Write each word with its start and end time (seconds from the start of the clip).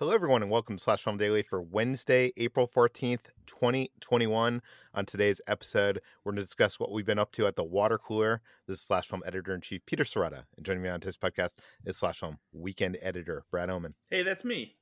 Hello, 0.00 0.10
everyone, 0.12 0.42
and 0.42 0.50
welcome 0.50 0.76
to 0.76 0.82
Slash 0.82 1.04
Film 1.04 1.18
Daily 1.18 1.44
for 1.44 1.62
Wednesday, 1.62 2.32
April 2.36 2.66
14th, 2.66 3.26
2021. 3.46 4.60
On 4.92 5.06
today's 5.06 5.40
episode, 5.46 6.00
we're 6.24 6.32
going 6.32 6.40
to 6.40 6.42
discuss 6.42 6.80
what 6.80 6.90
we've 6.90 7.06
been 7.06 7.20
up 7.20 7.30
to 7.30 7.46
at 7.46 7.54
the 7.54 7.62
water 7.62 7.96
cooler. 7.96 8.42
This 8.66 8.80
is 8.80 8.84
Slash 8.84 9.06
Film 9.06 9.22
Editor 9.24 9.54
in 9.54 9.60
Chief 9.60 9.86
Peter 9.86 10.02
Sciretta. 10.02 10.46
And 10.56 10.66
joining 10.66 10.82
me 10.82 10.88
on 10.88 10.98
today's 10.98 11.16
podcast 11.16 11.58
is 11.84 11.96
Slash 11.96 12.18
Film 12.18 12.38
Weekend 12.52 12.98
Editor 13.02 13.44
Brad 13.52 13.70
Oman. 13.70 13.94
Hey, 14.10 14.24
that's 14.24 14.44
me. 14.44 14.74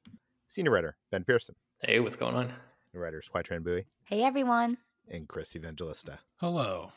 Senior 0.49 0.71
Writer 0.71 0.97
Ben 1.11 1.25
Pearson. 1.25 1.57
Hey, 1.83 2.01
what's 2.01 2.17
going 2.17 2.35
on? 2.35 2.51
And 2.95 3.03
writers 3.03 3.29
Tran 3.35 3.63
Bui. 3.63 3.85
Hey, 4.05 4.23
everyone. 4.23 4.79
And 5.11 5.29
Chris 5.29 5.55
Evangelista. 5.55 6.21
Hello. 6.37 6.91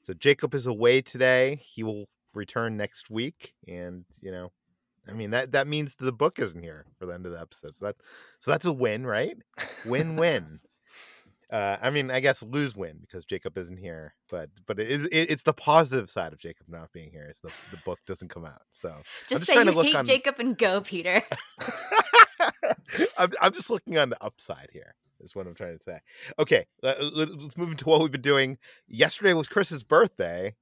So 0.00 0.14
Jacob 0.14 0.54
is 0.54 0.66
away 0.66 1.02
today. 1.02 1.60
He 1.62 1.82
will 1.82 2.06
return 2.34 2.78
next 2.78 3.10
week. 3.10 3.52
And, 3.68 4.06
you 4.22 4.30
know, 4.32 4.52
I 5.08 5.12
mean 5.12 5.30
that 5.30 5.52
that 5.52 5.66
means 5.66 5.94
the 5.96 6.12
book 6.12 6.38
isn't 6.38 6.62
here 6.62 6.86
for 6.98 7.06
the 7.06 7.14
end 7.14 7.26
of 7.26 7.32
the 7.32 7.40
episode. 7.40 7.74
So 7.74 7.86
that 7.86 7.96
so 8.38 8.50
that's 8.50 8.66
a 8.66 8.72
win, 8.72 9.06
right? 9.06 9.36
Win 9.84 10.16
win. 10.16 10.60
uh, 11.52 11.76
I 11.82 11.90
mean, 11.90 12.10
I 12.10 12.20
guess 12.20 12.42
lose 12.42 12.76
win 12.76 12.98
because 13.00 13.24
Jacob 13.24 13.58
isn't 13.58 13.78
here, 13.78 14.14
but 14.30 14.48
but 14.66 14.78
it 14.78 14.88
is 14.88 15.06
it, 15.06 15.30
it's 15.30 15.42
the 15.42 15.52
positive 15.52 16.08
side 16.10 16.32
of 16.32 16.38
Jacob 16.38 16.66
not 16.68 16.92
being 16.92 17.10
here 17.10 17.28
is 17.30 17.40
the 17.40 17.50
the 17.70 17.82
book 17.84 17.98
doesn't 18.06 18.28
come 18.28 18.44
out. 18.44 18.62
So 18.70 18.96
just, 19.28 19.44
say 19.44 19.54
you 19.54 19.80
hate 19.82 19.94
on... 19.94 20.04
Jacob 20.04 20.36
and 20.38 20.56
go, 20.56 20.80
Peter. 20.80 21.22
I'm 23.18 23.32
I'm 23.40 23.52
just 23.52 23.70
looking 23.70 23.98
on 23.98 24.10
the 24.10 24.22
upside 24.22 24.68
here. 24.72 24.94
Is 25.20 25.36
what 25.36 25.46
I'm 25.46 25.54
trying 25.54 25.78
to 25.78 25.82
say. 25.82 26.00
Okay, 26.38 26.66
let's 26.82 27.56
move 27.56 27.70
into 27.70 27.84
what 27.84 28.00
we've 28.00 28.10
been 28.10 28.20
doing. 28.20 28.58
Yesterday 28.88 29.34
was 29.34 29.48
Chris's 29.48 29.84
birthday. 29.84 30.56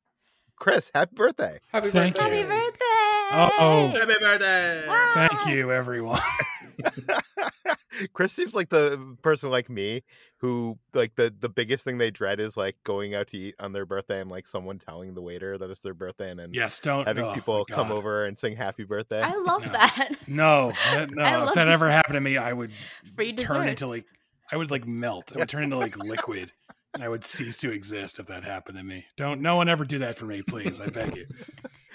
Chris, 0.56 0.90
happy 0.94 1.14
birthday! 1.14 1.58
Happy 1.72 1.88
Thank 1.88 2.16
birthday! 2.16 2.40
You. 2.40 2.46
Happy 2.46 2.66
birthday! 2.66 2.89
Oh, 3.32 3.88
happy 3.88 4.14
birthday! 4.20 4.84
Thank 5.14 5.46
you, 5.46 5.72
everyone. 5.72 6.20
Chris 8.12 8.32
seems 8.32 8.54
like 8.54 8.68
the 8.68 9.16
person 9.22 9.50
like 9.50 9.68
me 9.68 10.02
who 10.38 10.78
like 10.94 11.14
the 11.16 11.34
the 11.38 11.48
biggest 11.48 11.84
thing 11.84 11.98
they 11.98 12.10
dread 12.10 12.40
is 12.40 12.56
like 12.56 12.76
going 12.84 13.14
out 13.14 13.26
to 13.28 13.36
eat 13.36 13.54
on 13.60 13.72
their 13.72 13.84
birthday 13.84 14.20
and 14.20 14.30
like 14.30 14.46
someone 14.46 14.78
telling 14.78 15.14
the 15.14 15.22
waiter 15.22 15.58
that 15.58 15.70
it's 15.70 15.80
their 15.80 15.94
birthday 15.94 16.30
and 16.30 16.40
then 16.40 16.50
yes, 16.52 16.80
don't 16.80 17.06
having 17.06 17.24
oh, 17.24 17.34
people 17.34 17.64
come 17.66 17.92
over 17.92 18.26
and 18.26 18.38
sing 18.38 18.56
happy 18.56 18.84
birthday. 18.84 19.20
I 19.20 19.34
love 19.34 19.64
no. 19.64 19.72
that. 19.72 20.10
No, 20.26 20.72
no. 20.88 21.48
if 21.48 21.54
that 21.54 21.68
ever 21.68 21.90
happened 21.90 22.14
to 22.14 22.20
me, 22.20 22.36
I 22.36 22.52
would 22.52 22.70
Free 23.16 23.32
turn 23.32 23.68
into 23.68 23.86
like 23.86 24.06
I 24.50 24.56
would 24.56 24.70
like 24.70 24.86
melt. 24.86 25.32
I 25.34 25.40
would 25.40 25.48
turn 25.48 25.64
into 25.64 25.76
like 25.76 25.96
liquid. 26.04 26.52
And 26.94 27.04
I 27.04 27.08
would 27.08 27.24
cease 27.24 27.58
to 27.58 27.70
exist 27.70 28.18
if 28.18 28.26
that 28.26 28.42
happened 28.42 28.76
to 28.78 28.82
me. 28.82 29.06
Don't 29.16 29.40
no 29.40 29.56
one 29.56 29.68
ever 29.68 29.84
do 29.84 30.00
that 30.00 30.16
for 30.16 30.26
me, 30.26 30.42
please. 30.42 30.80
I 30.80 30.86
beg 30.88 31.16
you. 31.16 31.26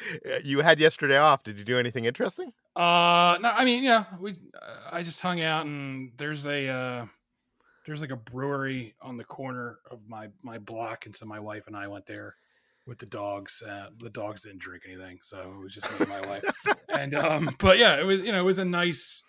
You 0.43 0.61
had 0.61 0.79
yesterday 0.79 1.17
off. 1.17 1.43
Did 1.43 1.57
you 1.57 1.65
do 1.65 1.79
anything 1.79 2.05
interesting? 2.05 2.51
Uh, 2.75 3.37
no. 3.41 3.49
I 3.49 3.63
mean, 3.65 3.83
you 3.83 3.89
know, 3.89 4.05
we. 4.19 4.31
Uh, 4.31 4.89
I 4.91 5.03
just 5.03 5.21
hung 5.21 5.41
out, 5.41 5.65
and 5.65 6.11
there's 6.17 6.45
a 6.45 6.67
uh, 6.67 7.05
there's 7.85 8.01
like 8.01 8.11
a 8.11 8.17
brewery 8.17 8.95
on 9.01 9.17
the 9.17 9.23
corner 9.23 9.79
of 9.89 9.99
my 10.07 10.27
my 10.41 10.57
block, 10.57 11.05
and 11.05 11.15
so 11.15 11.25
my 11.25 11.39
wife 11.39 11.67
and 11.67 11.75
I 11.75 11.87
went 11.87 12.05
there 12.05 12.35
with 12.85 12.99
the 12.99 13.05
dogs. 13.05 13.63
Uh, 13.67 13.87
the 13.99 14.09
dogs 14.09 14.43
didn't 14.43 14.59
drink 14.59 14.83
anything, 14.87 15.19
so 15.21 15.53
it 15.57 15.63
was 15.63 15.73
just 15.73 15.91
me 15.91 15.97
and 15.99 16.09
my 16.09 16.21
wife. 16.27 16.43
And 16.87 17.13
um, 17.13 17.53
but 17.59 17.77
yeah, 17.77 17.99
it 17.99 18.05
was 18.05 18.23
you 18.23 18.31
know 18.31 18.39
it 18.39 18.45
was 18.45 18.59
a 18.59 18.63
nice. 18.63 19.21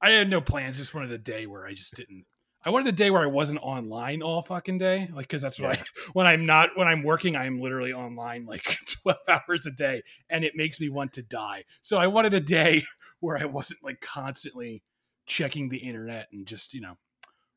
I 0.00 0.10
had 0.10 0.30
no 0.30 0.40
plans. 0.40 0.76
Just 0.76 0.94
wanted 0.94 1.10
a 1.10 1.18
day 1.18 1.46
where 1.46 1.66
I 1.66 1.72
just 1.74 1.94
didn't 1.94 2.26
I 2.64 2.70
wanted 2.70 2.88
a 2.88 2.96
day 2.96 3.10
where 3.10 3.22
I 3.22 3.26
wasn't 3.26 3.60
online 3.62 4.20
all 4.20 4.42
fucking 4.42 4.78
day, 4.78 5.08
like 5.14 5.28
because 5.28 5.42
that's 5.42 5.58
yeah. 5.58 5.70
I, 5.70 5.82
when 6.12 6.26
I'm 6.26 6.44
not 6.44 6.70
when 6.74 6.88
I'm 6.88 7.02
working, 7.02 7.36
I'm 7.36 7.60
literally 7.60 7.92
online 7.92 8.46
like 8.46 8.64
12 9.02 9.18
hours 9.28 9.66
a 9.66 9.70
day, 9.70 10.02
and 10.28 10.44
it 10.44 10.54
makes 10.56 10.80
me 10.80 10.88
want 10.88 11.12
to 11.14 11.22
die. 11.22 11.64
So 11.82 11.98
I 11.98 12.08
wanted 12.08 12.34
a 12.34 12.40
day 12.40 12.84
where 13.20 13.38
I 13.38 13.44
wasn't 13.44 13.82
like 13.82 14.00
constantly 14.00 14.82
checking 15.26 15.68
the 15.68 15.78
internet 15.78 16.28
and 16.32 16.46
just 16.46 16.74
you 16.74 16.80
know 16.80 16.94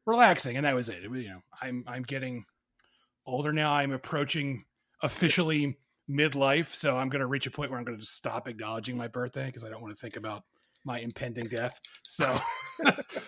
relaxing, 0.06 0.56
and 0.56 0.66
that 0.66 0.76
was 0.76 0.90
it. 0.90 1.04
it 1.04 1.10
was, 1.10 1.22
you 1.22 1.30
know, 1.30 1.42
I'm 1.62 1.84
I'm 1.88 2.04
getting 2.04 2.46
older 3.26 3.52
now. 3.52 3.74
I'm 3.74 3.92
approaching 3.92 4.66
officially 5.02 5.78
midlife, 6.10 6.74
so 6.74 6.98
I'm 6.98 7.10
going 7.10 7.22
to 7.22 7.28
reach 7.28 7.48
a 7.48 7.52
point 7.52 7.72
where 7.72 7.80
I'm 7.80 7.86
going 7.86 7.98
to 7.98 8.02
just 8.02 8.16
stop 8.16 8.48
acknowledging 8.48 8.98
my 8.98 9.08
birthday 9.08 9.48
because 9.48 9.64
I 9.64 9.70
don't 9.70 9.82
want 9.82 9.96
to 9.96 10.00
think 10.00 10.16
about 10.16 10.44
my 10.84 11.00
impending 11.00 11.46
death. 11.46 11.80
So, 12.04 12.40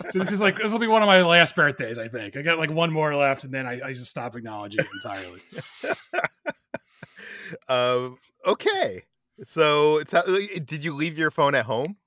so 0.10 0.20
this 0.20 0.32
is 0.32 0.42
like 0.42 0.58
this 0.58 0.72
will 0.72 0.80
be 0.80 0.88
one 0.88 1.02
of 1.02 1.08
my 1.08 1.22
last 1.22 1.56
birthdays. 1.56 1.98
I 1.98 2.08
think 2.08 2.36
I 2.38 2.42
got 2.42 2.58
like 2.58 2.72
one 2.72 2.92
more 2.92 3.16
left, 3.16 3.44
and 3.44 3.54
then 3.54 3.66
I, 3.66 3.82
I 3.88 3.94
just 3.94 4.10
stop 4.10 4.36
acknowledging 4.36 4.82
it 4.82 4.88
entirely. 4.94 5.42
um. 7.70 8.18
Okay. 8.46 9.04
So, 9.46 9.98
it's 9.98 10.12
how, 10.12 10.22
did 10.22 10.84
you 10.84 10.96
leave 10.96 11.18
your 11.18 11.32
phone 11.32 11.56
at 11.56 11.66
home? 11.66 11.98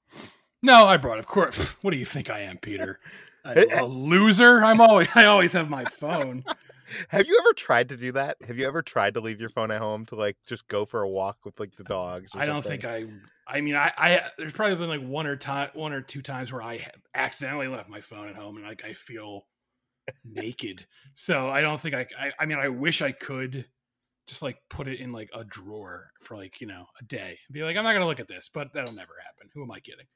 No, 0.62 0.86
I 0.86 0.96
brought. 0.96 1.18
Of 1.18 1.26
course. 1.26 1.74
What 1.82 1.90
do 1.90 1.96
you 1.96 2.04
think 2.04 2.30
I 2.30 2.40
am, 2.40 2.58
Peter? 2.58 3.00
A, 3.44 3.66
a 3.80 3.84
loser? 3.84 4.64
I'm 4.64 4.80
always. 4.80 5.08
I 5.14 5.26
always 5.26 5.52
have 5.52 5.68
my 5.68 5.84
phone. 5.84 6.44
Have 7.08 7.26
you 7.26 7.38
ever 7.40 7.52
tried 7.54 7.88
to 7.90 7.96
do 7.96 8.12
that? 8.12 8.36
Have 8.46 8.58
you 8.58 8.66
ever 8.66 8.82
tried 8.82 9.14
to 9.14 9.20
leave 9.20 9.40
your 9.40 9.50
phone 9.50 9.70
at 9.70 9.80
home 9.80 10.04
to 10.06 10.14
like 10.16 10.36
just 10.46 10.68
go 10.68 10.84
for 10.84 11.02
a 11.02 11.08
walk 11.08 11.44
with 11.44 11.58
like 11.58 11.76
the 11.76 11.84
dogs? 11.84 12.32
I 12.34 12.46
don't 12.46 12.62
something? 12.62 12.80
think 12.80 12.84
I. 12.84 13.04
I 13.48 13.60
mean, 13.60 13.76
I, 13.76 13.92
I 13.96 14.30
there's 14.38 14.52
probably 14.52 14.76
been 14.76 14.88
like 14.88 15.06
one 15.06 15.26
or 15.26 15.36
time, 15.36 15.70
one 15.74 15.92
or 15.92 16.00
two 16.00 16.22
times 16.22 16.52
where 16.52 16.62
I 16.62 16.90
accidentally 17.14 17.68
left 17.68 17.88
my 17.88 18.00
phone 18.00 18.28
at 18.28 18.36
home, 18.36 18.56
and 18.56 18.66
like 18.66 18.84
I 18.84 18.92
feel 18.92 19.46
naked. 20.24 20.86
So 21.14 21.48
I 21.48 21.60
don't 21.60 21.80
think 21.80 21.94
I, 21.94 22.06
I. 22.18 22.32
I 22.40 22.46
mean, 22.46 22.58
I 22.58 22.68
wish 22.68 23.02
I 23.02 23.12
could 23.12 23.66
just 24.26 24.42
like 24.42 24.58
put 24.68 24.88
it 24.88 25.00
in 25.00 25.12
like 25.12 25.30
a 25.34 25.44
drawer 25.44 26.10
for 26.20 26.36
like 26.36 26.60
you 26.60 26.66
know 26.66 26.86
a 27.00 27.04
day 27.04 27.38
and 27.48 27.54
be 27.54 27.62
like, 27.62 27.76
I'm 27.76 27.84
not 27.84 27.92
gonna 27.92 28.06
look 28.06 28.20
at 28.20 28.28
this, 28.28 28.50
but 28.52 28.72
that'll 28.72 28.94
never 28.94 29.14
happen. 29.24 29.50
Who 29.54 29.62
am 29.62 29.70
I 29.70 29.80
kidding? 29.80 30.06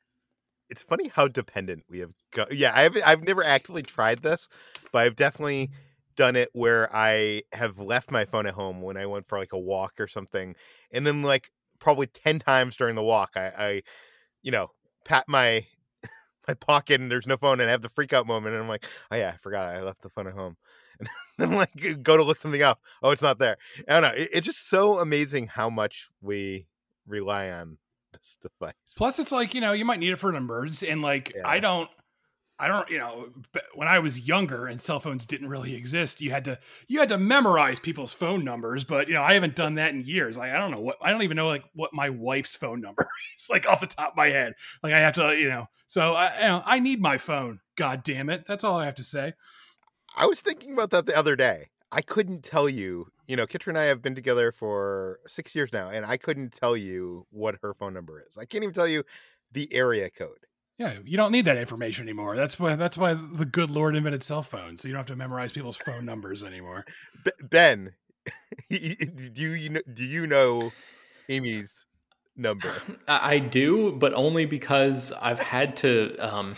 It's 0.69 0.83
funny 0.83 1.09
how 1.09 1.27
dependent 1.27 1.85
we 1.89 1.99
have. 1.99 2.13
Go- 2.31 2.47
yeah, 2.51 2.73
I've 2.75 2.97
I've 3.05 3.23
never 3.23 3.45
actively 3.45 3.83
tried 3.83 4.23
this, 4.23 4.49
but 4.93 5.01
I've 5.01 5.17
definitely 5.17 5.71
done 6.17 6.37
it 6.37 6.51
where 6.53 6.95
I 6.95 7.43
have 7.53 7.79
left 7.79 8.11
my 8.11 8.25
phone 8.25 8.47
at 8.47 8.55
home 8.55 8.83
when 8.83 8.97
I 8.97 9.07
went 9.07 9.27
for 9.27 9.39
like 9.39 9.53
a 9.53 9.59
walk 9.59 9.95
or 10.01 10.07
something, 10.07 10.55
and 10.91 11.07
then 11.07 11.23
like 11.23 11.51
probably 11.79 12.07
ten 12.07 12.39
times 12.39 12.77
during 12.77 12.95
the 12.95 13.03
walk, 13.03 13.33
I, 13.37 13.53
I 13.59 13.83
you 14.43 14.51
know, 14.51 14.71
pat 15.05 15.25
my 15.29 15.67
my 16.49 16.55
pocket 16.55 17.01
and 17.01 17.11
there's 17.11 17.27
no 17.27 17.37
phone, 17.37 17.61
and 17.61 17.69
I 17.69 17.73
have 17.73 17.83
the 17.83 17.89
freak 17.89 18.13
out 18.13 18.27
moment, 18.27 18.55
and 18.55 18.63
I'm 18.63 18.69
like, 18.69 18.87
oh 19.11 19.17
yeah, 19.17 19.33
I 19.35 19.37
forgot 19.39 19.75
I 19.75 19.83
left 19.83 20.03
the 20.03 20.11
phone 20.11 20.27
at 20.27 20.35
home, 20.35 20.57
and 21.01 21.09
then 21.39 21.53
like 21.53 22.03
go 22.03 22.17
to 22.17 22.23
look 22.23 22.41
something 22.41 22.63
up, 22.63 22.81
oh 23.03 23.11
it's 23.11 23.23
not 23.23 23.39
there. 23.39 23.57
I 23.89 24.01
don't 24.01 24.03
know. 24.03 24.17
It, 24.17 24.29
it's 24.33 24.47
just 24.47 24.69
so 24.69 24.99
amazing 24.99 25.49
how 25.49 25.71
much 25.71 26.09
we 26.21 26.67
rely 27.07 27.51
on 27.51 27.79
this 28.13 28.39
device. 28.41 28.75
Plus, 28.97 29.19
it's 29.19 29.33
like 29.33 29.55
you 29.55 29.61
know 29.61 29.73
you 29.73 29.85
might 29.85 30.01
need 30.01 30.13
it 30.13 30.19
for 30.19 30.31
an 30.31 30.37
emergency, 30.37 30.89
and 30.89 31.03
like 31.03 31.33
yeah. 31.35 31.47
I 31.47 31.61
don't. 31.61 31.89
I 32.61 32.69
don't, 32.69 32.89
you 32.91 32.99
know, 32.99 33.29
when 33.75 33.89
I 33.89 33.99
was 33.99 34.29
younger 34.29 34.67
and 34.67 34.81
cell 34.81 35.01
phones 35.01 35.25
didn't 35.25 35.49
really 35.49 35.75
exist, 35.75 36.21
you 36.21 36.31
had 36.31 36.45
to 36.45 36.59
you 36.89 37.01
had 37.01 37.09
to 37.09 37.19
memorize 37.19 37.81
people's 37.81 38.13
phone 38.13 38.45
numbers. 38.45 38.85
But 38.85 39.09
you 39.09 39.15
know, 39.15 39.23
I 39.23 39.33
haven't 39.33 39.57
done 39.57 39.77
that 39.77 39.95
in 39.95 40.03
years. 40.03 40.37
Like, 40.37 40.53
I 40.53 40.59
don't 40.59 40.71
know 40.71 40.81
what 40.81 40.99
I 41.01 41.11
don't 41.11 41.23
even 41.23 41.37
know 41.37 41.49
like 41.49 41.65
what 41.75 41.95
my 41.95 42.11
wife's 42.11 42.55
phone 42.55 42.81
number 42.81 43.09
is, 43.39 43.49
like 43.49 43.67
off 43.67 43.81
the 43.81 43.87
top 43.87 44.13
of 44.13 44.17
my 44.17 44.29
head. 44.29 44.53
Like, 44.83 44.93
I 44.93 45.01
have 45.01 45.15
to, 45.15 45.35
you 45.35 45.49
know, 45.49 45.67
so 45.87 46.15
I, 46.15 46.37
you 46.37 46.49
know, 46.49 46.63
I 46.65 46.79
need 46.79 47.01
my 47.01 47.17
phone. 47.17 47.61
God 47.77 48.03
damn 48.05 48.29
it, 48.29 48.45
that's 48.47 48.63
all 48.63 48.79
I 48.79 48.85
have 48.85 48.97
to 48.97 49.03
say. 49.03 49.33
I 50.15 50.27
was 50.27 50.43
thinking 50.43 50.75
about 50.75 50.91
that 50.91 51.07
the 51.07 51.17
other 51.17 51.37
day. 51.37 51.69
I 51.93 52.03
couldn't 52.03 52.45
tell 52.45 52.69
you. 52.69 53.07
You 53.27 53.37
know, 53.37 53.47
Kitra 53.47 53.69
and 53.69 53.79
I 53.79 53.85
have 53.85 54.03
been 54.03 54.15
together 54.15 54.53
for 54.53 55.21
six 55.27 55.55
years 55.55 55.73
now, 55.73 55.89
and 55.89 56.05
I 56.05 56.17
couldn't 56.17 56.53
tell 56.53 56.77
you 56.77 57.27
what 57.31 57.57
her 57.63 57.75
phone 57.75 57.95
number 57.95 58.21
is. 58.29 58.37
I 58.37 58.45
can't 58.45 58.65
even 58.65 58.75
tell 58.75 58.89
you 58.89 59.05
the 59.53 59.73
area 59.73 60.11
code. 60.11 60.47
Yeah, 60.81 60.95
you 61.05 61.19
don't 61.19 61.31
need 61.31 61.45
that 61.45 61.59
information 61.59 62.07
anymore. 62.07 62.37
That's 62.37 62.59
why 62.59 62.75
that's 62.75 62.97
why 62.97 63.13
the 63.13 63.45
good 63.45 63.71
Lord 63.71 63.95
invented 63.95 64.23
cell 64.23 64.43
phones. 64.43 64.81
So 64.81 64.89
you 64.89 64.95
don't 64.95 65.01
have 65.01 65.07
to 65.09 65.17
memorize 65.17 65.53
people's 65.53 65.77
phone 65.77 66.07
numbers 66.07 66.43
anymore. 66.43 66.87
Ben, 67.43 67.93
do 68.71 68.79
you 68.79 69.69
know, 69.69 69.81
do 69.93 70.05
you 70.05 70.27
know 70.27 70.73
Amy's 71.29 71.85
number? 72.35 72.73
I 73.09 73.41
do, 73.41 73.93
but 73.93 74.15
only 74.15 74.47
because 74.47 75.13
I've 75.21 75.39
had 75.39 75.77
to. 75.79 76.17
Um, 76.17 76.55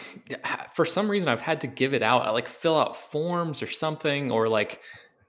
for 0.73 0.85
some 0.85 1.11
reason, 1.11 1.29
I've 1.29 1.41
had 1.41 1.63
to 1.63 1.67
give 1.67 1.93
it 1.93 2.05
out. 2.05 2.25
I 2.25 2.31
like 2.31 2.47
fill 2.47 2.79
out 2.79 2.97
forms 2.97 3.61
or 3.61 3.67
something, 3.67 4.31
or 4.31 4.47
like 4.47 4.81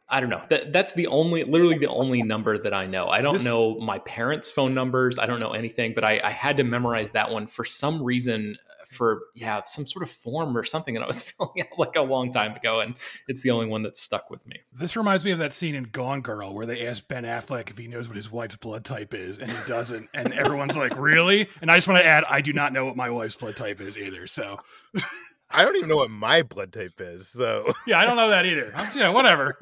I 0.07 0.19
don't 0.19 0.29
know. 0.29 0.43
That 0.49 0.71
that's 0.71 0.93
the 0.93 1.07
only, 1.07 1.43
literally 1.45 1.79
the 1.79 1.89
only 1.89 2.21
number 2.21 2.59
that 2.59 2.75
I 2.75 2.85
know. 2.85 3.07
I 3.07 3.21
don't 3.21 3.33
this, 3.33 3.43
know 3.43 3.79
my 3.79 3.97
parents' 3.97 4.51
phone 4.51 4.75
numbers. 4.75 5.17
I 5.17 5.25
don't 5.25 5.39
know 5.39 5.53
anything, 5.53 5.93
but 5.95 6.03
I, 6.03 6.21
I 6.23 6.29
had 6.29 6.57
to 6.57 6.63
memorize 6.63 7.09
that 7.11 7.31
one 7.31 7.47
for 7.47 7.65
some 7.65 8.03
reason 8.03 8.55
for 8.93 9.23
yeah 9.35 9.61
some 9.63 9.85
sort 9.85 10.03
of 10.03 10.09
form 10.09 10.57
or 10.57 10.63
something 10.63 10.93
that 10.93 11.03
I 11.03 11.07
was 11.07 11.21
filling 11.37 11.61
out 11.61 11.77
like 11.77 11.95
a 11.95 12.01
long 12.01 12.31
time 12.31 12.55
ago, 12.55 12.79
and 12.79 12.95
it's 13.27 13.41
the 13.41 13.51
only 13.51 13.65
one 13.65 13.83
that's 13.83 14.01
stuck 14.01 14.29
with 14.29 14.45
me. 14.47 14.57
This 14.73 14.95
reminds 14.95 15.25
me 15.25 15.31
of 15.31 15.39
that 15.39 15.53
scene 15.53 15.75
in 15.75 15.85
Gone 15.85 16.21
Girl 16.21 16.53
where 16.53 16.65
they 16.65 16.87
ask 16.87 17.07
Ben 17.07 17.23
Affleck 17.23 17.69
if 17.69 17.77
he 17.77 17.87
knows 17.87 18.07
what 18.07 18.17
his 18.17 18.31
wife's 18.31 18.55
blood 18.55 18.85
type 18.85 19.13
is, 19.13 19.39
and 19.39 19.51
he 19.51 19.57
doesn't, 19.67 20.09
and 20.13 20.33
everyone's 20.33 20.77
like, 20.77 20.97
"Really?" 20.97 21.49
And 21.61 21.71
I 21.71 21.77
just 21.77 21.87
want 21.87 21.99
to 21.99 22.07
add, 22.07 22.23
I 22.29 22.41
do 22.41 22.53
not 22.53 22.73
know 22.73 22.85
what 22.85 22.95
my 22.95 23.09
wife's 23.09 23.35
blood 23.35 23.55
type 23.55 23.81
is 23.81 23.97
either. 23.97 24.27
So. 24.27 24.59
I 25.53 25.63
don't 25.63 25.75
even 25.75 25.89
know 25.89 25.95
what 25.95 26.09
my 26.09 26.41
blood 26.41 26.73
type 26.73 26.99
is. 26.99 27.27
So 27.27 27.71
yeah, 27.87 27.99
I 27.99 28.05
don't 28.05 28.17
know 28.17 28.29
that 28.29 28.45
either. 28.45 28.71
I'm, 28.75 28.97
yeah, 28.97 29.09
whatever. 29.09 29.57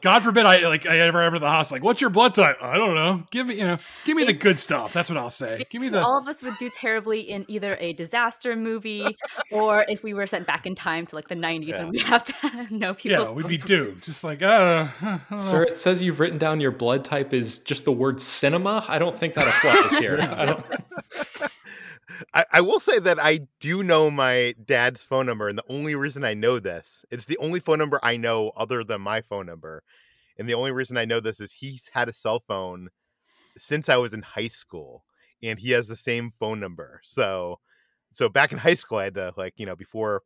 God 0.00 0.22
forbid 0.22 0.46
I 0.46 0.66
like 0.68 0.86
I 0.86 0.98
ever 0.98 1.20
ever 1.20 1.38
the 1.38 1.48
hospital. 1.48 1.76
Like, 1.76 1.84
what's 1.84 2.00
your 2.00 2.10
blood 2.10 2.34
type? 2.34 2.56
I 2.62 2.76
don't 2.76 2.94
know. 2.94 3.24
Give 3.30 3.46
me 3.46 3.54
you 3.56 3.64
know, 3.64 3.78
give 4.04 4.16
me 4.16 4.24
the 4.24 4.32
good 4.32 4.58
stuff. 4.58 4.92
That's 4.92 5.10
what 5.10 5.18
I'll 5.18 5.30
say. 5.30 5.64
Give 5.70 5.80
me 5.80 5.88
the. 5.88 6.02
All 6.02 6.18
of 6.18 6.26
us 6.26 6.42
would 6.42 6.56
do 6.58 6.70
terribly 6.70 7.20
in 7.20 7.44
either 7.48 7.76
a 7.80 7.92
disaster 7.92 8.56
movie 8.56 9.16
or 9.52 9.84
if 9.88 10.02
we 10.02 10.14
were 10.14 10.26
sent 10.26 10.46
back 10.46 10.66
in 10.66 10.74
time 10.74 11.06
to 11.06 11.14
like 11.14 11.28
the 11.28 11.34
90s 11.34 11.68
yeah. 11.68 11.80
and 11.80 11.90
we 11.90 11.98
have 12.00 12.24
to 12.24 12.66
know 12.74 12.94
people. 12.94 13.24
Yeah, 13.24 13.30
we'd 13.30 13.48
be 13.48 13.58
doomed. 13.58 14.02
Just 14.02 14.24
like, 14.24 14.42
uh, 14.42 14.88
sir, 15.36 15.64
it 15.64 15.76
says 15.76 16.02
you've 16.02 16.20
written 16.20 16.38
down 16.38 16.60
your 16.60 16.70
blood 16.70 17.04
type 17.04 17.34
is 17.34 17.58
just 17.58 17.84
the 17.84 17.92
word 17.92 18.20
cinema. 18.20 18.84
I 18.88 18.98
don't 18.98 19.16
think 19.16 19.34
that 19.34 19.48
applies 19.48 19.98
here. 19.98 20.18
I 20.20 20.44
don't. 20.46 20.64
I, 22.34 22.44
I, 22.52 22.60
will 22.60 22.80
say 22.80 22.98
that 22.98 23.18
I 23.20 23.40
do 23.60 23.82
know 23.82 24.10
my 24.10 24.54
dad's 24.64 25.02
phone 25.02 25.26
number, 25.26 25.48
and 25.48 25.58
the 25.58 25.72
only 25.72 25.94
reason 25.94 26.24
I 26.24 26.34
know 26.34 26.58
this, 26.58 27.04
it's 27.10 27.26
the 27.26 27.38
only 27.38 27.60
phone 27.60 27.78
number 27.78 28.00
I 28.02 28.16
know 28.16 28.52
other 28.56 28.84
than 28.84 29.00
my 29.00 29.20
phone 29.20 29.46
number. 29.46 29.82
And 30.38 30.48
the 30.48 30.54
only 30.54 30.72
reason 30.72 30.96
I 30.96 31.04
know 31.04 31.20
this 31.20 31.40
is 31.40 31.52
he's 31.52 31.90
had 31.92 32.08
a 32.08 32.12
cell 32.12 32.42
phone 32.46 32.88
since 33.56 33.88
I 33.88 33.96
was 33.96 34.14
in 34.14 34.22
high 34.22 34.48
school, 34.48 35.04
and 35.42 35.58
he 35.58 35.70
has 35.72 35.88
the 35.88 35.96
same 35.96 36.32
phone 36.38 36.60
number. 36.60 37.00
So, 37.04 37.58
so 38.12 38.28
back 38.28 38.52
in 38.52 38.58
high 38.58 38.74
school, 38.74 38.98
I 38.98 39.04
had 39.04 39.14
to 39.14 39.34
like 39.36 39.54
you 39.56 39.66
know 39.66 39.76
before 39.76 40.22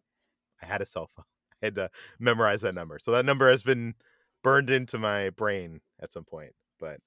I 0.62 0.66
had 0.66 0.80
a 0.80 0.86
cell 0.86 1.10
phone, 1.16 1.24
I 1.62 1.66
had 1.66 1.74
to 1.76 1.90
memorize 2.18 2.62
that 2.62 2.74
number. 2.74 2.98
So 2.98 3.12
that 3.12 3.24
number 3.24 3.50
has 3.50 3.62
been 3.62 3.94
burned 4.42 4.70
into 4.70 4.98
my 4.98 5.30
brain 5.30 5.80
at 6.00 6.12
some 6.12 6.24
point. 6.24 6.52
But 6.78 7.00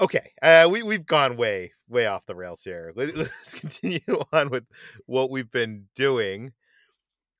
okay 0.00 0.32
uh 0.42 0.68
we, 0.70 0.82
we've 0.82 1.06
gone 1.06 1.36
way 1.36 1.72
way 1.88 2.06
off 2.06 2.26
the 2.26 2.34
rails 2.34 2.62
here. 2.62 2.92
Let, 2.94 3.16
us 3.18 3.54
continue 3.54 4.00
on 4.32 4.50
with 4.50 4.64
what 5.06 5.30
we've 5.30 5.50
been 5.50 5.86
doing. 5.94 6.52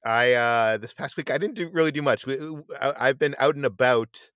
I 0.05 0.33
uh 0.35 0.77
this 0.79 0.95
past 0.95 1.17
week 1.17 1.31
i 1.31 1.39
didn't 1.39 1.57
do, 1.57 1.69
really 1.73 1.93
do 1.93 2.03
much. 2.03 2.27
I, 2.29 2.95
i've 2.99 3.19
been 3.19 3.35
out 3.39 3.57
and 3.57 3.67
about. 3.67 4.31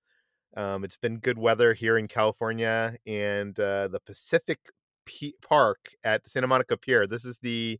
Um 0.55 0.83
it's 0.83 0.97
been 0.97 1.17
good 1.19 1.37
weather 1.37 1.73
here 1.73 1.97
in 1.97 2.07
california 2.07 2.95
and 3.07 3.59
uh 3.59 3.87
the 3.87 3.99
pacific 4.05 4.59
P- 5.05 5.35
park 5.47 5.79
at 6.03 6.27
santa 6.27 6.47
monica 6.47 6.77
pier. 6.77 7.07
This 7.07 7.25
is 7.25 7.39
the 7.39 7.79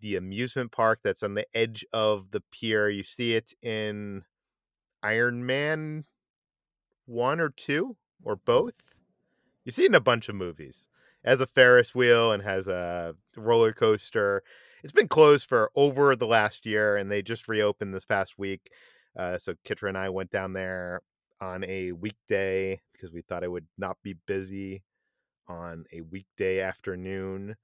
the 0.00 0.16
amusement 0.16 0.72
park 0.72 1.00
that's 1.04 1.22
on 1.22 1.34
the 1.34 1.46
edge 1.54 1.84
of 1.92 2.30
the 2.30 2.42
pier. 2.52 2.88
You 2.88 3.04
see 3.04 3.34
it 3.34 3.52
in 3.62 4.22
iron 5.02 5.46
man 5.46 6.04
one 7.06 7.40
or 7.40 7.50
two 7.50 7.96
or 8.22 8.36
both 8.36 8.74
you 9.64 9.72
see 9.72 9.84
it 9.84 9.94
a 9.94 10.00
bunch 10.00 10.28
of 10.28 10.34
movies. 10.34 10.88
It 11.24 11.30
has 11.30 11.40
a 11.40 11.46
Ferris 11.46 11.94
wheel 11.94 12.32
and 12.32 12.42
has 12.42 12.68
a 12.68 13.14
roller 13.36 13.72
coaster. 13.72 14.42
It's 14.82 14.92
been 14.92 15.08
closed 15.08 15.48
for 15.48 15.70
over 15.74 16.14
the 16.14 16.26
last 16.26 16.66
year, 16.66 16.96
and 16.96 17.10
they 17.10 17.22
just 17.22 17.48
reopened 17.48 17.94
this 17.94 18.04
past 18.04 18.38
week. 18.38 18.70
Uh, 19.16 19.38
so 19.38 19.54
Kitra 19.64 19.88
and 19.88 19.98
I 19.98 20.10
went 20.10 20.30
down 20.30 20.52
there 20.52 21.00
on 21.40 21.64
a 21.64 21.92
weekday 21.92 22.80
because 22.92 23.12
we 23.12 23.22
thought 23.22 23.44
it 23.44 23.50
would 23.50 23.66
not 23.78 23.96
be 24.02 24.14
busy 24.26 24.82
on 25.48 25.84
a 25.92 26.02
weekday 26.02 26.60
afternoon, 26.60 27.56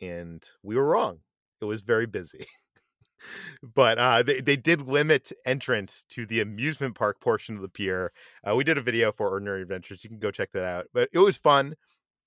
and 0.00 0.42
we 0.62 0.76
were 0.76 0.84
wrong. 0.84 1.20
It 1.60 1.64
was 1.64 1.82
very 1.82 2.06
busy. 2.06 2.46
but 3.74 3.98
uh, 3.98 4.22
they, 4.22 4.40
they 4.40 4.56
did 4.56 4.82
limit 4.82 5.32
entrance 5.44 6.04
to 6.10 6.26
the 6.26 6.40
amusement 6.40 6.94
park 6.94 7.20
portion 7.20 7.56
of 7.56 7.62
the 7.62 7.68
pier. 7.68 8.12
Uh, 8.48 8.54
we 8.54 8.64
did 8.64 8.78
a 8.78 8.82
video 8.82 9.12
for 9.12 9.28
Ordinary 9.28 9.62
Adventures. 9.62 10.02
You 10.04 10.10
can 10.10 10.18
go 10.18 10.30
check 10.30 10.52
that 10.52 10.64
out. 10.64 10.86
But 10.92 11.08
it 11.12 11.18
was 11.18 11.36
fun. 11.36 11.74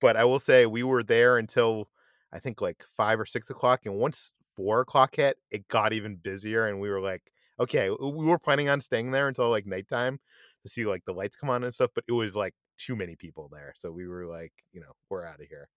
But 0.01 0.17
I 0.17 0.25
will 0.25 0.39
say 0.39 0.65
we 0.65 0.83
were 0.83 1.03
there 1.03 1.37
until 1.37 1.89
I 2.33 2.39
think 2.39 2.61
like 2.61 2.83
five 2.97 3.19
or 3.19 3.25
six 3.25 3.49
o'clock. 3.49 3.85
And 3.85 3.95
once 3.95 4.33
four 4.55 4.81
o'clock 4.81 5.15
hit, 5.15 5.37
it 5.51 5.67
got 5.67 5.93
even 5.93 6.15
busier. 6.17 6.67
And 6.67 6.79
we 6.79 6.89
were 6.89 7.01
like, 7.01 7.23
okay, 7.59 7.89
we 7.89 8.25
were 8.25 8.39
planning 8.39 8.69
on 8.69 8.81
staying 8.81 9.11
there 9.11 9.27
until 9.27 9.49
like 9.49 9.65
nighttime 9.65 10.19
to 10.63 10.69
see 10.69 10.85
like 10.85 11.05
the 11.05 11.13
lights 11.13 11.35
come 11.35 11.49
on 11.49 11.63
and 11.63 11.73
stuff. 11.73 11.91
But 11.95 12.03
it 12.07 12.11
was 12.11 12.35
like 12.35 12.53
too 12.77 12.95
many 12.95 13.15
people 13.15 13.49
there. 13.53 13.73
So 13.75 13.91
we 13.91 14.07
were 14.07 14.25
like, 14.25 14.51
you 14.71 14.81
know, 14.81 14.91
we're 15.09 15.25
out 15.25 15.39
of 15.39 15.47
here. 15.47 15.69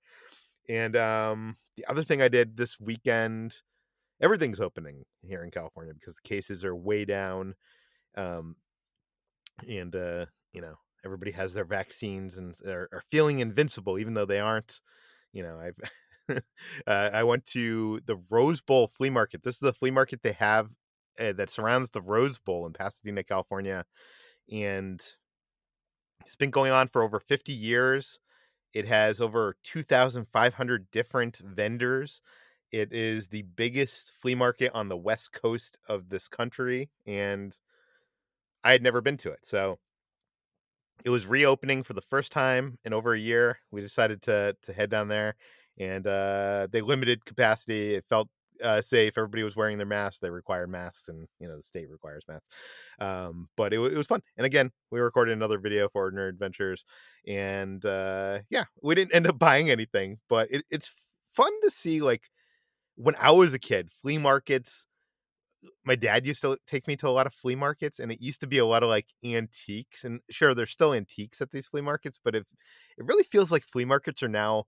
And 0.69 0.97
um, 0.97 1.57
the 1.77 1.87
other 1.87 2.03
thing 2.03 2.23
I 2.23 2.29
did 2.29 2.57
this 2.57 2.81
weekend, 2.81 3.57
everything's 4.21 4.61
opening 4.61 5.05
here 5.23 5.43
in 5.43 5.51
California 5.51 5.95
because 5.95 6.15
the 6.15 6.29
cases 6.29 6.65
are 6.65 6.77
way 6.77 7.05
down. 7.05 7.55
Um, 8.17 8.57
and, 9.69 9.95
uh, 9.95 10.27
you 10.53 10.61
know, 10.61 10.75
everybody 11.05 11.31
has 11.33 11.55
their 11.55 11.65
vaccines 11.65 12.39
and 12.39 12.55
are, 12.67 12.89
are 12.93 13.03
feeling 13.11 13.41
invincible, 13.41 13.99
even 13.99 14.15
though 14.15 14.27
they 14.27 14.41
aren't. 14.41 14.81
You 15.33 15.43
know, 15.45 15.61
I've, 15.61 16.39
uh, 16.87 17.11
I 17.13 17.25
went 17.25 17.47
to 17.47 18.01
the 18.07 18.19
Rose 18.31 18.61
Bowl 18.63 18.89
flea 18.89 19.11
market. 19.11 19.43
This 19.43 19.57
is 19.57 19.61
the 19.61 19.73
flea 19.73 19.91
market 19.91 20.23
they 20.23 20.33
have 20.33 20.69
uh, 21.21 21.33
that 21.35 21.51
surrounds 21.51 21.91
the 21.91 22.03
Rose 22.03 22.39
Bowl 22.39 22.67
in 22.67 22.73
Pasadena, 22.73 23.25
California. 23.25 23.85
And 24.53 25.01
it's 26.25 26.37
been 26.37 26.51
going 26.51 26.73
on 26.73 26.89
for 26.89 27.03
over 27.03 27.21
50 27.21 27.53
years 27.53 28.19
It 28.75 28.87
has 28.87 29.21
over 29.23 29.57
2,500 29.65 30.91
different 30.93 31.39
vendors. 31.45 32.23
It 32.73 32.93
is 32.93 33.29
the 33.29 33.43
biggest 33.43 34.13
flea 34.21 34.35
market 34.35 34.73
on 34.75 34.89
the 34.89 34.97
west 34.97 35.33
coast 35.33 35.79
of 35.89 36.09
this 36.09 36.29
country, 36.29 36.91
and 37.07 37.59
I 38.65 38.73
had 38.73 38.83
never 38.83 39.01
been 39.01 39.17
to 39.19 39.31
it. 39.31 39.41
So 39.45 39.79
it 41.05 41.11
was 41.11 41.27
reopening 41.27 41.83
for 41.83 41.93
the 41.93 42.03
first 42.03 42.33
time 42.33 42.79
in 42.85 42.93
over 42.93 43.15
a 43.15 43.19
year. 43.19 43.59
We 43.71 43.81
decided 43.81 44.23
to 44.23 44.57
to 44.63 44.73
head 44.73 44.91
down 44.91 45.09
there, 45.09 45.37
and 45.79 46.07
uh, 46.07 46.69
they 46.71 46.81
limited 46.81 47.25
capacity. 47.25 47.95
It 47.95 48.05
felt 48.09 48.29
uh, 48.63 48.81
safe. 48.81 49.17
Everybody 49.17 49.43
was 49.43 49.57
wearing 49.57 49.79
their 49.79 49.87
masks. 49.87 50.19
They 50.19 50.31
require 50.31 50.67
masks, 50.67 51.09
and 51.09 51.29
you 51.39 51.49
know 51.49 51.57
the 51.57 51.63
state 51.63 51.91
requires 51.91 52.25
masks. 52.29 52.49
Um, 52.99 53.49
but 53.57 53.73
it, 53.73 53.79
it 53.79 53.97
was 53.97 54.07
fun. 54.07 54.23
And 54.37 54.47
again, 54.47 54.71
we 54.91 55.01
recorded 55.01 55.33
another 55.33 55.59
video 55.59 55.89
for 55.89 56.03
Ordinary 56.03 56.31
Adventures, 56.31 56.85
and 57.27 57.85
uh, 57.85 58.41
yeah, 58.51 58.65
we 58.83 58.95
didn't 58.95 59.15
end 59.15 59.27
up 59.27 59.39
buying 59.39 59.71
anything, 59.71 60.19
but 60.29 60.51
it, 60.51 60.65
it's 60.71 60.95
fun 61.33 61.53
to 61.63 61.71
see. 61.71 62.01
Like 62.01 62.31
when 62.97 63.15
I 63.17 63.31
was 63.33 63.55
a 63.55 63.59
kid, 63.59 63.91
flea 64.03 64.19
markets. 64.19 64.87
My 65.85 65.95
dad 65.95 66.27
used 66.27 66.43
to 66.43 66.59
take 66.67 66.87
me 66.87 66.97
to 66.97 67.09
a 67.09 67.11
lot 67.11 67.27
of 67.27 67.35
flea 67.35 67.55
markets, 67.57 67.99
and 68.01 68.13
it 68.13 68.21
used 68.21 68.41
to 68.41 68.47
be 68.47 68.59
a 68.59 68.67
lot 68.67 68.83
of 68.83 68.89
like 68.89 69.07
antiques. 69.25 70.05
And 70.05 70.21
sure, 70.31 70.55
there's 70.55 70.71
still 70.71 70.93
antiques 70.95 71.41
at 71.41 71.51
these 71.51 71.67
flea 71.67 71.81
markets, 71.81 72.19
but 72.23 72.35
if 72.35 72.43
it 72.99 73.05
really 73.05 73.25
feels 73.25 73.51
like 73.53 73.65
flea 73.65 73.85
markets 73.85 74.23
are 74.23 74.29
now 74.29 74.65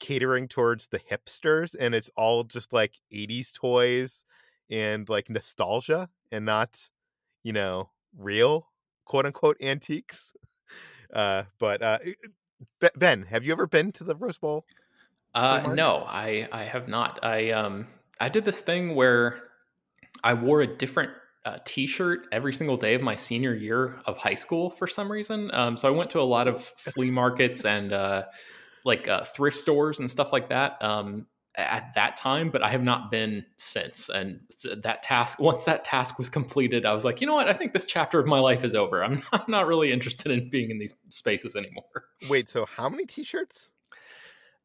catering 0.00 0.48
towards 0.48 0.88
the 0.88 1.00
hipsters 1.00 1.76
and 1.80 1.94
it's 1.94 2.10
all 2.16 2.44
just 2.44 2.72
like 2.72 2.94
80s 3.12 3.52
toys 3.52 4.24
and 4.70 5.08
like 5.08 5.30
nostalgia 5.30 6.08
and 6.32 6.44
not 6.44 6.78
you 7.44 7.52
know 7.52 7.90
real 8.18 8.68
quote 9.06 9.26
unquote 9.26 9.56
antiques 9.62 10.34
uh 11.14 11.44
but 11.60 11.82
uh 11.82 11.98
ben 12.96 13.22
have 13.22 13.44
you 13.44 13.52
ever 13.52 13.66
been 13.66 13.92
to 13.92 14.04
the 14.04 14.16
rose 14.16 14.38
bowl 14.38 14.64
uh 15.34 15.72
no 15.74 16.04
i 16.06 16.48
i 16.52 16.62
have 16.64 16.88
not 16.88 17.18
i 17.22 17.50
um 17.50 17.86
i 18.20 18.28
did 18.28 18.44
this 18.44 18.60
thing 18.60 18.94
where 18.94 19.42
i 20.24 20.34
wore 20.34 20.60
a 20.60 20.66
different 20.66 21.10
uh, 21.44 21.58
t-shirt 21.64 22.26
every 22.30 22.52
single 22.52 22.76
day 22.76 22.94
of 22.94 23.02
my 23.02 23.16
senior 23.16 23.52
year 23.52 24.00
of 24.06 24.16
high 24.16 24.34
school 24.34 24.70
for 24.70 24.86
some 24.86 25.10
reason 25.10 25.50
um 25.52 25.76
so 25.76 25.88
i 25.88 25.90
went 25.90 26.08
to 26.08 26.20
a 26.20 26.22
lot 26.22 26.46
of 26.46 26.62
flea 26.62 27.10
markets 27.10 27.64
and 27.64 27.92
uh 27.92 28.22
like 28.84 29.08
uh, 29.08 29.24
thrift 29.24 29.56
stores 29.56 29.98
and 29.98 30.10
stuff 30.10 30.32
like 30.32 30.48
that 30.48 30.82
um, 30.82 31.26
at 31.54 31.92
that 31.94 32.16
time, 32.16 32.50
but 32.50 32.64
I 32.64 32.70
have 32.70 32.82
not 32.82 33.10
been 33.10 33.44
since. 33.56 34.08
And 34.08 34.40
that 34.82 35.02
task, 35.02 35.38
once 35.40 35.64
that 35.64 35.84
task 35.84 36.18
was 36.18 36.28
completed, 36.28 36.86
I 36.86 36.94
was 36.94 37.04
like, 37.04 37.20
you 37.20 37.26
know 37.26 37.34
what? 37.34 37.48
I 37.48 37.52
think 37.52 37.72
this 37.72 37.84
chapter 37.84 38.18
of 38.18 38.26
my 38.26 38.38
life 38.38 38.64
is 38.64 38.74
over. 38.74 39.04
I'm 39.04 39.14
not, 39.32 39.42
I'm 39.42 39.50
not 39.50 39.66
really 39.66 39.92
interested 39.92 40.32
in 40.32 40.50
being 40.50 40.70
in 40.70 40.78
these 40.78 40.94
spaces 41.08 41.56
anymore. 41.56 41.84
Wait, 42.28 42.48
so 42.48 42.66
how 42.66 42.88
many 42.88 43.06
t-shirts? 43.06 43.70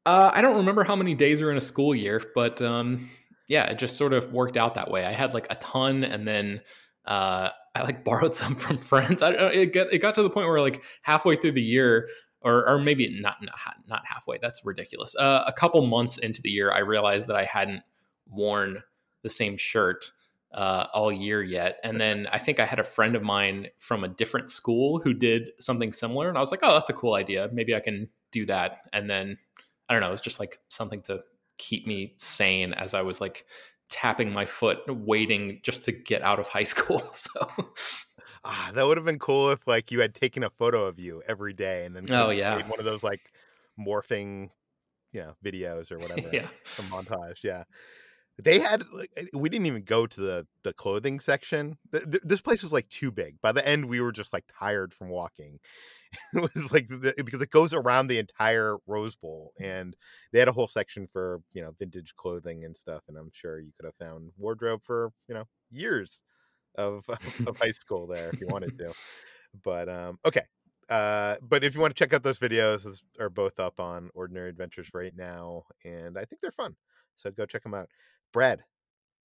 Uh, 0.07 0.31
I 0.33 0.39
don't 0.39 0.55
remember 0.55 0.85
how 0.85 0.95
many 0.95 1.15
days 1.15 1.41
are 1.41 1.51
in 1.51 1.57
a 1.57 1.61
school 1.61 1.93
year, 1.93 2.23
but 2.33 2.61
um, 2.61 3.09
yeah, 3.49 3.65
it 3.65 3.77
just 3.77 3.97
sort 3.97 4.13
of 4.13 4.31
worked 4.31 4.55
out 4.55 4.75
that 4.75 4.89
way. 4.89 5.03
I 5.03 5.11
had 5.11 5.33
like 5.33 5.47
a 5.49 5.55
ton, 5.55 6.05
and 6.05 6.25
then 6.25 6.61
uh, 7.05 7.49
I 7.75 7.81
like 7.83 8.03
borrowed 8.05 8.33
some 8.33 8.55
from 8.55 8.77
friends. 8.77 9.21
I, 9.21 9.31
it 9.31 9.73
got 9.73 9.91
it 9.91 9.99
got 9.99 10.15
to 10.15 10.23
the 10.23 10.29
point 10.29 10.47
where 10.47 10.61
like 10.61 10.81
halfway 11.01 11.35
through 11.35 11.51
the 11.51 11.61
year, 11.61 12.07
or, 12.39 12.65
or 12.69 12.79
maybe 12.79 13.19
not, 13.19 13.35
not 13.41 13.55
not 13.85 14.03
halfway. 14.05 14.37
That's 14.37 14.65
ridiculous. 14.65 15.13
Uh, 15.13 15.43
a 15.45 15.51
couple 15.51 15.85
months 15.85 16.17
into 16.17 16.41
the 16.41 16.51
year, 16.51 16.71
I 16.71 16.79
realized 16.79 17.27
that 17.27 17.35
I 17.35 17.43
hadn't 17.43 17.83
worn 18.29 18.83
the 19.23 19.29
same 19.29 19.57
shirt 19.57 20.09
uh, 20.53 20.87
all 20.93 21.11
year 21.11 21.43
yet. 21.43 21.79
And 21.83 21.99
then 22.01 22.29
I 22.31 22.37
think 22.37 22.61
I 22.61 22.65
had 22.65 22.79
a 22.79 22.85
friend 22.85 23.17
of 23.17 23.23
mine 23.23 23.67
from 23.77 24.05
a 24.05 24.07
different 24.07 24.51
school 24.51 25.01
who 25.01 25.13
did 25.13 25.49
something 25.59 25.91
similar, 25.91 26.29
and 26.29 26.37
I 26.37 26.39
was 26.39 26.51
like, 26.51 26.61
"Oh, 26.63 26.71
that's 26.75 26.89
a 26.89 26.93
cool 26.93 27.15
idea. 27.15 27.49
Maybe 27.51 27.75
I 27.75 27.81
can 27.81 28.07
do 28.31 28.45
that." 28.45 28.83
And 28.93 29.09
then 29.09 29.37
I 29.89 29.94
don't 29.94 30.01
know. 30.01 30.10
It 30.10 30.12
was 30.12 30.22
just 30.22 30.39
like 30.39 30.60
something 30.70 31.01
to 31.03 31.24
keep 31.58 31.88
me 31.88 32.13
sane 32.17 32.74
as 32.74 32.94
I 32.94 33.01
was 33.01 33.22
like 33.22 33.46
tapping 33.89 34.34
my 34.34 34.46
foot, 34.46 34.79
waiting 34.88 35.60
just 35.63 35.84
to 35.84 35.91
get 35.91 36.22
out 36.22 36.39
of 36.39 36.48
high 36.48 36.63
school. 36.65 37.12
So. 37.12 37.48
Ah, 38.44 38.72
that 38.74 38.86
would 38.86 38.98
have 38.98 39.06
been 39.06 39.20
cool 39.20 39.51
if 39.51 39.67
like 39.67 39.91
you 39.91 40.00
had 40.00 40.13
taken 40.13 40.44
a 40.44 40.50
photo 40.50 40.86
of 40.86 41.00
you 41.00 41.22
every 41.27 41.53
day 41.53 41.86
and 41.86 41.96
then 41.96 42.06
oh 42.10 42.29
yeah. 42.29 42.65
one 42.67 42.79
of 42.79 42.86
those 42.86 43.03
like 43.03 43.32
morphing 43.77 44.50
you 45.12 45.20
know 45.20 45.34
videos 45.44 45.91
or 45.91 46.00
whatever 46.00 46.29
yeah. 46.32 46.48
a 46.77 46.82
montage 46.84 47.44
yeah. 47.44 47.63
They 48.39 48.60
had 48.60 48.84
like 48.94 49.12
eh, 49.17 49.25
we 49.34 49.50
didn't 49.50 49.65
even 49.65 49.82
go 49.82 50.06
to 50.06 50.22
the 50.22 50.48
the 50.63 50.72
clothing 50.72 51.20
section. 51.20 51.77
This 51.91 52.39
place 52.39 52.62
was 52.62 52.72
like 52.72 52.88
too 52.88 53.12
big. 53.12 53.41
By 53.41 53.51
the 53.51 53.67
end 53.67 53.86
we 53.86 54.00
were 54.00 54.12
just 54.12 54.32
like 54.32 54.46
tired 54.60 54.94
from 54.94 55.10
walking 55.10 55.60
it 56.33 56.41
was 56.41 56.71
like 56.71 56.87
the, 56.87 57.13
because 57.25 57.41
it 57.41 57.49
goes 57.49 57.73
around 57.73 58.07
the 58.07 58.19
entire 58.19 58.77
rose 58.87 59.15
bowl 59.15 59.53
and 59.59 59.95
they 60.31 60.39
had 60.39 60.47
a 60.47 60.53
whole 60.53 60.67
section 60.67 61.07
for 61.11 61.41
you 61.53 61.61
know 61.61 61.71
vintage 61.79 62.15
clothing 62.15 62.65
and 62.65 62.75
stuff 62.75 63.01
and 63.07 63.17
i'm 63.17 63.29
sure 63.31 63.59
you 63.59 63.71
could 63.75 63.85
have 63.85 64.07
found 64.07 64.31
wardrobe 64.37 64.81
for 64.83 65.11
you 65.27 65.35
know 65.35 65.43
years 65.69 66.23
of, 66.77 67.05
of 67.47 67.57
high 67.57 67.71
school 67.71 68.07
there 68.07 68.29
if 68.29 68.39
you 68.39 68.47
wanted 68.47 68.77
to. 68.77 68.93
But 69.63 69.89
um, 69.89 70.19
okay. 70.25 70.43
Uh, 70.89 71.35
but 71.41 71.63
if 71.63 71.75
you 71.75 71.81
want 71.81 71.95
to 71.95 72.01
check 72.01 72.13
out 72.13 72.23
those 72.23 72.39
videos, 72.39 72.83
those 72.83 73.03
are 73.19 73.29
both 73.29 73.59
up 73.59 73.79
on 73.79 74.09
Ordinary 74.13 74.49
Adventures 74.49 74.89
right 74.93 75.13
now, 75.17 75.63
and 75.83 76.17
I 76.17 76.23
think 76.23 76.39
they're 76.41 76.51
fun. 76.51 76.75
So 77.15 77.29
go 77.29 77.45
check 77.45 77.63
them 77.63 77.73
out. 77.73 77.89
Brad, 78.31 78.61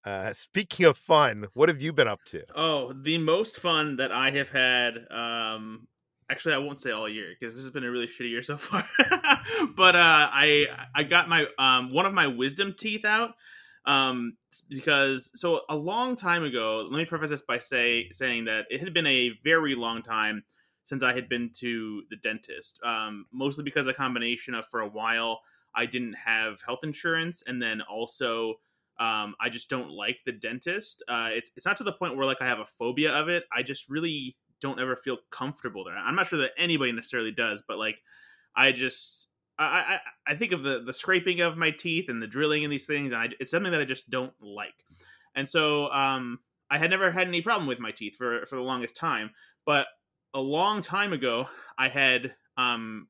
uh, 0.04 0.32
speaking 0.36 0.86
of 0.86 0.96
fun, 0.96 1.46
what 1.54 1.68
have 1.68 1.80
you 1.80 1.92
been 1.92 2.08
up 2.08 2.20
to? 2.26 2.42
Oh, 2.54 2.92
the 2.92 3.18
most 3.18 3.58
fun 3.58 3.96
that 3.96 4.10
I 4.10 4.30
have 4.30 4.50
had. 4.50 5.06
Um, 5.10 5.86
actually, 6.32 6.54
I 6.54 6.58
won't 6.58 6.80
say 6.80 6.90
all 6.90 7.08
year 7.08 7.28
because 7.38 7.54
this 7.54 7.62
has 7.62 7.70
been 7.70 7.84
a 7.84 7.90
really 7.90 8.08
shitty 8.08 8.30
year 8.30 8.42
so 8.42 8.56
far. 8.58 8.84
but 9.76 9.94
uh, 9.94 10.28
I 10.32 10.66
I 10.94 11.04
got 11.04 11.28
my 11.28 11.46
um, 11.58 11.92
one 11.92 12.06
of 12.06 12.14
my 12.14 12.26
wisdom 12.26 12.74
teeth 12.76 13.04
out 13.04 13.34
um, 13.84 14.36
because 14.68 15.30
so 15.34 15.60
a 15.68 15.76
long 15.76 16.16
time 16.16 16.42
ago. 16.42 16.88
Let 16.90 16.98
me 16.98 17.04
preface 17.04 17.30
this 17.30 17.42
by 17.42 17.58
say 17.58 18.08
saying 18.12 18.46
that 18.46 18.64
it 18.70 18.80
had 18.80 18.92
been 18.94 19.06
a 19.06 19.30
very 19.44 19.74
long 19.74 20.02
time 20.02 20.42
since 20.84 21.02
I 21.02 21.12
had 21.12 21.28
been 21.28 21.50
to 21.58 22.02
the 22.10 22.16
dentist. 22.16 22.80
Um, 22.84 23.26
mostly 23.32 23.62
because 23.62 23.86
a 23.86 23.94
combination 23.94 24.54
of 24.54 24.66
for 24.66 24.80
a 24.80 24.88
while 24.88 25.40
I 25.74 25.86
didn't 25.86 26.14
have 26.14 26.60
health 26.66 26.80
insurance, 26.82 27.42
and 27.46 27.62
then 27.62 27.82
also 27.82 28.54
um, 28.98 29.34
I 29.40 29.48
just 29.50 29.68
don't 29.68 29.90
like 29.90 30.20
the 30.24 30.32
dentist. 30.32 31.02
Uh, 31.08 31.28
it's 31.30 31.50
it's 31.56 31.66
not 31.66 31.76
to 31.76 31.84
the 31.84 31.92
point 31.92 32.16
where 32.16 32.26
like 32.26 32.40
I 32.40 32.46
have 32.46 32.60
a 32.60 32.66
phobia 32.66 33.12
of 33.12 33.28
it. 33.28 33.44
I 33.54 33.62
just 33.62 33.88
really 33.88 34.36
don't 34.62 34.80
ever 34.80 34.96
feel 34.96 35.18
comfortable 35.30 35.84
there. 35.84 35.96
I'm 35.96 36.14
not 36.14 36.28
sure 36.28 36.38
that 36.38 36.52
anybody 36.56 36.92
necessarily 36.92 37.32
does, 37.32 37.62
but 37.66 37.78
like 37.78 38.00
I 38.56 38.72
just 38.72 39.28
I, 39.58 39.64
I, 40.26 40.32
I 40.32 40.34
think 40.36 40.52
of 40.52 40.62
the 40.62 40.80
the 40.80 40.92
scraping 40.92 41.40
of 41.40 41.58
my 41.58 41.70
teeth 41.70 42.08
and 42.08 42.22
the 42.22 42.26
drilling 42.26 42.64
and 42.64 42.72
these 42.72 42.86
things, 42.86 43.12
and 43.12 43.20
I, 43.20 43.28
it's 43.40 43.50
something 43.50 43.72
that 43.72 43.80
I 43.80 43.84
just 43.84 44.08
don't 44.08 44.32
like. 44.40 44.84
And 45.34 45.48
so 45.48 45.90
um, 45.90 46.38
I 46.70 46.78
had 46.78 46.90
never 46.90 47.10
had 47.10 47.28
any 47.28 47.42
problem 47.42 47.66
with 47.66 47.78
my 47.78 47.90
teeth 47.90 48.16
for 48.16 48.46
for 48.46 48.56
the 48.56 48.62
longest 48.62 48.96
time. 48.96 49.30
But 49.66 49.86
a 50.34 50.40
long 50.40 50.80
time 50.80 51.12
ago, 51.12 51.48
I 51.76 51.88
had 51.88 52.34
um, 52.56 53.08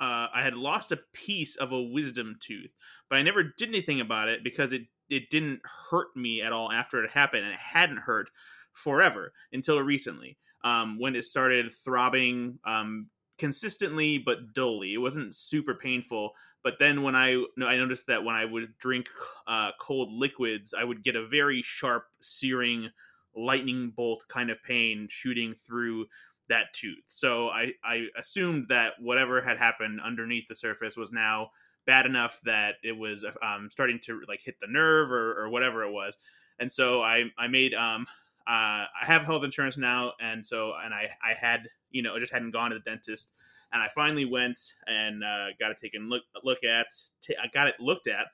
uh, 0.00 0.26
I 0.34 0.42
had 0.42 0.54
lost 0.54 0.92
a 0.92 0.98
piece 1.12 1.56
of 1.56 1.72
a 1.72 1.82
wisdom 1.82 2.36
tooth, 2.40 2.74
but 3.08 3.16
I 3.18 3.22
never 3.22 3.42
did 3.42 3.68
anything 3.68 4.00
about 4.00 4.28
it 4.28 4.42
because 4.42 4.72
it 4.72 4.82
it 5.08 5.30
didn't 5.30 5.60
hurt 5.90 6.08
me 6.16 6.42
at 6.42 6.52
all 6.52 6.72
after 6.72 7.04
it 7.04 7.10
happened, 7.10 7.44
and 7.44 7.52
it 7.52 7.58
hadn't 7.58 7.98
hurt 7.98 8.30
forever 8.72 9.32
until 9.52 9.80
recently 9.80 10.36
um, 10.66 10.98
when 10.98 11.14
it 11.14 11.24
started 11.24 11.72
throbbing 11.72 12.58
um, 12.64 13.06
consistently 13.38 14.18
but 14.18 14.52
dully. 14.52 14.94
It 14.94 14.98
wasn't 14.98 15.34
super 15.34 15.74
painful. 15.74 16.32
But 16.64 16.80
then 16.80 17.04
when 17.04 17.14
I 17.14 17.34
I 17.64 17.76
noticed 17.76 18.08
that 18.08 18.24
when 18.24 18.34
I 18.34 18.44
would 18.44 18.76
drink 18.78 19.08
uh, 19.46 19.70
cold 19.80 20.12
liquids, 20.12 20.74
I 20.74 20.82
would 20.82 21.04
get 21.04 21.14
a 21.14 21.28
very 21.28 21.62
sharp, 21.62 22.06
searing, 22.20 22.90
lightning 23.36 23.92
bolt 23.96 24.24
kind 24.28 24.50
of 24.50 24.60
pain 24.64 25.06
shooting 25.08 25.54
through 25.54 26.06
that 26.48 26.72
tooth. 26.72 27.04
So 27.06 27.48
I 27.50 27.72
I 27.84 28.06
assumed 28.18 28.66
that 28.68 28.94
whatever 28.98 29.40
had 29.40 29.58
happened 29.58 30.00
underneath 30.04 30.48
the 30.48 30.56
surface 30.56 30.96
was 30.96 31.12
now 31.12 31.50
bad 31.86 32.06
enough 32.06 32.40
that 32.44 32.74
it 32.82 32.96
was 32.96 33.24
um, 33.40 33.68
starting 33.70 34.00
to 34.02 34.20
like 34.26 34.40
hit 34.42 34.56
the 34.60 34.66
nerve 34.66 35.12
or, 35.12 35.40
or 35.40 35.48
whatever 35.48 35.84
it 35.84 35.92
was. 35.92 36.18
And 36.58 36.72
so 36.72 37.02
I 37.02 37.26
I 37.38 37.46
made 37.46 37.72
um 37.74 38.08
uh, 38.46 38.86
I 38.86 39.04
have 39.04 39.24
health 39.24 39.44
insurance 39.44 39.76
now, 39.76 40.12
and 40.20 40.44
so 40.44 40.72
and 40.84 40.94
I 40.94 41.10
I 41.24 41.34
had 41.34 41.68
you 41.90 42.02
know 42.02 42.14
I 42.14 42.18
just 42.18 42.32
hadn't 42.32 42.52
gone 42.52 42.70
to 42.70 42.76
the 42.76 42.82
dentist, 42.82 43.32
and 43.72 43.82
I 43.82 43.88
finally 43.94 44.24
went 44.24 44.60
and 44.86 45.24
uh, 45.24 45.46
got 45.58 45.70
it 45.70 45.78
taken 45.78 46.08
look 46.08 46.22
look 46.44 46.62
at. 46.64 46.86
T- 47.20 47.36
I 47.42 47.48
got 47.48 47.66
it 47.68 47.74
looked 47.80 48.06
at, 48.06 48.26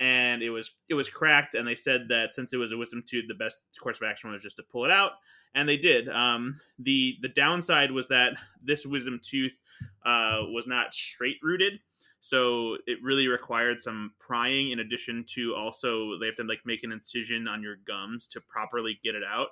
and 0.00 0.42
it 0.42 0.50
was 0.50 0.70
it 0.88 0.94
was 0.94 1.08
cracked, 1.08 1.54
and 1.54 1.66
they 1.66 1.74
said 1.74 2.08
that 2.08 2.34
since 2.34 2.52
it 2.52 2.58
was 2.58 2.72
a 2.72 2.76
wisdom 2.76 3.02
tooth, 3.06 3.24
the 3.26 3.34
best 3.34 3.62
course 3.80 3.96
of 4.00 4.06
action 4.06 4.30
was 4.30 4.42
just 4.42 4.56
to 4.56 4.62
pull 4.62 4.84
it 4.84 4.90
out, 4.90 5.12
and 5.54 5.68
they 5.68 5.78
did. 5.78 6.08
Um, 6.10 6.56
the 6.78 7.16
the 7.22 7.28
downside 7.30 7.90
was 7.90 8.08
that 8.08 8.36
this 8.62 8.84
wisdom 8.84 9.18
tooth 9.22 9.56
uh, 10.04 10.40
was 10.52 10.66
not 10.66 10.92
straight 10.92 11.38
rooted. 11.42 11.80
So 12.24 12.78
it 12.86 12.96
really 13.02 13.28
required 13.28 13.82
some 13.82 14.12
prying 14.18 14.70
in 14.70 14.78
addition 14.78 15.26
to 15.34 15.54
also 15.54 16.18
they 16.18 16.24
have 16.24 16.36
to 16.36 16.44
like 16.44 16.60
make 16.64 16.82
an 16.82 16.90
incision 16.90 17.46
on 17.46 17.62
your 17.62 17.76
gums 17.86 18.26
to 18.28 18.40
properly 18.40 18.98
get 19.04 19.14
it 19.14 19.22
out. 19.22 19.48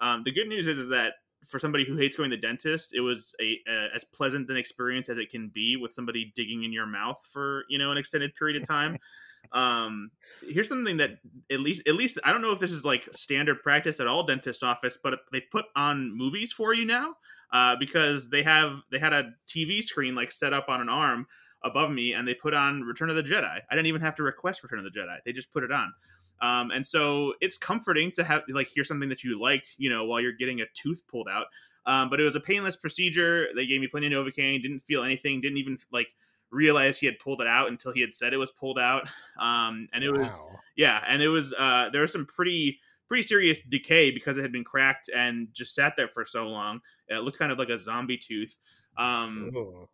Um, 0.00 0.24
the 0.24 0.32
good 0.32 0.48
news 0.48 0.66
is, 0.66 0.80
is 0.80 0.88
that 0.88 1.12
for 1.46 1.60
somebody 1.60 1.84
who 1.84 1.94
hates 1.96 2.16
going 2.16 2.28
to 2.30 2.36
the 2.36 2.42
dentist, 2.42 2.92
it 2.92 3.02
was 3.02 3.36
a, 3.40 3.60
a 3.70 3.94
as 3.94 4.02
pleasant 4.02 4.50
an 4.50 4.56
experience 4.56 5.08
as 5.08 5.18
it 5.18 5.30
can 5.30 5.48
be 5.54 5.76
with 5.76 5.92
somebody 5.92 6.32
digging 6.34 6.64
in 6.64 6.72
your 6.72 6.86
mouth 6.86 7.24
for 7.32 7.62
you 7.68 7.78
know 7.78 7.92
an 7.92 7.98
extended 7.98 8.34
period 8.34 8.60
of 8.60 8.66
time. 8.66 8.98
um, 9.52 10.10
here's 10.42 10.68
something 10.68 10.96
that 10.96 11.18
at 11.52 11.60
least 11.60 11.82
at 11.86 11.94
least 11.94 12.18
I 12.24 12.32
don't 12.32 12.42
know 12.42 12.50
if 12.50 12.58
this 12.58 12.72
is 12.72 12.84
like 12.84 13.08
standard 13.12 13.62
practice 13.62 14.00
at 14.00 14.08
all 14.08 14.24
dentist 14.24 14.64
office, 14.64 14.98
but 15.00 15.20
they 15.30 15.40
put 15.52 15.66
on 15.76 16.18
movies 16.18 16.50
for 16.50 16.74
you 16.74 16.84
now 16.84 17.14
uh, 17.52 17.76
because 17.78 18.28
they 18.28 18.42
have 18.42 18.72
they 18.90 18.98
had 18.98 19.12
a 19.12 19.30
TV 19.46 19.84
screen 19.84 20.16
like 20.16 20.32
set 20.32 20.52
up 20.52 20.68
on 20.68 20.80
an 20.80 20.88
arm 20.88 21.24
above 21.64 21.90
me, 21.90 22.12
and 22.12 22.26
they 22.26 22.34
put 22.34 22.54
on 22.54 22.82
Return 22.82 23.10
of 23.10 23.16
the 23.16 23.22
Jedi. 23.22 23.60
I 23.70 23.74
didn't 23.74 23.86
even 23.86 24.00
have 24.00 24.14
to 24.16 24.22
request 24.22 24.62
Return 24.62 24.78
of 24.78 24.84
the 24.84 24.98
Jedi; 24.98 25.16
they 25.24 25.32
just 25.32 25.52
put 25.52 25.64
it 25.64 25.72
on. 25.72 25.92
Um, 26.40 26.70
and 26.70 26.86
so 26.86 27.34
it's 27.40 27.58
comforting 27.58 28.10
to 28.12 28.24
have 28.24 28.42
like 28.48 28.68
hear 28.68 28.84
something 28.84 29.08
that 29.08 29.24
you 29.24 29.40
like, 29.40 29.64
you 29.76 29.90
know, 29.90 30.04
while 30.04 30.20
you're 30.20 30.32
getting 30.32 30.60
a 30.60 30.66
tooth 30.74 31.02
pulled 31.08 31.28
out. 31.28 31.46
Um, 31.86 32.10
but 32.10 32.20
it 32.20 32.24
was 32.24 32.36
a 32.36 32.40
painless 32.40 32.76
procedure. 32.76 33.48
They 33.56 33.66
gave 33.66 33.80
me 33.80 33.88
plenty 33.88 34.06
of 34.06 34.12
Novocaine. 34.12 34.62
Didn't 34.62 34.84
feel 34.84 35.02
anything. 35.02 35.40
Didn't 35.40 35.58
even 35.58 35.78
like 35.90 36.08
realize 36.50 36.98
he 36.98 37.06
had 37.06 37.18
pulled 37.18 37.40
it 37.40 37.46
out 37.46 37.68
until 37.68 37.92
he 37.92 38.00
had 38.00 38.12
said 38.12 38.32
it 38.32 38.38
was 38.38 38.52
pulled 38.52 38.78
out. 38.78 39.08
Um, 39.38 39.88
and 39.92 40.02
it 40.02 40.10
was 40.10 40.40
yeah, 40.76 41.00
and 41.06 41.22
it 41.22 41.28
was 41.28 41.54
uh, 41.56 41.90
there 41.92 42.00
was 42.00 42.10
some 42.10 42.26
pretty 42.26 42.80
pretty 43.06 43.22
serious 43.22 43.62
decay 43.62 44.10
because 44.10 44.36
it 44.36 44.42
had 44.42 44.50
been 44.50 44.64
cracked 44.64 45.08
and 45.14 45.46
just 45.52 45.76
sat 45.76 45.94
there 45.96 46.08
for 46.08 46.24
so 46.24 46.48
long. 46.48 46.80
It 47.06 47.22
looked 47.22 47.38
kind 47.38 47.52
of 47.52 47.58
like 47.58 47.68
a 47.68 47.78
zombie 47.78 48.18
tooth. 48.18 48.56
Um, 48.98 49.52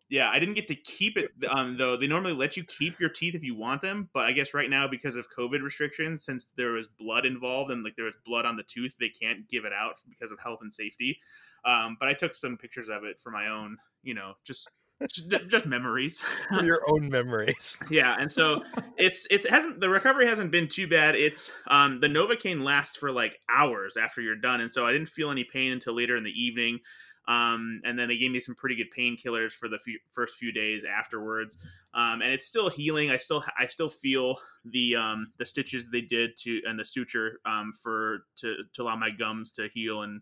yeah, 0.08 0.30
I 0.30 0.38
didn't 0.38 0.54
get 0.54 0.66
to 0.68 0.74
keep 0.74 1.18
it 1.18 1.30
um, 1.48 1.76
though. 1.76 1.96
They 1.96 2.06
normally 2.06 2.32
let 2.32 2.56
you 2.56 2.64
keep 2.64 2.98
your 2.98 3.10
teeth 3.10 3.34
if 3.34 3.44
you 3.44 3.54
want 3.54 3.82
them, 3.82 4.08
but 4.14 4.24
I 4.24 4.32
guess 4.32 4.54
right 4.54 4.70
now 4.70 4.88
because 4.88 5.14
of 5.14 5.26
COVID 5.36 5.62
restrictions, 5.62 6.24
since 6.24 6.46
there 6.56 6.72
was 6.72 6.88
blood 6.88 7.26
involved 7.26 7.70
and 7.70 7.84
like 7.84 7.96
there 7.96 8.06
was 8.06 8.14
blood 8.24 8.46
on 8.46 8.56
the 8.56 8.62
tooth, 8.62 8.96
they 8.98 9.10
can't 9.10 9.48
give 9.48 9.66
it 9.66 9.72
out 9.74 9.96
because 10.08 10.32
of 10.32 10.38
health 10.40 10.60
and 10.62 10.72
safety. 10.72 11.18
Um, 11.66 11.98
but 12.00 12.08
I 12.08 12.14
took 12.14 12.34
some 12.34 12.56
pictures 12.56 12.88
of 12.88 13.04
it 13.04 13.20
for 13.20 13.30
my 13.30 13.48
own, 13.48 13.76
you 14.02 14.14
know, 14.14 14.32
just 14.42 14.70
just, 15.10 15.48
just 15.48 15.66
memories. 15.66 16.22
For 16.48 16.64
your 16.64 16.80
own 16.88 17.08
memories. 17.08 17.76
yeah, 17.90 18.16
and 18.18 18.30
so 18.30 18.62
it's 18.96 19.26
it's 19.28 19.44
it 19.44 19.50
hasn't 19.50 19.80
the 19.80 19.90
recovery 19.90 20.26
hasn't 20.26 20.50
been 20.50 20.68
too 20.68 20.86
bad. 20.86 21.14
It's 21.14 21.52
um 21.66 22.00
the 22.00 22.06
Novocaine 22.06 22.62
lasts 22.62 22.96
for 22.96 23.10
like 23.10 23.38
hours 23.50 23.96
after 23.96 24.20
you're 24.20 24.36
done, 24.36 24.60
and 24.60 24.72
so 24.72 24.86
I 24.86 24.92
didn't 24.92 25.08
feel 25.08 25.30
any 25.30 25.44
pain 25.44 25.72
until 25.72 25.94
later 25.94 26.16
in 26.16 26.24
the 26.24 26.30
evening. 26.30 26.78
Um, 27.26 27.80
and 27.84 27.98
then 27.98 28.08
they 28.08 28.18
gave 28.18 28.30
me 28.30 28.40
some 28.40 28.54
pretty 28.54 28.76
good 28.76 28.92
painkillers 28.96 29.52
for 29.52 29.68
the 29.68 29.78
few, 29.78 29.98
first 30.12 30.34
few 30.34 30.52
days 30.52 30.84
afterwards. 30.84 31.56
Um, 31.94 32.20
and 32.20 32.32
it's 32.32 32.46
still 32.46 32.68
healing. 32.68 33.10
I 33.10 33.16
still 33.16 33.42
I 33.58 33.66
still 33.66 33.88
feel 33.88 34.36
the 34.64 34.96
um 34.96 35.32
the 35.38 35.46
stitches 35.46 35.86
they 35.90 36.02
did 36.02 36.36
to 36.38 36.60
and 36.66 36.78
the 36.78 36.84
suture 36.84 37.40
um 37.46 37.72
for 37.72 38.26
to 38.36 38.56
to 38.72 38.82
allow 38.82 38.96
my 38.96 39.10
gums 39.10 39.52
to 39.52 39.68
heal 39.68 40.02
and 40.02 40.20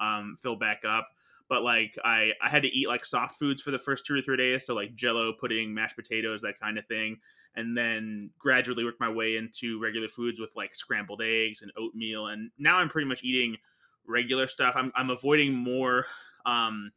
um 0.00 0.36
fill 0.42 0.56
back 0.56 0.82
up 0.86 1.08
but 1.52 1.62
like 1.62 1.98
I 2.02 2.32
I 2.40 2.48
had 2.48 2.62
to 2.62 2.68
eat 2.68 2.88
like 2.88 3.04
soft 3.04 3.38
foods 3.38 3.60
for 3.60 3.72
the 3.72 3.78
first 3.78 4.06
two 4.06 4.14
or 4.14 4.22
three 4.22 4.38
days, 4.38 4.64
so 4.64 4.74
like 4.74 4.94
Jello, 4.94 5.34
pudding, 5.34 5.74
mashed 5.74 5.96
potatoes, 5.96 6.40
that 6.40 6.58
kind 6.58 6.78
of 6.78 6.86
thing, 6.86 7.18
and 7.56 7.76
then 7.76 8.30
gradually 8.38 8.84
worked 8.84 9.00
my 9.00 9.10
way 9.10 9.36
into 9.36 9.78
regular 9.78 10.08
foods 10.08 10.40
with 10.40 10.56
like 10.56 10.74
scrambled 10.74 11.20
eggs 11.22 11.60
and 11.60 11.70
oatmeal, 11.76 12.28
and 12.28 12.50
now 12.58 12.78
I'm 12.78 12.88
pretty 12.88 13.06
much 13.06 13.22
eating 13.22 13.58
regular 14.06 14.46
stuff. 14.46 14.74
I'm 14.76 14.92
I'm 14.94 15.10
avoiding 15.10 15.52
more 15.52 16.06
um 16.46 16.92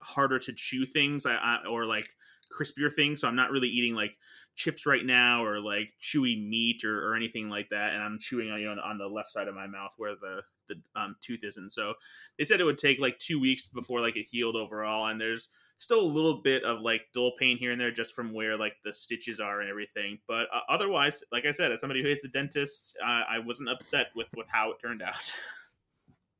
harder 0.00 0.38
to 0.38 0.52
chew 0.52 0.86
things, 0.86 1.26
I, 1.26 1.34
I, 1.34 1.66
or 1.68 1.84
like 1.84 2.08
crispier 2.52 2.92
things, 2.92 3.20
so 3.20 3.28
I'm 3.28 3.36
not 3.36 3.50
really 3.50 3.68
eating 3.68 3.94
like 3.94 4.16
chips 4.54 4.86
right 4.86 5.04
now 5.04 5.44
or 5.44 5.60
like 5.60 5.92
chewy 6.02 6.48
meat 6.48 6.84
or, 6.84 7.08
or 7.08 7.14
anything 7.14 7.48
like 7.48 7.68
that, 7.70 7.94
and 7.94 8.02
I'm 8.02 8.18
chewing 8.18 8.50
on 8.50 8.60
you 8.60 8.74
know 8.74 8.80
on 8.82 8.98
the 8.98 9.06
left 9.06 9.30
side 9.30 9.48
of 9.48 9.54
my 9.54 9.66
mouth 9.66 9.92
where 9.96 10.14
the 10.14 10.42
the 10.68 11.00
um, 11.00 11.16
tooth 11.20 11.44
isn't. 11.44 11.72
So 11.72 11.94
they 12.36 12.44
said 12.44 12.60
it 12.60 12.64
would 12.64 12.78
take 12.78 12.98
like 13.00 13.18
two 13.18 13.40
weeks 13.40 13.68
before 13.68 14.00
like 14.00 14.16
it 14.16 14.26
healed 14.30 14.54
overall. 14.54 15.06
And 15.06 15.18
there's 15.18 15.48
still 15.78 16.00
a 16.00 16.06
little 16.06 16.42
bit 16.42 16.62
of 16.64 16.80
like 16.80 17.02
dull 17.14 17.32
pain 17.38 17.56
here 17.56 17.72
and 17.72 17.80
there 17.80 17.90
just 17.90 18.14
from 18.14 18.34
where 18.34 18.56
like 18.56 18.74
the 18.84 18.92
stitches 18.92 19.40
are 19.40 19.60
and 19.60 19.70
everything. 19.70 20.18
But 20.26 20.46
uh, 20.52 20.60
otherwise 20.68 21.22
like 21.32 21.46
i 21.46 21.50
said 21.50 21.72
as 21.72 21.80
somebody 21.80 22.02
who 22.02 22.08
hates 22.08 22.22
the 22.22 22.28
dentist 22.28 22.96
uh, 23.02 23.22
i 23.28 23.38
wasn't 23.38 23.68
upset 23.68 24.08
with 24.14 24.28
with 24.36 24.48
how 24.48 24.70
it 24.70 24.76
turned 24.80 25.02
out 25.02 25.14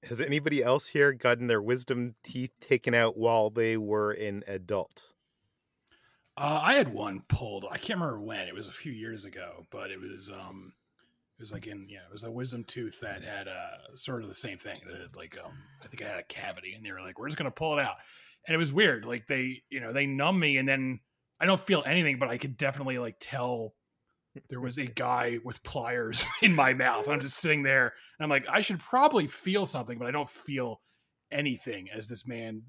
Has 0.02 0.20
anybody 0.20 0.60
else 0.60 0.88
here 0.88 1.12
gotten 1.12 1.46
their 1.46 1.62
wisdom 1.62 2.16
teeth 2.24 2.50
taken 2.58 2.94
out 2.94 3.16
while 3.16 3.48
they 3.48 3.76
were 3.76 4.10
an 4.10 4.42
adult? 4.48 5.14
Uh, 6.36 6.60
I 6.62 6.74
had 6.74 6.92
one 6.92 7.22
pulled. 7.28 7.64
I 7.70 7.78
can't 7.78 7.98
remember 7.98 8.20
when. 8.20 8.46
It 8.46 8.54
was 8.54 8.68
a 8.68 8.72
few 8.72 8.92
years 8.92 9.24
ago, 9.24 9.66
but 9.70 9.90
it 9.90 10.00
was 10.00 10.30
um, 10.30 10.74
it 11.38 11.42
was 11.42 11.52
like 11.52 11.66
in 11.66 11.88
yeah, 11.88 12.04
it 12.06 12.12
was 12.12 12.24
a 12.24 12.30
wisdom 12.30 12.64
tooth 12.64 13.00
that 13.00 13.22
had 13.24 13.48
uh 13.48 13.94
sort 13.94 14.22
of 14.22 14.28
the 14.28 14.34
same 14.34 14.58
thing. 14.58 14.82
That 14.86 15.00
had 15.00 15.16
like 15.16 15.36
um, 15.42 15.64
I 15.82 15.88
think 15.88 16.02
it 16.02 16.06
had 16.06 16.20
a 16.20 16.24
cavity, 16.24 16.74
and 16.74 16.84
they 16.84 16.92
were 16.92 17.00
like, 17.02 17.18
"We're 17.18 17.28
just 17.28 17.38
gonna 17.38 17.50
pull 17.50 17.78
it 17.78 17.84
out," 17.84 17.96
and 18.46 18.54
it 18.54 18.58
was 18.58 18.72
weird. 18.72 19.04
Like 19.04 19.26
they, 19.26 19.62
you 19.70 19.80
know, 19.80 19.92
they 19.92 20.06
numb 20.06 20.38
me, 20.38 20.58
and 20.58 20.68
then 20.68 21.00
I 21.40 21.46
don't 21.46 21.60
feel 21.60 21.82
anything, 21.86 22.18
but 22.20 22.28
I 22.28 22.38
could 22.38 22.56
definitely 22.56 22.98
like 22.98 23.16
tell 23.20 23.74
there 24.48 24.60
was 24.60 24.78
a 24.78 24.86
guy 24.86 25.38
with 25.44 25.62
pliers 25.62 26.26
in 26.42 26.54
my 26.54 26.74
mouth. 26.74 27.08
I'm 27.08 27.20
just 27.20 27.38
sitting 27.38 27.62
there, 27.62 27.92
and 28.18 28.24
I'm 28.24 28.30
like, 28.30 28.46
I 28.50 28.60
should 28.60 28.80
probably 28.80 29.26
feel 29.26 29.66
something, 29.66 29.98
but 29.98 30.08
I 30.08 30.10
don't 30.10 30.28
feel 30.28 30.80
anything 31.30 31.88
as 31.94 32.08
this 32.08 32.26
man 32.26 32.62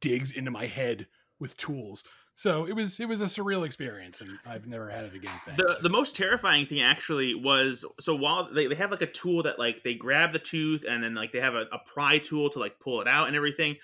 digs 0.00 0.32
into 0.32 0.50
my 0.50 0.66
head 0.66 1.06
with 1.38 1.56
tools. 1.56 2.04
So 2.34 2.66
it 2.66 2.74
was 2.74 3.00
it 3.00 3.08
was 3.08 3.22
a 3.22 3.24
surreal 3.24 3.64
experience, 3.64 4.20
and 4.20 4.38
I've 4.44 4.66
never 4.66 4.90
had 4.90 5.04
it 5.06 5.14
again. 5.14 5.32
the 5.56 5.78
the 5.82 5.88
most 5.88 6.14
terrifying 6.14 6.66
thing 6.66 6.82
actually 6.82 7.34
was 7.34 7.84
so 7.98 8.14
while 8.14 8.52
they, 8.52 8.66
they 8.66 8.74
have 8.74 8.90
like 8.90 9.00
a 9.00 9.06
tool 9.06 9.42
that 9.44 9.58
like 9.58 9.82
they 9.82 9.94
grab 9.94 10.34
the 10.34 10.38
tooth 10.38 10.84
and 10.86 11.02
then 11.02 11.14
like 11.14 11.32
they 11.32 11.40
have 11.40 11.54
a, 11.54 11.66
a 11.72 11.78
pry 11.78 12.18
tool 12.18 12.50
to 12.50 12.58
like 12.58 12.78
pull 12.78 13.00
it 13.00 13.08
out 13.08 13.26
and 13.26 13.36
everything 13.36 13.76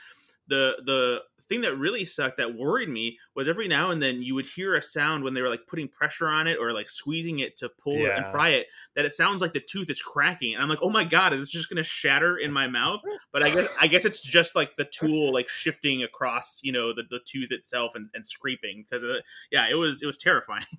the 0.48 0.76
the 0.85 1.22
thing 1.48 1.61
that 1.62 1.76
really 1.76 2.05
sucked 2.05 2.38
that 2.38 2.55
worried 2.55 2.88
me 2.88 3.18
was 3.35 3.48
every 3.48 3.68
now 3.68 3.90
and 3.90 4.02
then 4.02 4.22
you 4.22 4.35
would 4.35 4.46
hear 4.46 4.74
a 4.74 4.83
sound 4.83 5.24
when 5.24 5.35
they 5.35 5.42
were 5.42 5.48
like 5.48 5.66
putting 5.66 5.88
pressure 5.88 6.28
on 6.28 6.46
it 6.46 6.59
or 6.61 6.72
like 6.72 6.88
squeezing 6.88 7.40
it 7.40 7.57
to 7.59 7.68
pull 7.83 7.94
it 7.94 8.11
and 8.11 8.24
pry 8.33 8.50
it 8.50 8.66
that 8.94 9.05
it 9.05 9.14
sounds 9.14 9.40
like 9.40 9.52
the 9.52 9.61
tooth 9.61 9.90
is 9.90 10.00
cracking 10.00 10.55
and 10.55 10.62
i'm 10.62 10.68
like 10.68 10.78
oh 10.83 10.90
my 10.90 11.05
god 11.05 11.33
is 11.33 11.40
this 11.40 11.50
just 11.50 11.68
gonna 11.68 11.83
shatter 11.83 12.37
in 12.37 12.52
my 12.52 12.66
mouth 12.66 13.00
but 13.33 13.42
i 13.42 13.50
guess 13.50 13.68
i 13.81 13.87
guess 13.87 14.05
it's 14.05 14.22
just 14.22 14.55
like 14.55 14.76
the 14.76 14.85
tool 14.85 15.33
like 15.33 15.48
shifting 15.48 16.02
across 16.02 16.61
you 16.62 16.72
know 16.72 16.92
the, 16.92 17.05
the 17.11 17.20
tooth 17.26 17.52
itself 17.52 17.92
and, 17.94 18.09
and 18.14 18.26
scraping 18.26 18.85
because 18.88 19.05
yeah 19.50 19.66
it 19.70 19.74
was 19.74 20.02
it 20.02 20.07
was 20.07 20.18
terrifying 20.18 20.64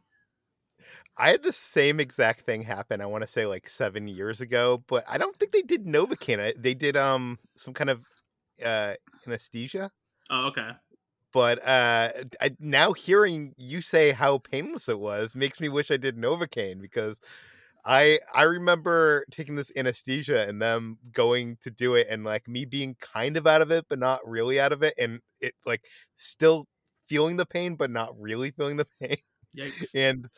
I 1.18 1.30
had 1.30 1.44
the 1.44 1.54
same 1.54 2.00
exact 2.00 2.42
thing 2.42 2.64
happen. 2.64 3.00
I 3.00 3.06
want 3.06 3.22
to 3.22 3.28
say 3.28 3.46
like 3.46 3.70
seven 3.70 4.08
years 4.08 4.42
ago, 4.42 4.84
but 4.88 5.04
I 5.08 5.18
don't 5.18 5.36
think 5.38 5.52
they 5.52 5.62
did 5.62 5.86
Novocaine. 5.86 6.54
They 6.60 6.74
did 6.74 6.98
um 6.98 7.38
some 7.56 7.74
kind 7.74 7.90
of 7.90 8.04
uh 8.66 8.96
anesthesia. 9.28 9.92
Oh 10.30 10.48
okay 10.48 10.72
But 11.32 11.60
uh, 11.68 12.12
I, 12.42 12.56
now 12.60 12.94
hearing 12.94 13.54
you 13.58 13.82
say 13.82 14.12
how 14.12 14.38
painless 14.38 14.88
it 14.88 15.00
was 15.00 15.36
makes 15.36 15.60
me 15.60 15.68
wish 15.70 15.90
I 15.90 15.98
did 15.98 16.16
Novocaine 16.16 16.80
because 16.80 17.20
I 17.86 18.20
I 18.34 18.44
remember 18.44 19.26
taking 19.32 19.56
this 19.56 19.72
anesthesia 19.76 20.48
and 20.48 20.62
them 20.62 21.00
going 21.14 21.58
to 21.64 21.72
do 21.72 21.96
it 21.96 22.08
and 22.10 22.24
like 22.26 22.48
me 22.48 22.66
being 22.66 22.96
kind 23.02 23.38
of 23.38 23.48
out 23.48 23.62
of 23.62 23.72
it 23.72 23.86
but 23.90 24.00
not 24.00 24.22
really 24.28 24.60
out 24.60 24.74
of 24.74 24.84
it 24.84 24.94
and 25.00 25.22
it 25.42 25.56
like 25.66 25.88
still 26.18 26.68
feeling 27.08 27.38
the 27.38 27.46
pain 27.46 27.76
but 27.76 27.92
not 27.92 28.20
really 28.20 28.52
feeling 28.52 28.78
the 28.78 28.88
pain 29.02 29.18
Yikes. 29.56 29.96
and 29.96 30.30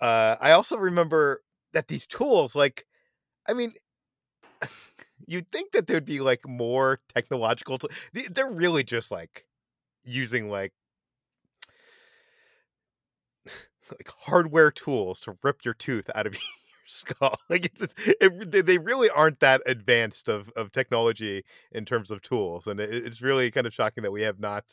uh, 0.00 0.36
I 0.40 0.52
also 0.52 0.76
remember 0.78 1.42
that 1.74 1.88
these 1.88 2.06
tools, 2.06 2.56
like, 2.56 2.86
I 3.48 3.54
mean, 3.54 3.74
you'd 5.26 5.50
think 5.52 5.72
that 5.72 5.86
there'd 5.86 6.04
be 6.04 6.20
like 6.20 6.46
more 6.48 7.00
technological. 7.14 7.78
They- 8.12 8.22
they're 8.30 8.50
really 8.50 8.84
just 8.84 9.10
like 9.10 9.46
using 10.04 10.50
like 10.50 10.72
like 13.90 14.10
hardware 14.20 14.70
tools 14.70 15.20
to 15.20 15.36
rip 15.42 15.64
your 15.64 15.74
tooth 15.74 16.08
out 16.14 16.26
of 16.26 16.34
your 16.34 16.42
skull. 16.86 17.36
Like 17.48 17.66
it's, 17.66 17.94
it, 18.20 18.50
they- 18.50 18.60
they 18.62 18.78
really 18.78 19.10
aren't 19.10 19.40
that 19.40 19.62
advanced 19.66 20.28
of 20.28 20.48
of 20.56 20.72
technology 20.72 21.44
in 21.72 21.84
terms 21.84 22.10
of 22.10 22.22
tools, 22.22 22.66
and 22.66 22.80
it, 22.80 22.92
it's 22.92 23.22
really 23.22 23.50
kind 23.50 23.66
of 23.66 23.74
shocking 23.74 24.02
that 24.02 24.12
we 24.12 24.22
have 24.22 24.40
not 24.40 24.64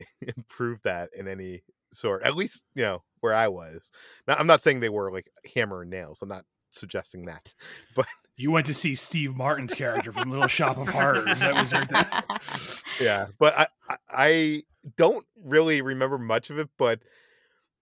improved 0.36 0.82
that 0.84 1.10
in 1.16 1.28
any 1.28 1.62
sort. 1.92 2.22
At 2.24 2.36
least 2.36 2.62
you 2.74 2.82
know 2.82 3.02
where 3.20 3.34
I 3.34 3.48
was. 3.48 3.90
Now, 4.28 4.36
I'm 4.38 4.46
not 4.46 4.62
saying 4.62 4.80
they 4.80 4.88
were 4.88 5.12
like 5.12 5.30
hammer 5.54 5.82
and 5.82 5.90
nails. 5.90 6.22
I'm 6.22 6.28
not 6.28 6.44
suggesting 6.70 7.26
that. 7.26 7.54
But 7.94 8.06
you 8.36 8.50
went 8.50 8.66
to 8.66 8.74
see 8.74 8.94
Steve 8.94 9.36
Martin's 9.36 9.74
character 9.74 10.12
from 10.12 10.30
Little 10.30 10.46
Shop 10.48 10.78
of 10.78 10.88
Horrors. 10.88 11.40
That 11.40 11.54
was 11.54 11.72
your 11.72 11.84
time. 11.84 12.22
yeah 13.00 13.26
but 13.38 13.56
I, 13.58 13.66
I 13.88 13.96
i 14.10 14.62
don't 14.96 15.26
really 15.44 15.82
remember 15.82 16.18
much 16.18 16.50
of 16.50 16.58
it 16.58 16.68
but 16.78 17.00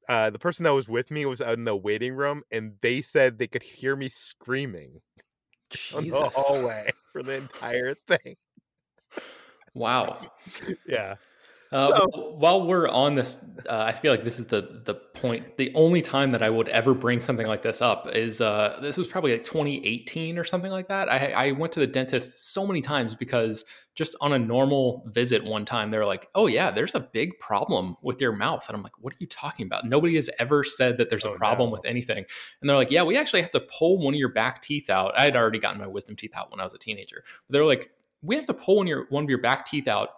uh 0.08 0.30
the 0.30 0.38
person 0.38 0.64
that 0.64 0.74
was 0.74 0.88
with 0.88 1.10
me 1.10 1.26
was 1.26 1.40
out 1.40 1.58
in 1.58 1.64
the 1.64 1.76
waiting 1.76 2.14
room 2.14 2.42
and 2.50 2.74
they 2.80 3.02
said 3.02 3.38
they 3.38 3.46
could 3.46 3.62
hear 3.62 3.94
me 3.96 4.08
screaming 4.08 5.00
on 5.94 6.08
the 6.08 6.30
hallway 6.34 6.90
for 7.12 7.22
the 7.22 7.34
entire 7.34 7.94
thing 7.94 8.36
Wow. 9.74 10.18
yeah 10.88 11.16
Uh, 11.70 11.94
So- 11.94 12.34
while 12.38 12.66
we're 12.66 12.88
on 12.88 13.14
this, 13.14 13.44
uh, 13.68 13.82
I 13.86 13.92
feel 13.92 14.10
like 14.12 14.24
this 14.24 14.38
is 14.38 14.46
the 14.46 14.80
the 14.84 14.94
point. 14.94 15.56
The 15.58 15.70
only 15.74 16.00
time 16.00 16.32
that 16.32 16.42
I 16.42 16.48
would 16.48 16.68
ever 16.68 16.94
bring 16.94 17.20
something 17.20 17.46
like 17.46 17.62
this 17.62 17.82
up 17.82 18.08
is 18.14 18.40
uh, 18.40 18.78
this 18.80 18.96
was 18.96 19.06
probably 19.08 19.32
like 19.32 19.42
2018 19.42 20.38
or 20.38 20.44
something 20.44 20.70
like 20.70 20.88
that. 20.88 21.12
I, 21.12 21.32
I 21.48 21.52
went 21.52 21.72
to 21.74 21.80
the 21.80 21.86
dentist 21.86 22.52
so 22.54 22.66
many 22.66 22.80
times 22.80 23.14
because 23.14 23.64
just 23.94 24.14
on 24.20 24.32
a 24.32 24.38
normal 24.38 25.02
visit 25.08 25.42
one 25.44 25.64
time, 25.64 25.90
they're 25.90 26.06
like, 26.06 26.28
"Oh 26.34 26.46
yeah, 26.46 26.70
there's 26.70 26.94
a 26.94 27.00
big 27.00 27.38
problem 27.40 27.96
with 28.00 28.20
your 28.20 28.32
mouth," 28.32 28.64
and 28.68 28.76
I'm 28.76 28.82
like, 28.82 28.96
"What 29.00 29.12
are 29.12 29.16
you 29.18 29.26
talking 29.26 29.66
about? 29.66 29.84
Nobody 29.84 30.14
has 30.14 30.30
ever 30.38 30.62
said 30.64 30.96
that 30.98 31.10
there's 31.10 31.24
a 31.24 31.30
Oh, 31.30 31.34
problem 31.34 31.68
no. 31.70 31.72
with 31.72 31.84
anything." 31.84 32.24
And 32.60 32.70
they're 32.70 32.76
like, 32.76 32.90
"Yeah, 32.92 33.02
we 33.02 33.16
actually 33.16 33.42
have 33.42 33.50
to 33.50 33.60
pull 33.60 33.98
one 33.98 34.14
of 34.14 34.18
your 34.20 34.32
back 34.32 34.62
teeth 34.62 34.88
out." 34.88 35.18
I 35.18 35.22
had 35.24 35.36
already 35.36 35.58
gotten 35.58 35.80
my 35.80 35.88
wisdom 35.88 36.14
teeth 36.16 36.32
out 36.34 36.50
when 36.50 36.60
I 36.60 36.64
was 36.64 36.72
a 36.74 36.78
teenager. 36.78 37.24
But 37.48 37.52
they're 37.52 37.64
like, 37.66 37.90
"We 38.22 38.36
have 38.36 38.46
to 38.46 38.54
pull 38.54 38.76
one 38.76 38.86
of 38.86 38.88
your 38.88 39.06
one 39.10 39.24
of 39.24 39.28
your 39.30 39.40
back 39.42 39.66
teeth 39.66 39.88
out." 39.88 40.10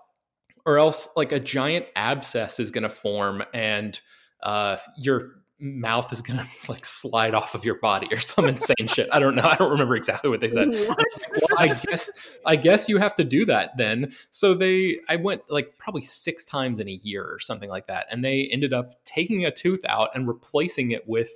Or 0.67 0.79
else 0.79 1.09
like 1.17 1.33
a 1.33 1.41
giant 1.41 1.87
abscess 1.97 2.61
is 2.61 2.71
going 2.71 2.83
to 2.83 2.89
form 2.89 3.43
and 3.53 4.01
uh, 4.43 4.77
your 4.97 5.41
mouth 5.61 6.11
is 6.13 6.23
going 6.23 6.39
to 6.65 6.73
like 6.73 6.85
slide 6.85 7.35
off 7.35 7.55
of 7.55 7.65
your 7.65 7.77
body 7.77 8.09
or 8.11 8.19
some 8.19 8.49
insane 8.49 8.87
shit. 8.87 9.09
I 9.13 9.19
don't 9.19 9.35
know. 9.35 9.45
I 9.45 9.57
don't 9.57 9.71
remember 9.71 9.95
exactly 9.97 10.31
what 10.31 10.41
they 10.41 10.49
said. 10.49 10.69
What? 10.91 10.99
Well, 11.31 11.59
I 11.59 11.69
guess 11.69 12.11
I 12.47 12.57
guess 12.57 12.89
you 12.89 12.99
have 12.99 13.15
to 13.17 13.25
do 13.25 13.45
that 13.47 13.77
then. 13.77 14.13
So 14.31 14.55
they 14.55 14.99
I 15.09 15.17
went 15.17 15.43
like 15.49 15.77
probably 15.79 16.03
6 16.03 16.45
times 16.45 16.81
in 16.81 16.89
a 16.89 16.93
year 16.93 17.25
or 17.25 17.39
something 17.39 17.69
like 17.69 17.87
that 17.87 18.07
and 18.11 18.25
they 18.25 18.49
ended 18.51 18.73
up 18.73 18.95
taking 19.05 19.45
a 19.45 19.51
tooth 19.51 19.85
out 19.89 20.11
and 20.15 20.27
replacing 20.27 20.91
it 20.91 21.09
with 21.09 21.31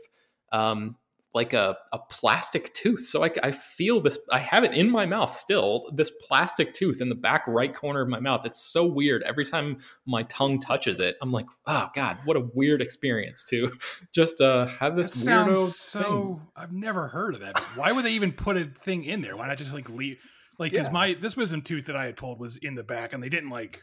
um 0.53 0.97
like 1.35 1.53
a, 1.53 1.77
a 1.93 1.99
plastic 1.99 2.73
tooth. 2.75 3.05
So 3.07 3.25
I, 3.25 3.31
I 3.43 3.51
feel 3.51 4.01
this, 4.01 4.19
I 4.31 4.39
have 4.39 4.63
it 4.63 4.73
in 4.73 4.89
my 4.89 5.05
mouth 5.05 5.35
still, 5.35 5.91
this 5.93 6.11
plastic 6.23 6.73
tooth 6.73 7.01
in 7.01 7.09
the 7.09 7.15
back 7.17 7.43
right 7.49 7.75
corner 7.75 8.03
of 8.03 8.09
my 8.09 8.21
mouth. 8.21 8.47
It's 8.47 8.63
so 8.63 8.85
weird. 8.87 9.23
Every 9.25 9.45
time 9.45 9.79
my 10.07 10.23
tongue 10.25 10.61
touches 10.61 11.01
it, 11.01 11.17
I'm 11.21 11.33
like, 11.33 11.47
oh 11.67 11.91
God, 11.95 12.19
what 12.25 12.37
a 12.37 12.49
weird 12.55 12.81
experience 12.81 13.43
to 13.51 13.73
just 14.15 14.41
uh, 14.41 14.67
have 14.67 14.97
this 14.97 15.11
That 15.25 15.49
weirdo 15.49 15.67
so. 15.67 16.03
thing. 16.03 16.41
I've 16.57 16.73
never 16.73 17.09
heard 17.09 17.35
of 17.35 17.41
that. 17.41 17.59
Why 17.77 17.91
would 17.91 18.05
they 18.05 18.13
even 18.13 18.33
put 18.33 18.57
a 18.57 18.67
thing 18.67 19.03
in 19.05 19.21
there? 19.21 19.37
Why 19.37 19.49
not 19.49 19.59
just 19.59 19.75
like 19.75 19.89
leave? 19.91 20.19
Like, 20.59 20.71
because 20.71 20.87
Yeah. 20.87 20.93
my 20.93 21.15
this 21.15 21.37
wisdom 21.37 21.63
tooth 21.63 21.87
that 21.87 21.97
I 21.97 22.05
had 22.05 22.17
pulled 22.17 22.39
was 22.39 22.57
in 22.59 22.77
the 22.77 22.85
back, 22.85 23.13
and 23.13 23.21
they 23.21 23.29
didn't 23.29 23.51
like 23.51 23.83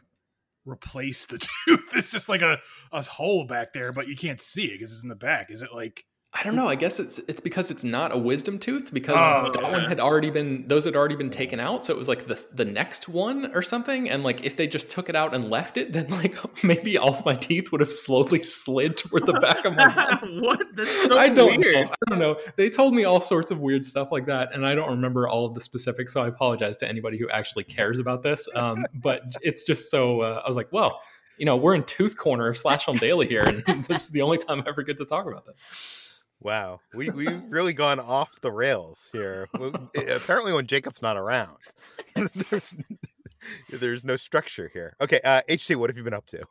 replace 0.65 1.25
the 1.25 1.37
tooth. 1.67 1.95
It's 1.95 2.11
just 2.11 2.29
like 2.29 2.41
a 2.41 2.59
a 2.93 3.01
hole 3.03 3.45
back 3.45 3.73
there, 3.73 3.91
but 3.91 4.07
you 4.07 4.15
can't 4.15 4.39
see 4.39 4.65
it 4.67 4.79
because 4.79 4.91
it's 4.93 5.03
in 5.03 5.09
the 5.09 5.15
back. 5.15 5.51
Is 5.51 5.61
it 5.61 5.69
like? 5.73 6.05
I 6.33 6.43
don't 6.43 6.55
know. 6.55 6.67
I 6.67 6.75
guess 6.75 6.97
it's 6.97 7.19
it's 7.27 7.41
because 7.41 7.71
it's 7.71 7.83
not 7.83 8.13
a 8.15 8.17
wisdom 8.17 8.57
tooth 8.57 8.93
because 8.93 9.15
Oh, 9.17 9.51
that 9.51 9.69
one 9.69 9.83
had 9.83 9.99
already 9.99 10.29
been 10.29 10.65
those 10.65 10.85
had 10.85 10.95
already 10.95 11.17
been 11.17 11.29
taken 11.29 11.59
out. 11.59 11.83
So 11.83 11.93
it 11.93 11.97
was 11.97 12.07
like 12.07 12.25
the 12.25 12.41
the 12.53 12.63
next 12.63 13.09
one 13.09 13.51
or 13.53 13.61
something. 13.61 14.09
And 14.09 14.23
like 14.23 14.45
if 14.45 14.55
they 14.55 14.65
just 14.65 14.89
took 14.89 15.09
it 15.09 15.15
out 15.15 15.33
and 15.33 15.49
left 15.49 15.75
it, 15.75 15.91
then 15.93 16.09
like 16.09 16.37
maybe 16.63 16.97
all 16.97 17.13
of 17.13 17.25
my 17.25 17.35
teeth 17.35 17.73
would 17.73 17.81
have 17.81 17.91
slowly 17.91 18.41
slid 18.41 18.95
toward 18.95 19.25
the 19.25 19.33
back 19.33 19.65
of 19.65 19.75
my 19.75 19.87
mouth. 19.93 20.21
what? 20.41 20.61
So 20.77 21.17
I 21.17 21.27
don't 21.27 21.59
weird. 21.59 21.87
know. 21.87 21.93
I 22.07 22.09
don't 22.09 22.19
know. 22.19 22.37
They 22.55 22.69
told 22.69 22.95
me 22.95 23.03
all 23.03 23.19
sorts 23.19 23.51
of 23.51 23.59
weird 23.59 23.85
stuff 23.85 24.09
like 24.09 24.25
that, 24.27 24.53
and 24.53 24.65
I 24.65 24.73
don't 24.73 24.89
remember 24.89 25.27
all 25.27 25.45
of 25.45 25.53
the 25.53 25.61
specifics. 25.61 26.13
So 26.13 26.23
I 26.23 26.29
apologize 26.29 26.77
to 26.77 26.87
anybody 26.87 27.17
who 27.17 27.29
actually 27.29 27.65
cares 27.65 27.99
about 27.99 28.23
this. 28.23 28.47
Um, 28.55 28.85
but 28.93 29.21
it's 29.41 29.65
just 29.65 29.91
so 29.91 30.21
uh, 30.21 30.41
I 30.45 30.47
was 30.47 30.55
like, 30.55 30.71
well, 30.71 31.01
you 31.37 31.45
know, 31.45 31.57
we're 31.57 31.75
in 31.75 31.83
Tooth 31.83 32.15
Corner 32.15 32.47
of 32.47 32.57
Slash 32.57 32.85
Film 32.85 32.97
Daily 32.97 33.27
here, 33.27 33.41
and 33.43 33.63
this 33.87 34.05
is 34.05 34.11
the 34.11 34.21
only 34.21 34.37
time 34.37 34.61
I 34.65 34.69
ever 34.69 34.83
get 34.83 34.97
to 34.99 35.05
talk 35.05 35.25
about 35.27 35.45
this. 35.45 35.57
Wow, 36.41 36.79
we 36.93 37.09
we've 37.09 37.43
really 37.49 37.73
gone 37.73 37.99
off 37.99 38.41
the 38.41 38.51
rails 38.51 39.09
here. 39.11 39.47
Apparently, 40.09 40.53
when 40.53 40.67
Jacob's 40.67 41.01
not 41.01 41.17
around, 41.17 41.57
there's 42.49 42.75
there's 43.69 44.03
no 44.03 44.15
structure 44.15 44.69
here. 44.73 44.95
Okay, 44.99 45.19
uh, 45.23 45.41
HT, 45.49 45.75
what 45.75 45.89
have 45.89 45.97
you 45.97 46.03
been 46.03 46.13
up 46.13 46.25
to? 46.27 46.43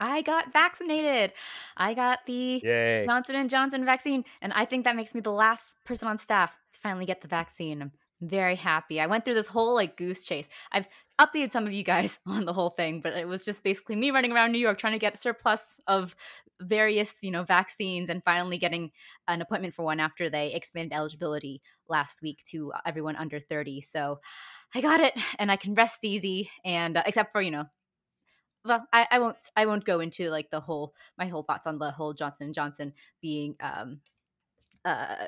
I 0.00 0.22
got 0.22 0.52
vaccinated. 0.52 1.32
I 1.76 1.94
got 1.94 2.20
the 2.26 2.60
Yay! 2.62 3.04
Johnson 3.06 3.36
and 3.36 3.48
Johnson 3.48 3.84
vaccine, 3.84 4.24
and 4.40 4.52
I 4.52 4.64
think 4.64 4.84
that 4.84 4.96
makes 4.96 5.14
me 5.14 5.20
the 5.20 5.30
last 5.30 5.76
person 5.84 6.08
on 6.08 6.18
staff 6.18 6.56
to 6.74 6.80
finally 6.80 7.06
get 7.06 7.20
the 7.20 7.28
vaccine. 7.28 7.80
I'm 7.80 7.92
very 8.20 8.56
happy. 8.56 9.00
I 9.00 9.06
went 9.06 9.24
through 9.24 9.34
this 9.34 9.48
whole 9.48 9.74
like 9.74 9.96
goose 9.96 10.24
chase. 10.24 10.48
I've 10.70 10.88
updated 11.20 11.52
some 11.52 11.66
of 11.66 11.72
you 11.72 11.82
guys 11.82 12.18
on 12.26 12.44
the 12.44 12.52
whole 12.52 12.70
thing, 12.70 13.00
but 13.00 13.14
it 13.14 13.28
was 13.28 13.44
just 13.44 13.62
basically 13.62 13.96
me 13.96 14.10
running 14.10 14.32
around 14.32 14.52
New 14.52 14.58
York 14.58 14.78
trying 14.78 14.94
to 14.94 14.98
get 14.98 15.18
surplus 15.18 15.80
of 15.86 16.14
various, 16.62 17.22
you 17.22 17.30
know, 17.30 17.42
vaccines 17.44 18.08
and 18.08 18.22
finally 18.24 18.58
getting 18.58 18.90
an 19.28 19.42
appointment 19.42 19.74
for 19.74 19.84
one 19.84 20.00
after 20.00 20.30
they 20.30 20.52
expanded 20.52 20.92
eligibility 20.92 21.62
last 21.88 22.22
week 22.22 22.42
to 22.46 22.72
everyone 22.86 23.16
under 23.16 23.40
30. 23.40 23.80
So 23.80 24.20
I 24.74 24.80
got 24.80 25.00
it 25.00 25.14
and 25.38 25.50
I 25.52 25.56
can 25.56 25.74
rest 25.74 26.04
easy 26.04 26.50
and 26.64 26.96
uh, 26.96 27.02
except 27.06 27.32
for, 27.32 27.42
you 27.42 27.50
know, 27.50 27.66
well, 28.64 28.86
I, 28.92 29.06
I 29.10 29.18
won't 29.18 29.36
I 29.56 29.66
won't 29.66 29.84
go 29.84 30.00
into 30.00 30.30
like 30.30 30.50
the 30.50 30.60
whole 30.60 30.94
my 31.18 31.26
whole 31.26 31.42
thoughts 31.42 31.66
on 31.66 31.78
the 31.78 31.90
whole 31.90 32.12
Johnson 32.14 32.46
and 32.46 32.54
Johnson 32.54 32.92
being 33.20 33.56
um 33.60 34.00
uh 34.84 35.26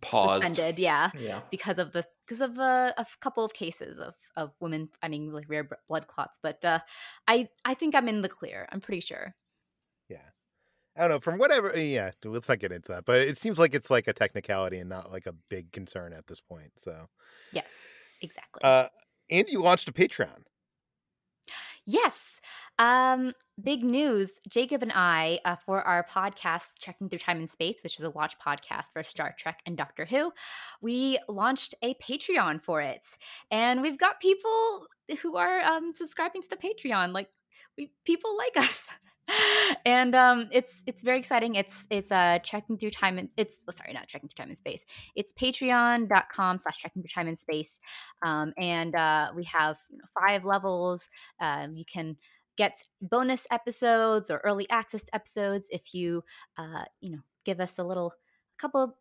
Pause. 0.00 0.42
suspended, 0.42 0.78
yeah, 0.78 1.10
Yeah. 1.18 1.40
because 1.50 1.78
of 1.78 1.92
the 1.92 2.06
because 2.26 2.40
of 2.40 2.58
a, 2.58 2.94
a 2.98 3.06
couple 3.20 3.44
of 3.44 3.54
cases 3.54 3.98
of 3.98 4.14
of 4.36 4.52
women 4.60 4.90
finding 5.00 5.32
like 5.32 5.46
rare 5.48 5.64
b- 5.64 5.76
blood 5.88 6.06
clots. 6.06 6.38
But 6.42 6.64
uh, 6.64 6.80
I 7.26 7.48
I 7.64 7.74
think 7.74 7.94
I'm 7.94 8.08
in 8.08 8.22
the 8.22 8.28
clear. 8.28 8.68
I'm 8.70 8.80
pretty 8.80 9.00
sure. 9.00 9.34
I 10.98 11.02
don't 11.02 11.10
know. 11.10 11.20
From 11.20 11.38
whatever, 11.38 11.78
yeah. 11.78 12.10
Let's 12.24 12.48
not 12.48 12.58
get 12.58 12.72
into 12.72 12.92
that. 12.92 13.04
But 13.04 13.20
it 13.20 13.38
seems 13.38 13.58
like 13.58 13.74
it's 13.74 13.90
like 13.90 14.08
a 14.08 14.12
technicality 14.12 14.78
and 14.78 14.88
not 14.88 15.12
like 15.12 15.26
a 15.26 15.32
big 15.48 15.70
concern 15.72 16.12
at 16.12 16.26
this 16.26 16.40
point. 16.40 16.72
So, 16.76 17.08
Yes, 17.52 17.70
exactly. 18.20 18.60
uh, 18.64 18.88
and 19.30 19.48
you 19.48 19.62
launched 19.62 19.88
a 19.88 19.92
Patreon. 19.92 20.42
Yes. 21.86 22.40
Um, 22.78 23.32
big 23.62 23.82
news. 23.82 24.38
Jacob 24.48 24.82
and 24.82 24.92
I, 24.94 25.40
uh, 25.44 25.56
for 25.56 25.82
our 25.82 26.04
podcast, 26.04 26.78
Trekking 26.80 27.08
Through 27.08 27.18
Time 27.20 27.38
and 27.38 27.48
Space, 27.50 27.76
which 27.82 27.98
is 27.98 28.04
a 28.04 28.10
watch 28.10 28.34
podcast 28.38 28.92
for 28.92 29.02
Star 29.02 29.34
Trek 29.38 29.60
and 29.66 29.76
Doctor 29.76 30.04
Who, 30.04 30.32
we 30.82 31.18
launched 31.28 31.74
a 31.82 31.94
Patreon 31.94 32.62
for 32.62 32.82
it. 32.82 33.06
And 33.50 33.80
we've 33.82 33.98
got 33.98 34.20
people 34.20 34.86
who 35.22 35.36
are 35.36 35.60
um, 35.60 35.92
subscribing 35.94 36.42
to 36.42 36.48
the 36.50 36.56
Patreon. 36.56 37.12
Like, 37.14 37.30
we 37.76 37.90
people 38.04 38.36
like 38.36 38.56
us. 38.68 38.90
And 39.84 40.14
um, 40.14 40.48
it's 40.50 40.82
it's 40.86 41.02
very 41.02 41.18
exciting. 41.18 41.54
It's 41.54 41.86
it's 41.90 42.10
uh 42.10 42.38
trekking 42.42 42.78
through 42.78 42.90
time 42.90 43.18
and 43.18 43.28
it's 43.36 43.64
oh, 43.68 43.72
sorry, 43.72 43.92
not 43.92 44.08
trekking 44.08 44.28
through 44.28 44.42
time 44.42 44.48
and 44.48 44.58
space. 44.58 44.84
It's 45.14 45.32
patreon.com 45.32 46.60
slash 46.60 46.78
trekking 46.78 47.02
through 47.02 47.14
time 47.14 47.28
and 47.28 47.38
space. 47.38 47.80
Um, 48.22 48.52
and 48.56 48.94
uh, 48.94 49.30
we 49.34 49.44
have 49.44 49.76
you 49.90 49.98
know, 49.98 50.04
five 50.18 50.44
levels. 50.44 51.08
Um, 51.40 51.76
you 51.76 51.84
can 51.84 52.16
get 52.56 52.82
bonus 53.00 53.46
episodes 53.50 54.30
or 54.30 54.38
early 54.38 54.68
access 54.68 55.04
episodes 55.12 55.68
if 55.70 55.94
you 55.94 56.24
uh, 56.58 56.84
you 57.00 57.10
know 57.10 57.20
give 57.44 57.60
us 57.60 57.78
a 57.78 57.84
little 57.84 58.12
couple 58.58 58.82
of 58.82 58.92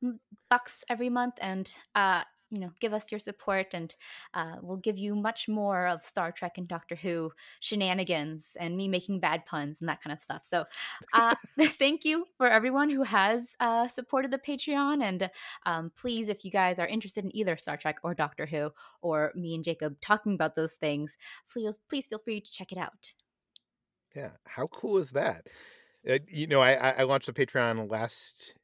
bucks 0.49 0.83
every 0.87 1.09
month 1.09 1.33
and 1.41 1.73
uh, 1.95 2.21
you 2.49 2.59
know 2.59 2.71
give 2.79 2.93
us 2.93 3.11
your 3.11 3.19
support 3.19 3.73
and 3.73 3.95
uh, 4.33 4.55
we'll 4.61 4.77
give 4.77 4.97
you 4.97 5.15
much 5.15 5.47
more 5.47 5.87
of 5.87 6.03
star 6.03 6.31
trek 6.31 6.57
and 6.57 6.67
doctor 6.67 6.95
who 6.95 7.31
shenanigans 7.59 8.55
and 8.59 8.77
me 8.77 8.87
making 8.87 9.19
bad 9.19 9.45
puns 9.45 9.79
and 9.79 9.89
that 9.89 10.01
kind 10.01 10.13
of 10.13 10.21
stuff 10.21 10.41
so 10.43 10.65
uh, 11.13 11.35
thank 11.79 12.05
you 12.05 12.25
for 12.37 12.47
everyone 12.47 12.89
who 12.89 13.03
has 13.03 13.55
uh, 13.59 13.87
supported 13.87 14.31
the 14.31 14.37
patreon 14.37 15.03
and 15.03 15.29
um, 15.65 15.91
please 15.95 16.29
if 16.29 16.45
you 16.45 16.51
guys 16.51 16.79
are 16.79 16.87
interested 16.87 17.23
in 17.23 17.35
either 17.35 17.57
star 17.57 17.77
trek 17.77 17.97
or 18.03 18.13
doctor 18.13 18.45
who 18.45 18.71
or 19.01 19.31
me 19.35 19.55
and 19.55 19.63
jacob 19.63 19.99
talking 20.01 20.33
about 20.33 20.55
those 20.55 20.75
things 20.75 21.17
please 21.51 21.79
please 21.89 22.07
feel 22.07 22.19
free 22.19 22.39
to 22.39 22.51
check 22.51 22.71
it 22.71 22.77
out 22.77 23.13
Yeah, 24.15 24.31
how 24.45 24.67
cool 24.67 24.97
is 24.97 25.11
that? 25.11 25.47
Uh, 26.09 26.19
you 26.27 26.47
know, 26.47 26.61
I 26.61 26.73
I 26.73 26.91
I 26.99 27.03
launched 27.03 27.29
a 27.29 27.33
Patreon 27.33 27.89
last. 27.91 28.55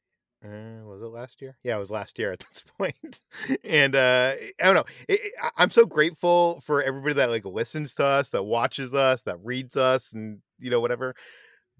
Uh, 0.44 0.84
was 0.84 1.02
it 1.02 1.06
last 1.06 1.40
year? 1.40 1.56
Yeah, 1.64 1.76
it 1.76 1.80
was 1.80 1.90
last 1.90 2.18
year 2.18 2.32
at 2.32 2.38
this 2.50 2.62
point. 2.78 3.20
and 3.64 3.94
uh 3.96 4.34
I 4.60 4.64
don't 4.64 4.74
know. 4.74 4.84
It, 5.08 5.20
it- 5.24 5.32
I'm 5.56 5.70
so 5.70 5.86
grateful 5.86 6.60
for 6.60 6.82
everybody 6.82 7.14
that 7.14 7.30
like 7.30 7.44
listens 7.46 7.94
to 7.96 8.04
us, 8.04 8.30
that 8.30 8.42
watches 8.42 8.92
us, 8.94 9.22
that 9.22 9.38
reads 9.42 9.76
us, 9.76 10.12
and 10.12 10.40
you 10.58 10.70
know 10.70 10.80
whatever. 10.80 11.14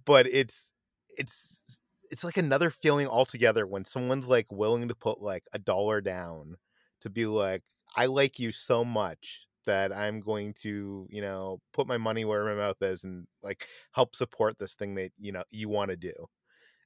But 0.07 0.27
it's 0.29 0.73
it's 1.19 1.81
it's 2.11 2.25
like 2.25 2.39
another 2.39 2.71
feeling 2.71 3.09
altogether 3.09 3.67
when 3.67 3.85
someone's 3.85 4.29
like 4.29 4.51
willing 4.53 4.89
to 4.89 4.95
put 4.95 5.21
like 5.23 5.45
a 5.53 5.59
dollar 5.59 6.01
down 6.01 6.57
to 7.03 7.11
be 7.11 7.27
like, 7.27 7.63
I 7.97 8.07
like 8.07 8.39
you 8.41 8.53
so 8.53 8.85
much 8.85 9.47
that 9.67 9.93
I'm 9.93 10.21
going 10.21 10.55
to, 10.63 11.09
you 11.11 11.23
know, 11.23 11.61
put 11.73 11.87
my 11.89 11.99
money 11.99 12.25
where 12.25 12.45
my 12.45 12.55
mouth 12.55 12.81
is 12.83 13.05
and 13.05 13.27
like 13.43 13.67
help 13.93 14.17
support 14.17 14.59
this 14.59 14.75
thing 14.77 14.95
that 14.97 15.13
you 15.19 15.33
know 15.33 15.45
you 15.51 15.69
want 15.69 15.91
to 15.91 15.97
do. 15.97 16.13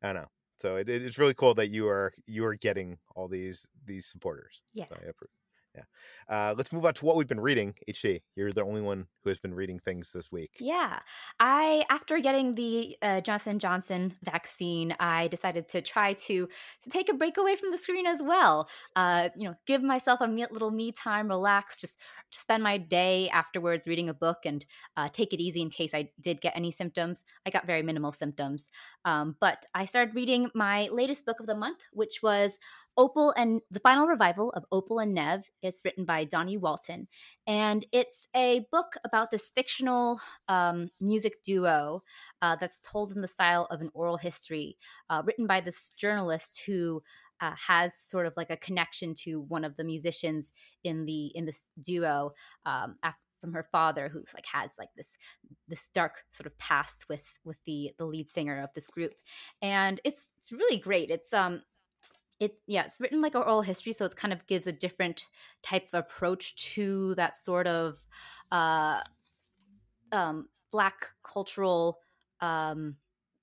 I 0.02 0.08
don't 0.12 0.22
know. 0.22 0.28
So 0.58 0.76
it, 0.76 0.88
it- 0.88 1.02
it's 1.04 1.18
really 1.18 1.34
cool 1.34 1.54
that 1.54 1.68
you 1.68 1.88
are 1.88 2.12
you 2.26 2.44
are 2.44 2.54
getting 2.54 2.98
all 3.14 3.28
these 3.28 3.66
these 3.84 4.06
supporters. 4.06 4.62
yeah 4.72 4.88
So 4.88 4.96
Yeah. 5.74 5.84
Uh, 6.28 6.54
let's 6.56 6.72
move 6.72 6.84
on 6.84 6.94
to 6.94 7.04
what 7.04 7.16
we've 7.16 7.28
been 7.28 7.40
reading. 7.40 7.74
HT, 7.86 8.22
you're 8.36 8.52
the 8.52 8.64
only 8.64 8.80
one 8.80 9.06
who 9.22 9.30
has 9.30 9.38
been 9.40 9.54
reading 9.54 9.78
things 9.78 10.12
this 10.12 10.32
week. 10.32 10.60
Yeah, 10.60 10.98
I 11.38 11.84
after 11.88 12.18
getting 12.18 12.56
the 12.56 12.96
uh, 13.00 13.20
Johnson 13.20 13.60
Johnson 13.60 14.16
vaccine, 14.24 14.96
I 14.98 15.28
decided 15.28 15.68
to 15.68 15.80
try 15.82 16.14
to 16.14 16.48
to 16.82 16.90
take 16.90 17.08
a 17.08 17.14
break 17.14 17.36
away 17.36 17.54
from 17.54 17.70
the 17.70 17.78
screen 17.78 18.06
as 18.06 18.20
well. 18.20 18.68
Uh, 18.96 19.28
you 19.36 19.48
know, 19.48 19.54
give 19.66 19.84
myself 19.84 20.20
a 20.20 20.26
me- 20.26 20.46
little 20.50 20.72
me 20.72 20.90
time, 20.90 21.28
relax, 21.28 21.80
just 21.80 21.96
spend 22.30 22.62
my 22.62 22.76
day 22.78 23.28
afterwards 23.30 23.86
reading 23.86 24.08
a 24.08 24.14
book 24.14 24.38
and 24.44 24.64
uh, 24.96 25.08
take 25.10 25.32
it 25.32 25.40
easy 25.40 25.62
in 25.62 25.70
case 25.70 25.94
I 25.94 26.10
did 26.20 26.40
get 26.40 26.56
any 26.56 26.70
symptoms. 26.70 27.24
I 27.46 27.50
got 27.50 27.66
very 27.66 27.82
minimal 27.82 28.12
symptoms, 28.12 28.68
um, 29.04 29.36
but 29.40 29.64
I 29.74 29.84
started 29.84 30.14
reading 30.14 30.50
my 30.54 30.88
latest 30.92 31.26
book 31.26 31.40
of 31.40 31.46
the 31.46 31.54
month, 31.54 31.80
which 31.92 32.20
was 32.22 32.58
Opal 32.96 33.32
and 33.36 33.60
the 33.70 33.80
final 33.80 34.08
revival 34.08 34.50
of 34.50 34.64
Opal 34.72 34.98
and 34.98 35.14
Nev. 35.14 35.42
It's 35.62 35.84
written 35.84 36.04
by 36.04 36.24
Dawnie 36.24 36.58
Walton, 36.58 37.06
and 37.46 37.86
it's 37.92 38.26
a 38.34 38.66
book 38.72 38.94
about 39.04 39.30
this 39.30 39.50
fictional 39.50 40.20
um, 40.48 40.90
music 41.00 41.42
duo 41.44 42.02
uh, 42.42 42.56
that's 42.56 42.80
told 42.80 43.12
in 43.12 43.20
the 43.20 43.28
style 43.28 43.68
of 43.70 43.80
an 43.80 43.90
oral 43.94 44.16
history, 44.16 44.76
uh, 45.08 45.22
written 45.24 45.46
by 45.46 45.60
this 45.60 45.90
journalist 45.96 46.62
who 46.66 47.02
uh, 47.40 47.54
has 47.56 47.96
sort 47.96 48.26
of 48.26 48.34
like 48.36 48.50
a 48.50 48.56
connection 48.56 49.14
to 49.14 49.40
one 49.40 49.64
of 49.64 49.76
the 49.76 49.84
musicians 49.84 50.52
in 50.84 51.04
the 51.04 51.26
in 51.34 51.46
this 51.46 51.68
duo 51.80 52.32
um, 52.66 52.96
after, 53.02 53.20
from 53.40 53.52
her 53.52 53.66
father 53.70 54.08
who's 54.08 54.32
like 54.34 54.46
has 54.52 54.74
like 54.78 54.88
this 54.96 55.16
this 55.68 55.88
dark 55.94 56.24
sort 56.32 56.46
of 56.46 56.58
past 56.58 57.06
with 57.08 57.22
with 57.44 57.58
the 57.66 57.92
the 57.98 58.04
lead 58.04 58.28
singer 58.28 58.60
of 58.62 58.70
this 58.74 58.88
group. 58.88 59.12
And 59.62 60.00
it's, 60.04 60.26
it's 60.38 60.52
really 60.52 60.78
great. 60.78 61.10
It's 61.10 61.32
um 61.32 61.62
it 62.40 62.58
yeah 62.66 62.84
it's 62.84 63.00
written 63.00 63.20
like 63.20 63.34
oral 63.34 63.62
history 63.62 63.92
so 63.92 64.04
it 64.04 64.14
kind 64.14 64.32
of 64.32 64.46
gives 64.46 64.66
a 64.66 64.72
different 64.72 65.24
type 65.62 65.88
of 65.92 65.98
approach 65.98 66.54
to 66.54 67.14
that 67.16 67.36
sort 67.36 67.66
of 67.66 67.96
uh 68.52 69.00
um 70.12 70.48
black 70.70 71.06
cultural 71.24 71.98
um 72.40 72.96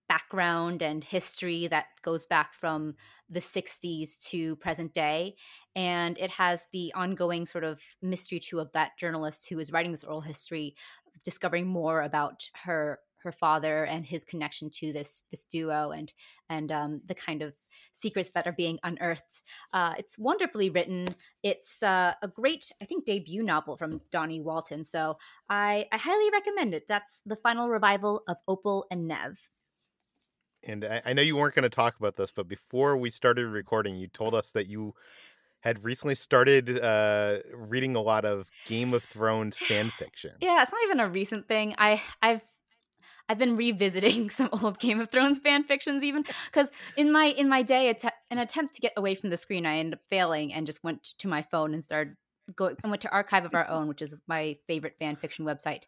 background 0.08 0.82
and 0.82 1.04
history 1.04 1.68
that 1.68 1.86
goes 2.02 2.26
back 2.26 2.54
from 2.54 2.96
the 3.30 3.40
60s 3.40 4.18
to 4.30 4.56
present 4.58 4.94
day 4.94 5.36
and 5.76 6.18
it 6.18 6.30
has 6.30 6.68
the 6.72 6.94
ongoing 6.94 7.46
sort 7.46 7.64
of 7.64 7.82
mystery 8.02 8.40
too 8.40 8.60
of 8.60 8.72
that 8.74 8.98
journalist 8.98 9.50
who 9.50 9.60
is 9.60 9.72
writing 9.72 9.92
this 9.92 10.04
oral 10.04 10.22
history 10.22 10.76
discovering 11.24 11.68
more 11.68 12.02
about 12.02 12.48
her 12.64 13.00
her 13.26 13.32
father 13.32 13.84
and 13.86 14.06
his 14.06 14.24
connection 14.24 14.70
to 14.70 14.94
this 14.94 15.24
this 15.32 15.44
duo 15.44 15.92
and 15.92 16.14
and 16.48 16.72
um, 16.72 17.02
the 17.08 17.16
kind 17.16 17.42
of 17.42 17.54
secrets 17.92 18.30
that 18.36 18.46
are 18.46 18.54
being 18.54 18.80
unearthed. 18.84 19.42
Uh, 19.74 19.96
it's 19.98 20.18
wonderfully 20.18 20.70
written. 20.70 21.08
It's 21.42 21.82
uh, 21.82 22.14
a 22.22 22.28
great, 22.28 22.72
I 22.82 22.86
think, 22.86 23.04
debut 23.06 23.42
novel 23.42 23.78
from 23.78 24.02
Dawnie 24.12 24.42
Walton. 24.42 24.84
So 24.84 25.18
I, 25.50 25.88
I 25.92 25.98
highly 25.98 26.30
recommend 26.32 26.76
it. 26.76 26.84
That's 26.88 27.22
the 27.26 27.36
final 27.36 27.68
revival 27.68 28.22
of 28.28 28.38
Opal 28.48 28.86
and 28.92 29.08
Nev 29.08 29.50
and 30.66 30.86
I, 30.86 31.02
I 31.06 31.14
know 31.14 31.22
you 31.22 31.36
weren't 31.36 31.56
going 31.56 31.64
to 31.64 31.70
talk 31.70 31.98
about 32.00 32.16
this, 32.16 32.32
but 32.32 32.48
before 32.48 32.98
we 32.98 33.12
started 33.12 33.48
recording, 33.48 33.96
you 33.96 34.08
told 34.08 34.34
us 34.34 34.52
that 34.52 34.68
you 34.68 34.94
had 35.62 35.84
recently 35.84 36.16
started 36.16 36.80
uh, 36.80 37.38
reading 37.54 37.96
a 37.96 38.02
lot 38.02 38.24
of 38.24 38.50
Game 38.66 38.94
of 38.94 39.04
Thrones 39.04 39.58
fan 39.58 39.90
fiction. 39.98 40.32
Yeah, 40.40 40.62
it's 40.62 40.72
not 40.72 40.82
even 40.84 41.00
a 41.00 41.10
recent 41.10 41.48
thing. 41.48 41.76
I 41.78 42.02
I've 42.22 42.44
I've 43.28 43.40
been 43.40 43.56
revisiting 43.56 44.30
some 44.32 44.50
old 44.52 44.80
Game 44.80 45.00
of 45.00 45.10
Thrones 45.10 45.40
fan 45.40 45.64
fictions, 45.64 46.04
even 46.04 46.24
because 46.46 46.70
in 46.96 47.12
my 47.12 47.26
in 47.26 47.50
my 47.50 47.64
day, 47.64 47.90
att- 47.90 48.14
an 48.30 48.38
attempt 48.38 48.76
to 48.76 48.82
get 48.82 48.94
away 48.96 49.16
from 49.16 49.30
the 49.30 49.38
screen, 49.38 49.66
I 49.66 49.78
ended 49.78 49.96
up 49.96 50.06
failing 50.10 50.54
and 50.54 50.68
just 50.68 50.84
went 50.84 51.04
to 51.04 51.28
my 51.28 51.42
phone 51.42 51.74
and 51.74 51.84
started 51.84 52.16
go 52.56 52.76
I 52.84 52.88
went 52.88 53.02
to 53.02 53.12
Archive 53.12 53.46
of 53.46 53.54
Our 53.56 53.68
Own, 53.70 53.88
which 53.88 54.02
is 54.02 54.16
my 54.28 54.58
favorite 54.68 54.96
fan 55.00 55.16
fiction 55.16 55.46
website, 55.46 55.84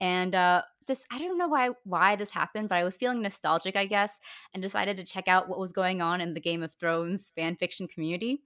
and 0.00 0.34
uh, 0.34 0.62
just 0.86 1.06
I 1.10 1.18
don't 1.18 1.38
know 1.38 1.48
why 1.48 1.70
why 1.84 2.16
this 2.16 2.30
happened, 2.30 2.68
but 2.68 2.78
I 2.78 2.84
was 2.84 2.96
feeling 2.96 3.22
nostalgic, 3.22 3.76
I 3.76 3.86
guess, 3.86 4.18
and 4.52 4.62
decided 4.62 4.96
to 4.96 5.04
check 5.04 5.28
out 5.28 5.48
what 5.48 5.58
was 5.58 5.72
going 5.72 6.02
on 6.02 6.20
in 6.20 6.34
the 6.34 6.40
Game 6.40 6.62
of 6.62 6.72
Thrones 6.74 7.32
fan 7.36 7.56
fiction 7.56 7.88
community, 7.88 8.42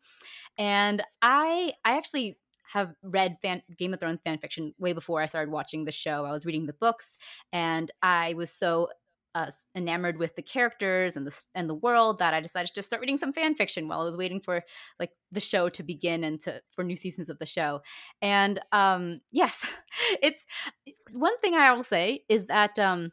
and 0.58 1.02
I 1.22 1.72
I 1.84 1.96
actually 1.96 2.38
have 2.72 2.94
read 3.02 3.36
fan, 3.42 3.62
Game 3.78 3.94
of 3.94 4.00
Thrones 4.00 4.20
fan 4.20 4.38
fiction 4.38 4.74
way 4.78 4.92
before 4.92 5.22
I 5.22 5.26
started 5.26 5.52
watching 5.52 5.84
the 5.84 5.92
show. 5.92 6.24
I 6.24 6.32
was 6.32 6.46
reading 6.46 6.66
the 6.66 6.72
books, 6.72 7.18
and 7.52 7.90
I 8.02 8.34
was 8.34 8.50
so 8.50 8.88
uh, 9.36 9.50
enamored 9.74 10.16
with 10.16 10.34
the 10.34 10.42
characters 10.42 11.14
and 11.14 11.26
the 11.26 11.44
and 11.54 11.68
the 11.68 11.74
world 11.74 12.18
that 12.20 12.32
I 12.32 12.40
decided 12.40 12.72
to 12.74 12.82
start 12.82 13.00
reading 13.00 13.18
some 13.18 13.34
fan 13.34 13.54
fiction 13.54 13.86
while 13.86 14.00
I 14.00 14.04
was 14.04 14.16
waiting 14.16 14.40
for 14.40 14.62
like 14.98 15.10
the 15.30 15.40
show 15.40 15.68
to 15.68 15.82
begin 15.82 16.24
and 16.24 16.40
to 16.40 16.62
for 16.70 16.82
new 16.82 16.96
seasons 16.96 17.28
of 17.28 17.38
the 17.38 17.44
show. 17.44 17.82
And 18.22 18.58
um, 18.72 19.20
yes, 19.32 19.70
it's 20.22 20.46
one 21.12 21.38
thing 21.40 21.54
I 21.54 21.70
will 21.72 21.84
say 21.84 22.24
is 22.30 22.46
that 22.46 22.78
um, 22.78 23.12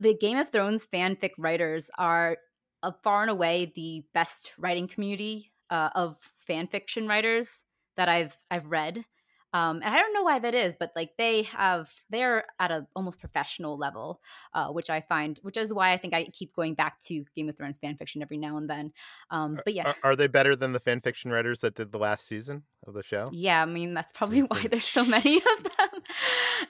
the 0.00 0.16
Game 0.16 0.38
of 0.38 0.48
Thrones 0.48 0.86
fanfic 0.86 1.32
writers 1.36 1.90
are 1.98 2.38
uh, 2.82 2.92
far 3.04 3.20
and 3.20 3.30
away 3.30 3.70
the 3.74 4.04
best 4.14 4.54
writing 4.56 4.88
community 4.88 5.52
uh, 5.68 5.90
of 5.94 6.16
fan 6.46 6.66
fiction 6.66 7.06
writers 7.06 7.62
that 7.98 8.08
I've 8.08 8.38
I've 8.50 8.70
read. 8.70 9.04
Um, 9.52 9.76
and 9.76 9.94
I 9.94 9.98
don't 9.98 10.14
know 10.14 10.22
why 10.22 10.38
that 10.38 10.54
is, 10.54 10.76
but 10.78 10.92
like 10.94 11.12
they 11.18 11.42
have, 11.42 11.92
they're 12.08 12.44
at 12.58 12.70
a 12.70 12.86
almost 12.94 13.18
professional 13.18 13.76
level, 13.76 14.20
uh, 14.54 14.68
which 14.68 14.90
I 14.90 15.00
find, 15.00 15.38
which 15.42 15.56
is 15.56 15.74
why 15.74 15.92
I 15.92 15.96
think 15.96 16.14
I 16.14 16.24
keep 16.26 16.54
going 16.54 16.74
back 16.74 17.00
to 17.06 17.24
Game 17.34 17.48
of 17.48 17.56
Thrones 17.56 17.78
fan 17.78 17.96
fiction 17.96 18.22
every 18.22 18.38
now 18.38 18.56
and 18.56 18.70
then. 18.70 18.92
Um, 19.30 19.60
but 19.64 19.74
yeah, 19.74 19.88
are, 19.88 20.10
are, 20.10 20.16
they 20.16 20.28
better 20.28 20.54
than 20.54 20.72
the 20.72 20.80
fan 20.80 21.00
fiction 21.00 21.30
writers 21.30 21.60
that 21.60 21.74
did 21.74 21.90
the 21.90 21.98
last 21.98 22.26
season 22.26 22.62
of 22.86 22.94
the 22.94 23.02
show? 23.02 23.28
Yeah, 23.32 23.62
I 23.62 23.66
mean 23.66 23.94
that's 23.94 24.12
probably 24.12 24.40
why 24.42 24.66
there's 24.70 24.86
so 24.86 25.04
many 25.04 25.36
of 25.38 25.62
them. 25.62 26.02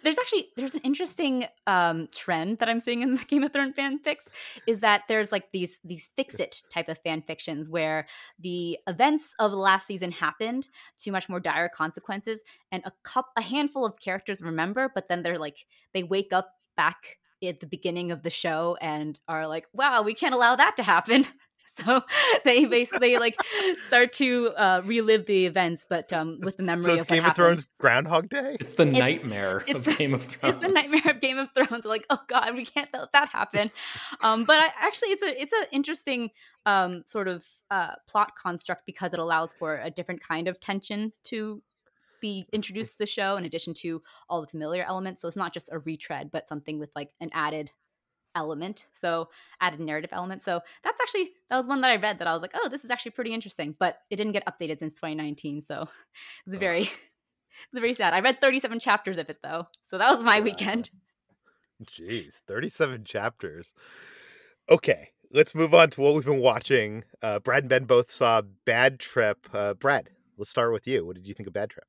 There's 0.03 0.19
actually 0.19 0.49
there's 0.57 0.75
an 0.75 0.81
interesting 0.83 1.47
um, 1.67 2.09
trend 2.15 2.59
that 2.59 2.69
I'm 2.69 2.81
seeing 2.81 3.03
in 3.03 3.15
the 3.15 3.25
Game 3.29 3.43
of 3.43 3.53
Thrones 3.53 3.75
fanfics 3.77 4.29
is 4.67 4.81
that 4.81 5.03
there's 5.09 5.33
like 5.33 5.53
these 5.53 5.81
these 5.85 6.11
fix 6.17 6.37
it 6.37 6.63
type 6.73 6.89
of 6.89 6.99
fan 6.99 7.23
fictions 7.23 7.69
where 7.69 8.07
the 8.39 8.79
events 8.87 9.35
of 9.39 9.51
the 9.51 9.57
last 9.57 9.87
season 9.87 10.13
happened 10.13 10.69
to 10.99 11.11
much 11.11 11.29
more 11.29 11.41
dire 11.41 11.69
consequences 11.69 12.43
and 12.73 12.83
a 12.85 12.93
cup 13.05 13.27
a 13.37 13.43
handful 13.43 13.85
of 13.85 13.99
characters 14.01 14.43
remember 14.43 14.91
but 14.95 15.09
then 15.09 15.23
they're 15.23 15.39
like 15.39 15.67
they 15.95 16.03
wake 16.03 16.33
up 16.33 16.53
back 16.77 17.19
at 17.43 17.61
the 17.61 17.67
beginning 17.67 18.11
of 18.11 18.23
the 18.23 18.31
show 18.31 18.77
and 18.81 19.19
are 19.29 19.47
like 19.47 19.67
wow 19.73 20.03
we 20.03 20.15
can't 20.15 20.35
allow 20.35 20.57
that 20.57 20.77
to 20.77 20.83
happen 20.83 21.27
so 21.77 22.03
they 22.45 22.65
basically 22.65 23.17
like 23.17 23.37
start 23.87 24.13
to 24.15 24.51
uh, 24.57 24.83
relive 24.85 25.27
the 25.27 25.47
events 25.47 25.87
but 25.89 26.13
um, 26.13 26.39
with 26.43 26.57
the 26.57 26.63
memory 26.63 26.85
so 26.85 26.93
it's 26.93 27.03
of 27.03 27.09
game 27.09 27.25
of 27.25 27.35
thrones 27.35 27.67
groundhog 27.79 28.29
day? 28.29 28.57
It's 28.61 28.73
the 28.73 28.87
it's, 28.87 28.99
nightmare 28.99 29.65
it's, 29.67 29.87
of 29.87 29.99
game 29.99 30.15
of 30.15 30.25
thrones 30.25 30.57
it's 30.63 30.67
the 30.67 30.73
nightmare 30.73 31.15
of 31.15 31.21
game 31.21 31.39
of 31.39 31.49
thrones. 31.55 31.85
Like 31.85 32.07
oh 32.11 32.21
god 32.29 32.55
we 32.55 32.65
can't 32.65 32.89
let 32.93 33.13
that 33.13 33.29
happen. 33.29 33.71
Um, 34.23 34.45
but 34.45 34.59
I, 34.59 34.71
actually 34.81 35.11
it's 35.11 35.23
a 35.23 35.41
it's 35.41 35.53
an 35.53 35.65
interesting 35.73 36.31
um, 36.67 37.03
sort 37.07 37.29
of 37.29 37.47
uh, 37.71 37.93
plot 38.09 38.33
construct 38.41 38.85
because 38.87 39.13
it 39.13 39.19
allows 39.19 39.53
for 39.53 39.77
a 39.77 39.91
different 39.91 40.21
kind 40.23 40.49
of 40.49 40.61
tension 40.61 41.13
to 41.25 41.63
be 42.21 42.47
introduced 42.53 42.93
to 42.93 42.99
the 42.99 43.07
show 43.07 43.37
in 43.37 43.45
addition 43.45 43.75
to 43.75 44.03
all 44.29 44.41
the 44.41 44.47
familiar 44.47 44.85
elements. 44.85 45.23
So 45.23 45.29
it's 45.29 45.37
not 45.37 45.55
just 45.55 45.71
a 45.73 45.79
retread, 45.79 46.31
but 46.31 46.47
something 46.47 46.79
with 46.79 46.91
like 46.95 47.11
an 47.21 47.31
added 47.33 47.73
element. 48.35 48.87
So 48.93 49.29
added 49.61 49.81
narrative 49.81 50.11
element. 50.13 50.43
So 50.43 50.61
that's 50.85 51.01
actually 51.01 51.31
that 51.49 51.57
was 51.57 51.67
one 51.67 51.81
that 51.81 51.91
I 51.91 51.97
read 51.97 52.19
that 52.19 52.29
I 52.29 52.33
was 52.33 52.43
like, 52.43 52.53
oh, 52.55 52.69
this 52.69 52.85
is 52.85 52.91
actually 52.91 53.13
pretty 53.13 53.35
interesting. 53.35 53.75
But 53.79 53.99
it 54.11 54.17
didn't 54.17 54.33
get 54.33 54.47
updated 54.47 54.79
since 54.79 54.97
2019. 54.97 55.63
So 55.63 55.83
it's 56.47 56.53
was 56.53 56.55
very 56.57 56.83
it 56.83 56.89
was 57.73 57.81
very 57.81 57.95
sad. 57.95 58.15
I 58.15 58.21
read 58.21 58.41
37 58.41 58.81
chapters 58.81 59.19
of 59.19 59.31
it 59.31 59.39
though. 59.43 59.67
So 59.83 59.99
that 59.99 60.11
was 60.11 60.23
my 60.23 60.41
weekend. 60.41 60.91
Jeez, 61.85 62.41
37 62.47 63.05
chapters. 63.05 63.67
Okay, 64.71 65.09
let's 65.33 65.55
move 65.55 65.73
on 65.75 65.91
to 65.91 66.01
what 66.01 66.15
we've 66.15 66.27
been 66.27 66.41
watching. 66.41 67.05
Uh, 67.23 67.39
Brad 67.39 67.63
and 67.63 67.71
Ben 67.71 67.85
both 67.85 68.11
saw 68.11 68.43
Bad 68.67 69.01
Trip. 69.01 69.49
Uh, 69.53 69.75
Brad, 69.75 70.11
let's 70.37 70.51
start 70.51 70.73
with 70.73 70.87
you. 70.87 71.07
What 71.07 71.17
did 71.17 71.27
you 71.27 71.33
think 71.33 71.47
of 71.47 71.55
Bad 71.55 71.71
Trip? 71.71 71.87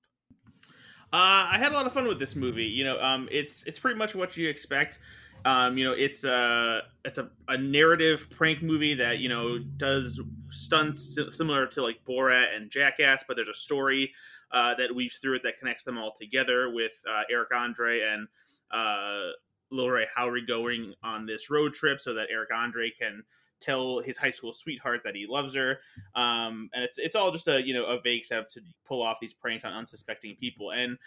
Uh, 1.13 1.43
I 1.51 1.58
had 1.58 1.73
a 1.73 1.75
lot 1.75 1.86
of 1.86 1.91
fun 1.91 2.08
with 2.08 2.19
this 2.19 2.38
movie. 2.38 2.65
You 2.65 2.86
know, 2.86 3.01
um, 3.01 3.27
it's 3.30 3.63
it's 3.63 3.77
pretty 3.77 3.97
much 3.97 4.15
what 4.15 4.38
you 4.38 4.47
expect. 4.47 4.99
Um, 5.45 5.77
you 5.77 5.84
know, 5.84 5.93
it's 5.93 6.23
a 6.23 6.84
it's 7.04 7.17
a, 7.17 7.30
a 7.47 7.58
narrative 7.58 8.27
prank 8.30 8.62
movie 8.62 8.93
that 8.95 9.19
you 9.19 9.30
know 9.30 9.60
does 9.60 10.21
stunts 10.49 11.17
similar 11.30 11.67
to 11.67 11.82
like 11.82 11.99
Borat 12.08 12.56
and 12.56 12.69
Jackass, 12.69 13.23
but 13.27 13.36
there's 13.36 13.47
a 13.47 13.54
story 13.54 14.13
uh, 14.51 14.75
that 14.75 14.93
weaves 14.93 15.17
through 15.17 15.36
it 15.36 15.43
that 15.43 15.58
connects 15.60 15.84
them 15.84 15.97
all 15.97 16.13
together 16.13 16.69
with 16.69 16.93
uh, 17.10 17.23
Eric 17.30 17.54
Andre 17.54 18.01
and 18.01 18.27
uh, 18.71 19.32
Lil 19.71 19.89
Rel 19.89 20.08
Howery 20.15 20.45
going 20.45 20.93
on 21.04 21.25
this 21.25 21.49
road 21.49 21.73
trip 21.73 21.99
so 21.99 22.13
that 22.13 22.27
Eric 22.30 22.49
Andre 22.54 22.91
can 22.91 23.23
tell 23.60 23.99
his 23.99 24.17
high 24.17 24.32
school 24.32 24.51
sweetheart 24.51 25.01
that 25.04 25.15
he 25.15 25.27
loves 25.27 25.56
her. 25.56 25.80
Um, 26.15 26.69
and 26.73 26.84
it's 26.84 26.97
it's 26.97 27.15
all 27.15 27.32
just 27.32 27.47
a 27.47 27.65
you 27.65 27.73
know 27.73 27.86
a 27.86 28.01
vague 28.01 28.25
setup 28.25 28.49
to 28.49 28.62
pull 28.86 29.01
off 29.01 29.19
these 29.19 29.34
pranks 29.34 29.63
on 29.63 29.73
unsuspecting 29.73 30.36
people. 30.36 30.71
And 30.71 30.97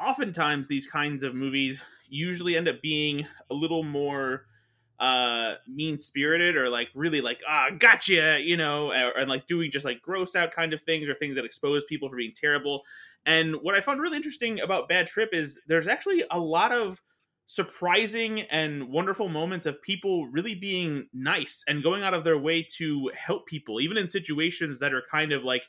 oftentimes 0.00 0.68
these 0.68 0.86
kinds 0.86 1.22
of 1.22 1.34
movies 1.34 1.80
usually 2.08 2.56
end 2.56 2.68
up 2.68 2.80
being 2.82 3.26
a 3.50 3.54
little 3.54 3.82
more 3.82 4.46
uh 5.00 5.54
mean 5.66 5.98
spirited 5.98 6.56
or 6.56 6.68
like 6.68 6.88
really 6.94 7.20
like 7.20 7.40
ah 7.48 7.70
gotcha 7.78 8.38
you 8.40 8.56
know 8.56 8.92
and 8.92 9.28
like 9.28 9.46
doing 9.46 9.70
just 9.70 9.84
like 9.84 10.00
gross 10.02 10.36
out 10.36 10.52
kind 10.52 10.72
of 10.72 10.80
things 10.82 11.08
or 11.08 11.14
things 11.14 11.34
that 11.34 11.44
expose 11.44 11.84
people 11.86 12.08
for 12.08 12.16
being 12.16 12.32
terrible. 12.34 12.82
And 13.26 13.56
what 13.56 13.74
i 13.74 13.80
found 13.80 14.00
really 14.00 14.16
interesting 14.16 14.60
about 14.60 14.88
bad 14.88 15.06
trip 15.06 15.30
is 15.32 15.58
there's 15.66 15.88
actually 15.88 16.22
a 16.30 16.38
lot 16.38 16.72
of 16.72 17.00
surprising 17.46 18.42
and 18.42 18.88
wonderful 18.88 19.28
moments 19.28 19.66
of 19.66 19.82
people 19.82 20.26
really 20.28 20.54
being 20.54 21.06
nice 21.12 21.64
and 21.68 21.82
going 21.82 22.02
out 22.02 22.14
of 22.14 22.24
their 22.24 22.38
way 22.38 22.62
to 22.62 23.10
help 23.16 23.46
people 23.46 23.80
even 23.80 23.98
in 23.98 24.08
situations 24.08 24.78
that 24.78 24.94
are 24.94 25.02
kind 25.10 25.32
of 25.32 25.42
like 25.44 25.64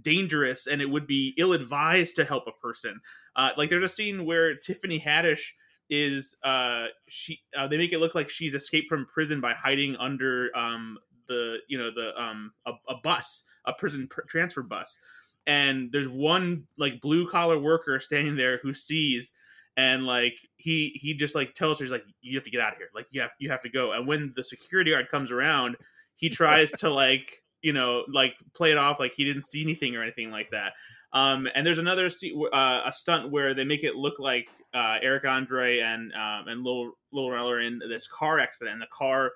dangerous 0.00 0.66
and 0.66 0.80
it 0.80 0.90
would 0.90 1.06
be 1.06 1.34
ill 1.36 1.52
advised 1.52 2.16
to 2.16 2.24
help 2.24 2.46
a 2.46 2.52
person. 2.52 3.00
Uh, 3.34 3.50
like 3.56 3.70
there's 3.70 3.82
a 3.82 3.88
scene 3.88 4.24
where 4.24 4.54
tiffany 4.56 5.00
haddish 5.00 5.52
is 5.88 6.36
uh 6.42 6.86
she 7.06 7.40
uh, 7.56 7.68
they 7.68 7.78
make 7.78 7.92
it 7.92 8.00
look 8.00 8.14
like 8.14 8.28
she's 8.28 8.54
escaped 8.54 8.88
from 8.88 9.06
prison 9.06 9.40
by 9.40 9.52
hiding 9.52 9.94
under 9.96 10.50
um 10.56 10.98
the 11.28 11.58
you 11.68 11.78
know 11.78 11.92
the 11.92 12.12
um 12.20 12.52
a, 12.66 12.72
a 12.88 12.96
bus 12.96 13.44
a 13.64 13.72
prison 13.72 14.06
pr- 14.08 14.22
transfer 14.22 14.62
bus. 14.62 14.98
And 15.46 15.92
there's 15.92 16.08
one 16.08 16.64
like 16.76 17.00
blue 17.00 17.28
collar 17.28 17.58
worker 17.58 18.00
standing 18.00 18.36
there 18.36 18.58
who 18.62 18.74
sees 18.74 19.30
and 19.76 20.04
like 20.06 20.34
he 20.56 20.88
he 21.00 21.14
just 21.14 21.34
like 21.34 21.54
tells 21.54 21.78
her 21.78 21.84
he's 21.84 21.92
like 21.92 22.04
you 22.20 22.36
have 22.36 22.44
to 22.44 22.50
get 22.50 22.60
out 22.60 22.72
of 22.72 22.78
here. 22.78 22.88
Like 22.94 23.06
you 23.10 23.20
have 23.20 23.30
you 23.38 23.50
have 23.50 23.62
to 23.62 23.68
go. 23.68 23.92
And 23.92 24.08
when 24.08 24.32
the 24.34 24.42
security 24.42 24.90
guard 24.90 25.08
comes 25.08 25.30
around 25.30 25.76
he 26.16 26.30
tries 26.30 26.70
to 26.72 26.90
like 26.90 27.42
you 27.66 27.72
know 27.72 28.04
like 28.08 28.34
play 28.54 28.70
it 28.70 28.78
off 28.78 29.00
like 29.00 29.12
he 29.14 29.24
didn't 29.24 29.46
see 29.46 29.62
anything 29.62 29.96
or 29.96 30.02
anything 30.02 30.30
like 30.30 30.50
that 30.50 30.72
um, 31.12 31.48
and 31.54 31.66
there's 31.66 31.78
another 31.78 32.10
uh, 32.52 32.82
a 32.84 32.92
stunt 32.92 33.30
where 33.30 33.54
they 33.54 33.64
make 33.64 33.84
it 33.84 33.94
look 33.94 34.18
like 34.18 34.48
uh, 34.74 34.98
Eric 35.00 35.24
Andre 35.24 35.80
and 35.80 36.12
um, 36.12 36.48
and 36.48 36.62
Lil 36.62 36.92
Lil 37.10 37.30
Rel 37.30 37.48
are 37.48 37.60
in 37.60 37.80
this 37.88 38.06
car 38.06 38.38
accident, 38.38 38.74
and 38.74 38.82
the 38.82 38.88
car 38.92 39.32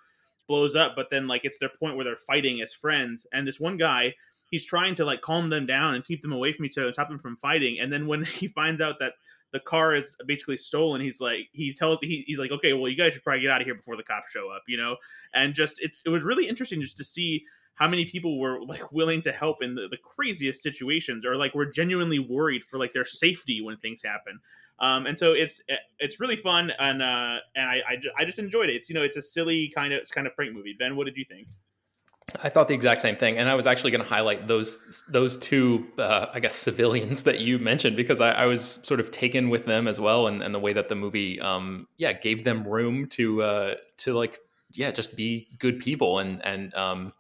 blows 0.47 0.77
up. 0.77 0.93
But 0.95 1.09
then 1.11 1.27
like 1.27 1.45
it's 1.45 1.57
their 1.59 1.71
point 1.81 1.97
where 1.97 2.05
they're 2.05 2.17
fighting 2.17 2.61
as 2.61 2.75
friends, 2.75 3.27
and 3.33 3.49
this 3.49 3.59
one 3.59 3.79
guy 3.79 4.15
he's 4.51 4.67
trying 4.67 4.97
to 4.97 5.05
like 5.05 5.21
calm 5.23 5.49
them 5.49 5.65
down 5.65 5.95
and 5.95 6.05
keep 6.05 6.21
them 6.23 6.33
away 6.33 6.53
from 6.53 6.65
each 6.65 6.77
other 6.77 6.89
and 6.89 6.95
stop 6.95 7.09
them 7.09 7.21
from 7.21 7.37
fighting. 7.37 7.79
And 7.79 7.93
then 7.93 8.07
when 8.07 8.25
he 8.41 8.49
finds 8.49 8.83
out 8.83 8.99
that 8.99 9.15
the 9.53 9.61
car 9.61 9.95
is 9.95 10.15
basically 10.27 10.57
stolen, 10.57 11.01
he's 11.01 11.21
like 11.21 11.49
he 11.53 11.73
tells 11.73 11.99
he, 12.01 12.25
he's 12.27 12.39
like 12.39 12.51
okay, 12.51 12.75
well 12.75 12.91
you 12.91 12.97
guys 12.97 13.15
should 13.15 13.25
probably 13.25 13.41
get 13.41 13.51
out 13.51 13.63
of 13.63 13.67
here 13.67 13.75
before 13.75 13.97
the 13.97 14.03
cops 14.03 14.31
show 14.31 14.51
up, 14.51 14.65
you 14.69 14.77
know. 14.77 14.97
And 15.33 15.55
just 15.55 15.81
it's 15.81 16.03
it 16.05 16.11
was 16.11 16.25
really 16.25 16.47
interesting 16.47 16.83
just 16.83 16.99
to 16.99 17.05
see 17.05 17.45
how 17.75 17.89
many 17.89 18.05
people 18.05 18.39
were 18.39 18.63
like 18.65 18.93
willing 18.93 19.21
to 19.23 19.33
help 19.33 19.63
in 19.63 19.75
the, 19.75 19.89
the 19.89 19.97
craziest 19.97 20.63
situations 20.63 21.25
or 21.25 21.37
like 21.37 21.55
were 21.55 21.67
genuinely 21.67 22.19
worried 22.19 22.65
for 22.65 22.79
like 22.79 22.93
their 22.93 23.05
safety 23.05 23.61
when 23.61 23.77
things 23.77 24.03
happen. 24.03 24.39
Um, 24.81 25.07
and 25.07 25.19
so 25.19 25.33
it's 25.33 25.63
it's 25.99 26.21
really 26.21 26.37
fun 26.37 26.73
and 26.79 27.03
uh, 27.03 27.37
and 27.55 27.67
I, 27.69 27.83
I, 27.87 27.97
I 28.19 28.25
just 28.25 28.39
enjoyed 28.39 28.71
it. 28.71 28.77
It's 28.77 28.89
you 28.89 28.95
know 28.95 29.03
it's 29.03 29.17
a 29.17 29.23
silly 29.23 29.69
kind 29.75 29.93
of 29.93 30.09
kind 30.11 30.27
of 30.27 30.35
prank 30.35 30.55
movie. 30.55 30.75
Ben 30.79 30.97
what 30.97 31.05
did 31.05 31.17
you 31.17 31.25
think? 31.25 31.49
I 32.43 32.49
thought 32.49 32.69
the 32.69 32.75
exact 32.75 33.01
same 33.01 33.17
thing, 33.17 33.39
and 33.39 33.49
I 33.49 33.55
was 33.55 33.67
actually 33.67 33.91
going 33.91 34.03
to 34.03 34.09
highlight 34.09 34.47
those 34.47 35.05
those 35.09 35.37
two, 35.39 35.87
uh, 35.99 36.27
I 36.33 36.41
guess, 36.41 36.55
civilians 36.55 37.23
that 37.25 37.41
you 37.41 37.59
mentioned 37.59 37.97
because 37.97 38.21
I, 38.21 38.31
I, 38.31 38.47
was 38.47 38.79
sort 38.85 39.01
of 39.01 39.11
taken 39.11 39.51
with 39.51 39.67
them 39.67 39.89
as 39.89 39.99
well, 39.99 40.27
and, 40.27 40.43
and 40.43 40.55
the 40.55 40.59
way 40.59 40.73
that 40.73 40.89
the 40.89 40.95
movie, 40.95 41.41
um, 41.41 41.89
yeah, 41.97 42.13
gave 42.13 42.45
them 42.45 42.67
room 42.67 43.07
to 43.11 43.43
uh, 43.43 43.75
to 43.99 44.15
like, 44.15 44.39
yeah, 44.71 44.91
just 44.91 45.17
be 45.17 45.49
good 45.59 45.81
people, 45.81 46.19
and 46.19 46.45
and 46.45 46.75
um, 46.75 47.13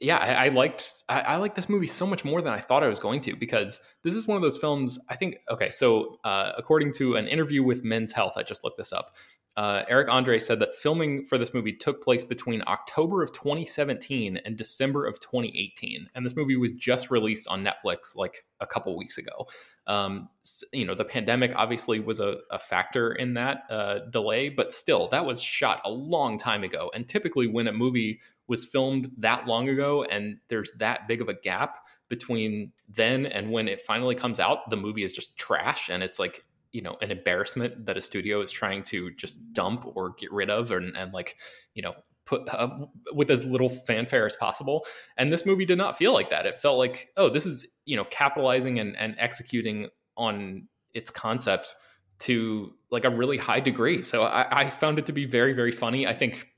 yeah, 0.00 0.18
I, 0.18 0.46
I 0.46 0.48
liked 0.48 1.02
I, 1.08 1.20
I 1.20 1.36
liked 1.36 1.56
this 1.56 1.68
movie 1.68 1.86
so 1.86 2.06
much 2.06 2.24
more 2.24 2.40
than 2.40 2.52
I 2.52 2.60
thought 2.60 2.84
I 2.84 2.88
was 2.88 3.00
going 3.00 3.20
to 3.22 3.34
because 3.34 3.80
this 4.02 4.14
is 4.14 4.26
one 4.26 4.36
of 4.36 4.42
those 4.42 4.56
films. 4.56 4.98
I 5.08 5.16
think 5.16 5.38
okay, 5.50 5.70
so 5.70 6.18
uh, 6.24 6.52
according 6.56 6.92
to 6.94 7.16
an 7.16 7.26
interview 7.26 7.62
with 7.62 7.84
Men's 7.84 8.12
Health, 8.12 8.34
I 8.36 8.42
just 8.42 8.62
looked 8.62 8.78
this 8.78 8.92
up. 8.92 9.16
Uh, 9.56 9.82
Eric 9.88 10.08
Andre 10.08 10.38
said 10.38 10.60
that 10.60 10.76
filming 10.76 11.24
for 11.24 11.36
this 11.36 11.52
movie 11.52 11.72
took 11.72 12.00
place 12.00 12.22
between 12.22 12.62
October 12.68 13.24
of 13.24 13.32
2017 13.32 14.36
and 14.36 14.56
December 14.56 15.04
of 15.04 15.18
2018, 15.18 16.08
and 16.14 16.24
this 16.24 16.36
movie 16.36 16.56
was 16.56 16.70
just 16.72 17.10
released 17.10 17.48
on 17.48 17.64
Netflix 17.64 18.14
like 18.14 18.44
a 18.60 18.66
couple 18.68 18.96
weeks 18.96 19.18
ago. 19.18 19.48
Um, 19.88 20.28
you 20.72 20.84
know, 20.84 20.94
the 20.94 21.04
pandemic 21.04 21.56
obviously 21.56 21.98
was 21.98 22.20
a, 22.20 22.36
a 22.52 22.58
factor 22.60 23.10
in 23.12 23.34
that 23.34 23.62
uh, 23.68 23.98
delay, 24.10 24.48
but 24.48 24.72
still, 24.72 25.08
that 25.08 25.26
was 25.26 25.40
shot 25.40 25.80
a 25.84 25.90
long 25.90 26.38
time 26.38 26.62
ago. 26.62 26.92
And 26.94 27.08
typically, 27.08 27.48
when 27.48 27.66
a 27.66 27.72
movie 27.72 28.20
was 28.48 28.64
filmed 28.64 29.10
that 29.18 29.46
long 29.46 29.68
ago 29.68 30.04
and 30.04 30.38
there's 30.48 30.72
that 30.78 31.06
big 31.06 31.20
of 31.20 31.28
a 31.28 31.34
gap 31.34 31.78
between 32.08 32.72
then 32.88 33.26
and 33.26 33.50
when 33.50 33.68
it 33.68 33.80
finally 33.80 34.14
comes 34.14 34.40
out 34.40 34.68
the 34.70 34.76
movie 34.76 35.02
is 35.02 35.12
just 35.12 35.36
trash 35.36 35.88
and 35.88 36.02
it's 36.02 36.18
like 36.18 36.44
you 36.72 36.82
know 36.82 36.96
an 37.00 37.10
embarrassment 37.10 37.86
that 37.86 37.96
a 37.96 38.00
studio 38.00 38.40
is 38.40 38.50
trying 38.50 38.82
to 38.82 39.10
just 39.12 39.52
dump 39.52 39.84
or 39.94 40.14
get 40.18 40.32
rid 40.32 40.50
of 40.50 40.70
and, 40.70 40.96
and 40.96 41.12
like 41.12 41.36
you 41.74 41.82
know 41.82 41.94
put 42.28 42.46
uh, 42.54 42.68
with 43.14 43.30
as 43.30 43.44
little 43.46 43.70
fanfare 43.70 44.26
as 44.26 44.36
possible. 44.36 44.84
And 45.16 45.32
this 45.32 45.46
movie 45.46 45.64
did 45.64 45.78
not 45.78 45.96
feel 45.96 46.12
like 46.12 46.28
that. 46.28 46.44
It 46.44 46.54
felt 46.54 46.78
like 46.78 47.08
oh 47.16 47.30
this 47.30 47.46
is 47.46 47.66
you 47.86 47.96
know 47.96 48.04
capitalizing 48.10 48.78
and, 48.78 48.96
and 48.96 49.16
executing 49.18 49.88
on 50.16 50.68
its 50.92 51.10
concept 51.10 51.74
to 52.20 52.72
like 52.90 53.04
a 53.04 53.10
really 53.10 53.38
high 53.38 53.60
degree. 53.60 54.02
So 54.02 54.24
I, 54.24 54.64
I 54.64 54.70
found 54.70 54.98
it 54.98 55.06
to 55.06 55.12
be 55.12 55.24
very 55.24 55.54
very 55.54 55.72
funny. 55.72 56.06
I 56.06 56.12
think 56.12 56.48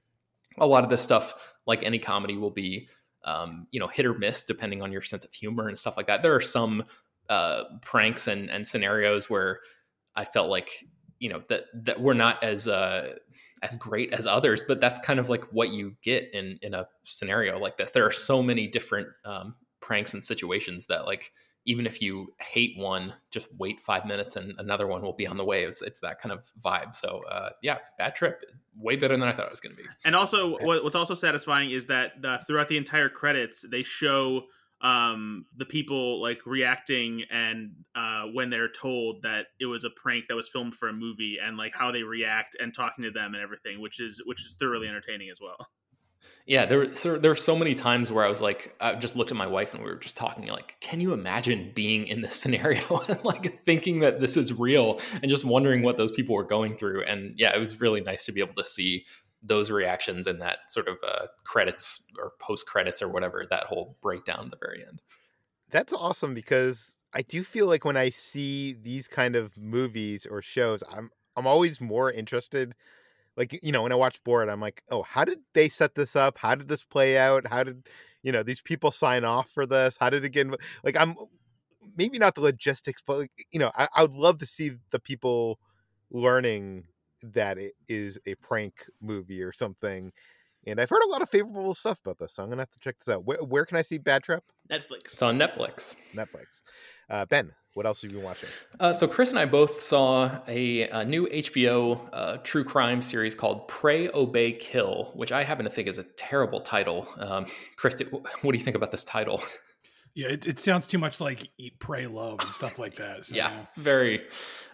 a 0.59 0.67
lot 0.67 0.83
of 0.83 0.91
this 0.91 1.03
stuff 1.03 1.35
like 1.71 1.83
any 1.85 1.99
comedy 1.99 2.37
will 2.37 2.51
be 2.51 2.89
um, 3.25 3.67
you 3.71 3.81
know 3.81 3.87
hit 3.87 4.05
or 4.05 4.15
miss 4.15 4.43
depending 4.43 4.83
on 4.83 4.93
your 4.93 5.03
sense 5.03 5.25
of 5.25 5.33
humor 5.33 5.69
and 5.69 5.79
stuff 5.79 5.97
like 5.97 6.07
that. 6.09 6.23
There 6.23 6.35
are 6.35 6.41
some 6.41 6.85
uh, 7.31 7.65
pranks 7.81 8.27
and, 8.27 8.51
and 8.51 8.67
scenarios 8.67 9.31
where 9.31 9.61
i 10.17 10.25
felt 10.25 10.51
like 10.51 10.85
you 11.21 11.29
know 11.29 11.41
that 11.49 11.67
that 11.73 12.01
were 12.01 12.15
not 12.15 12.43
as 12.43 12.67
uh, 12.67 13.15
as 13.63 13.77
great 13.77 14.13
as 14.13 14.27
others 14.27 14.65
but 14.67 14.81
that's 14.81 14.99
kind 15.07 15.21
of 15.21 15.29
like 15.29 15.45
what 15.53 15.71
you 15.71 15.95
get 16.03 16.29
in 16.35 16.59
in 16.63 16.75
a 16.75 16.89
scenario 17.05 17.59
like 17.59 17.77
this. 17.77 17.91
There 17.91 18.07
are 18.07 18.11
so 18.11 18.43
many 18.43 18.67
different 18.67 19.07
um, 19.25 19.55
pranks 19.81 20.15
and 20.15 20.25
situations 20.25 20.87
that 20.87 21.07
like 21.07 21.33
even 21.67 21.87
if 21.87 22.01
you 22.01 22.33
hate 22.41 22.77
one, 22.77 23.15
just 23.31 23.47
wait 23.59 23.81
five 23.81 24.07
minutes 24.07 24.37
and 24.37 24.55
another 24.59 24.87
one 24.87 25.03
will 25.03 25.13
be 25.13 25.27
on 25.27 25.37
the 25.37 25.45
way. 25.45 25.65
It's, 25.65 25.83
it's 25.83 26.01
that 26.01 26.21
kind 26.21 26.33
of 26.33 26.51
vibe. 26.61 26.95
So 26.95 27.23
uh, 27.31 27.51
yeah, 27.63 27.79
bad 27.99 28.15
trip, 28.15 28.43
way 28.77 28.97
better 28.97 29.17
than 29.17 29.29
I 29.29 29.33
thought 29.33 29.47
it 29.47 29.51
was 29.51 29.61
going 29.61 29.77
to 29.77 29.83
be. 29.83 29.89
And 30.05 30.17
also, 30.17 30.59
what's 30.61 30.95
also 30.95 31.15
satisfying 31.15 31.71
is 31.71 31.87
that 31.87 32.13
throughout 32.47 32.69
the 32.69 32.77
entire 32.77 33.09
credits, 33.09 33.65
they 33.71 33.83
show 33.83 34.45
um 34.83 35.45
the 35.59 35.67
people 35.67 36.23
like 36.23 36.47
reacting 36.47 37.23
and 37.31 37.73
uh 37.95 38.23
when 38.33 38.49
they're 38.49 38.71
told 38.71 39.23
that 39.23 39.47
it 39.59 39.67
was 39.67 39.85
a 39.85 39.91
prank 39.91 40.25
that 40.29 40.35
was 40.35 40.49
filmed 40.49 40.75
for 40.75 40.89
a 40.89 40.93
movie 40.93 41.37
and 41.43 41.59
like 41.59 41.75
how 41.75 41.93
they 41.93 42.03
react 42.03 42.57
and 42.59 42.75
talking 42.75 43.05
to 43.05 43.11
them 43.11 43.35
and 43.35 43.43
everything 43.43 43.79
which 43.81 44.01
is 44.01 44.23
which 44.25 44.41
is 44.41 44.57
thoroughly 44.59 44.89
entertaining 44.89 45.29
as 45.31 45.39
well 45.39 45.67
yeah, 46.51 46.67
there 46.67 46.97
so 46.97 47.17
there 47.17 47.31
were 47.31 47.37
so 47.37 47.55
many 47.55 47.77
times 47.77 48.11
where 48.11 48.25
I 48.25 48.29
was 48.29 48.41
like, 48.41 48.75
I 48.81 48.97
just 48.97 49.15
looked 49.15 49.31
at 49.31 49.37
my 49.37 49.47
wife 49.47 49.73
and 49.73 49.85
we 49.85 49.89
were 49.89 49.95
just 49.95 50.17
talking 50.17 50.49
like, 50.49 50.75
can 50.81 51.01
you 51.01 51.13
imagine 51.13 51.71
being 51.77 52.09
in 52.09 52.23
this 52.23 52.35
scenario 52.41 52.99
and 53.09 53.23
like 53.23 53.63
thinking 53.63 54.01
that 54.01 54.21
this 54.21 54.37
is 54.37 54.53
real 54.53 54.99
and 55.23 55.31
just 55.31 55.45
wondering 55.45 55.83
what 55.83 55.97
those 55.97 56.11
people 56.11 56.35
were 56.35 56.43
going 56.43 56.77
through? 56.77 57.05
And 57.05 57.35
yeah, 57.37 57.55
it 57.55 57.61
was 57.61 57.81
really 57.81 58.01
nice 58.01 58.25
to 58.25 58.33
be 58.33 58.41
able 58.41 58.55
to 58.55 58.65
see 58.65 59.07
those 59.41 59.71
reactions 59.71 60.27
and 60.27 60.43
that 60.43 60.73
sort 60.73 60.89
of 60.89 60.97
uh, 61.07 61.27
credits 61.45 62.05
or 62.19 62.33
post 62.41 62.67
credits 62.67 63.01
or 63.01 63.09
whatever 63.09 63.47
that 63.49 63.67
whole 63.67 63.97
breakdown 64.03 64.47
at 64.47 64.51
the 64.51 64.57
very 64.61 64.85
end. 64.85 65.01
That's 65.71 65.93
awesome 65.93 66.35
because 66.35 66.99
I 67.15 67.23
do 67.23 67.45
feel 67.45 67.69
like 67.69 67.85
when 67.85 67.97
I 67.97 68.11
see 68.11 68.73
these 68.73 69.07
kind 69.07 69.37
of 69.37 69.57
movies 69.57 70.27
or 70.27 70.43
shows, 70.43 70.83
I'm 70.91 71.11
I'm 71.37 71.47
always 71.47 71.81
more 71.81 72.11
interested 72.11 72.75
like 73.41 73.59
you 73.63 73.73
know 73.73 73.83
when 73.83 73.91
i 73.91 73.95
watch 73.95 74.23
Borat 74.23 74.53
i'm 74.53 74.61
like 74.61 74.83
oh 74.91 75.03
how 75.03 75.25
did 75.25 75.39
they 75.55 75.71
set 75.71 75.95
this 75.95 76.15
up 76.15 76.37
how 76.37 76.55
did 76.55 76.69
this 76.69 76.85
play 76.85 77.17
out 77.17 77.47
how 77.47 77.65
did 77.65 77.89
you 78.23 78.31
know 78.31 78.43
these 78.43 78.61
people 78.61 78.91
sign 78.91 79.25
off 79.25 79.49
for 79.49 79.65
this 79.65 79.97
how 79.99 80.11
did 80.11 80.25
it 80.25 80.31
get 80.31 80.47
like 80.85 80.97
i'm 80.97 81.17
maybe 81.97 82.19
not 82.19 82.35
the 82.35 82.43
logistics 82.43 83.03
but 83.05 83.19
like, 83.19 83.47
you 83.51 83.59
know 83.59 83.71
I, 83.75 83.89
I 83.97 84.03
would 84.03 84.15
love 84.15 84.37
to 84.39 84.47
see 84.47 84.73
the 84.91 85.01
people 85.01 85.59
learning 86.11 86.85
that 87.23 87.57
it 87.57 87.73
is 87.89 88.19
a 88.27 88.35
prank 88.37 88.85
movie 89.01 89.43
or 89.43 89.53
something 89.53 90.13
and 90.67 90.79
I've 90.79 90.91
heard 90.91 91.03
a 91.07 91.09
lot 91.09 91.23
of 91.23 91.31
favorable 91.31 91.73
stuff 91.73 92.01
about 92.05 92.19
this, 92.19 92.35
so 92.35 92.43
I'm 92.43 92.51
gonna 92.51 92.61
have 92.61 92.71
to 92.73 92.79
check 92.81 92.99
this 92.99 93.09
out. 93.09 93.25
Where, 93.25 93.43
where 93.43 93.65
can 93.65 93.79
I 93.79 93.83
see 93.83 93.97
Bad 93.97 94.23
Trip? 94.23 94.45
Netflix. 94.71 95.07
It's 95.07 95.23
on 95.23 95.39
Netflix. 95.39 95.95
Netflix. 96.15 96.63
Uh, 97.11 97.27
ben, 97.27 97.53
what 97.75 97.87
else 97.87 98.03
have 98.03 98.11
you 98.11 98.19
been 98.19 98.25
watching? 98.25 98.49
Uh, 98.79 98.93
so 98.93 99.07
Chris 99.07 99.31
and 99.31 99.39
I 99.39 99.45
both 99.45 99.83
saw 99.83 100.41
a, 100.49 100.83
a 100.89 101.05
new 101.05 101.27
HBO 101.27 102.01
uh, 102.13 102.37
true 102.39 102.65
crime 102.65 103.03
series 103.03 103.35
called 103.35 103.69
"Pray, 103.69 104.09
Obey, 104.15 104.53
Kill," 104.53 105.11
which 105.15 105.33
I 105.33 105.45
happen 105.45 105.65
to 105.65 105.71
think 105.71 105.89
is 105.89 105.99
a 105.99 106.05
terrible 106.05 106.61
title. 106.61 107.07
Um, 107.19 107.47
Chris, 107.77 108.01
what 108.43 108.53
do 108.53 108.59
you 108.59 108.65
think 108.65 108.77
about 108.77 108.91
this 108.91 109.05
title? 109.05 109.43
Yeah, 110.13 110.27
it, 110.27 110.45
it 110.45 110.59
sounds 110.59 110.89
too 110.89 110.99
much 110.99 111.21
like 111.21 111.49
"Eat, 111.57 111.79
Pray, 111.79 112.09
Love" 112.09 112.41
and 112.41 112.51
stuff 112.51 112.81
like 112.81 112.97
that. 112.97 113.27
So. 113.27 113.37
Yeah, 113.37 113.67
very. 113.77 114.23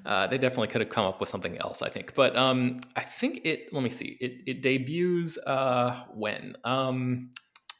Uh, 0.06 0.26
they 0.26 0.38
definitely 0.38 0.68
could 0.68 0.80
have 0.80 0.88
come 0.88 1.04
up 1.04 1.20
with 1.20 1.28
something 1.28 1.58
else, 1.58 1.82
I 1.82 1.90
think. 1.90 2.14
But 2.14 2.34
um, 2.36 2.80
I 2.96 3.02
think 3.02 3.42
it. 3.44 3.70
Let 3.72 3.82
me 3.82 3.90
see. 3.90 4.16
It 4.20 4.40
it 4.46 4.62
debuts 4.62 5.36
uh, 5.46 6.04
when 6.14 6.56
um, 6.64 7.32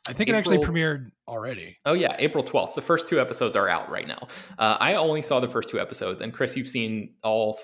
I 0.09 0.13
think 0.13 0.29
April, 0.29 0.35
it 0.35 0.39
actually 0.39 0.59
premiered 0.59 1.11
already. 1.29 1.77
Oh 1.85 1.95
yeah, 1.95 2.17
April 2.19 2.45
twelfth. 2.45 2.75
The 2.75 2.83
first 2.83 3.09
two 3.09 3.21
episodes 3.21 3.57
are 3.57 3.69
out 3.69 3.91
right 3.91 4.07
now. 4.07 4.29
Uh, 4.59 4.77
I 4.81 4.95
only 4.95 5.23
saw 5.23 5.41
the 5.41 5.49
first 5.49 5.69
two 5.69 5.81
episodes, 5.81 6.21
and 6.21 6.33
Chris, 6.33 6.57
you've 6.57 6.69
seen 6.69 7.15
all 7.23 7.59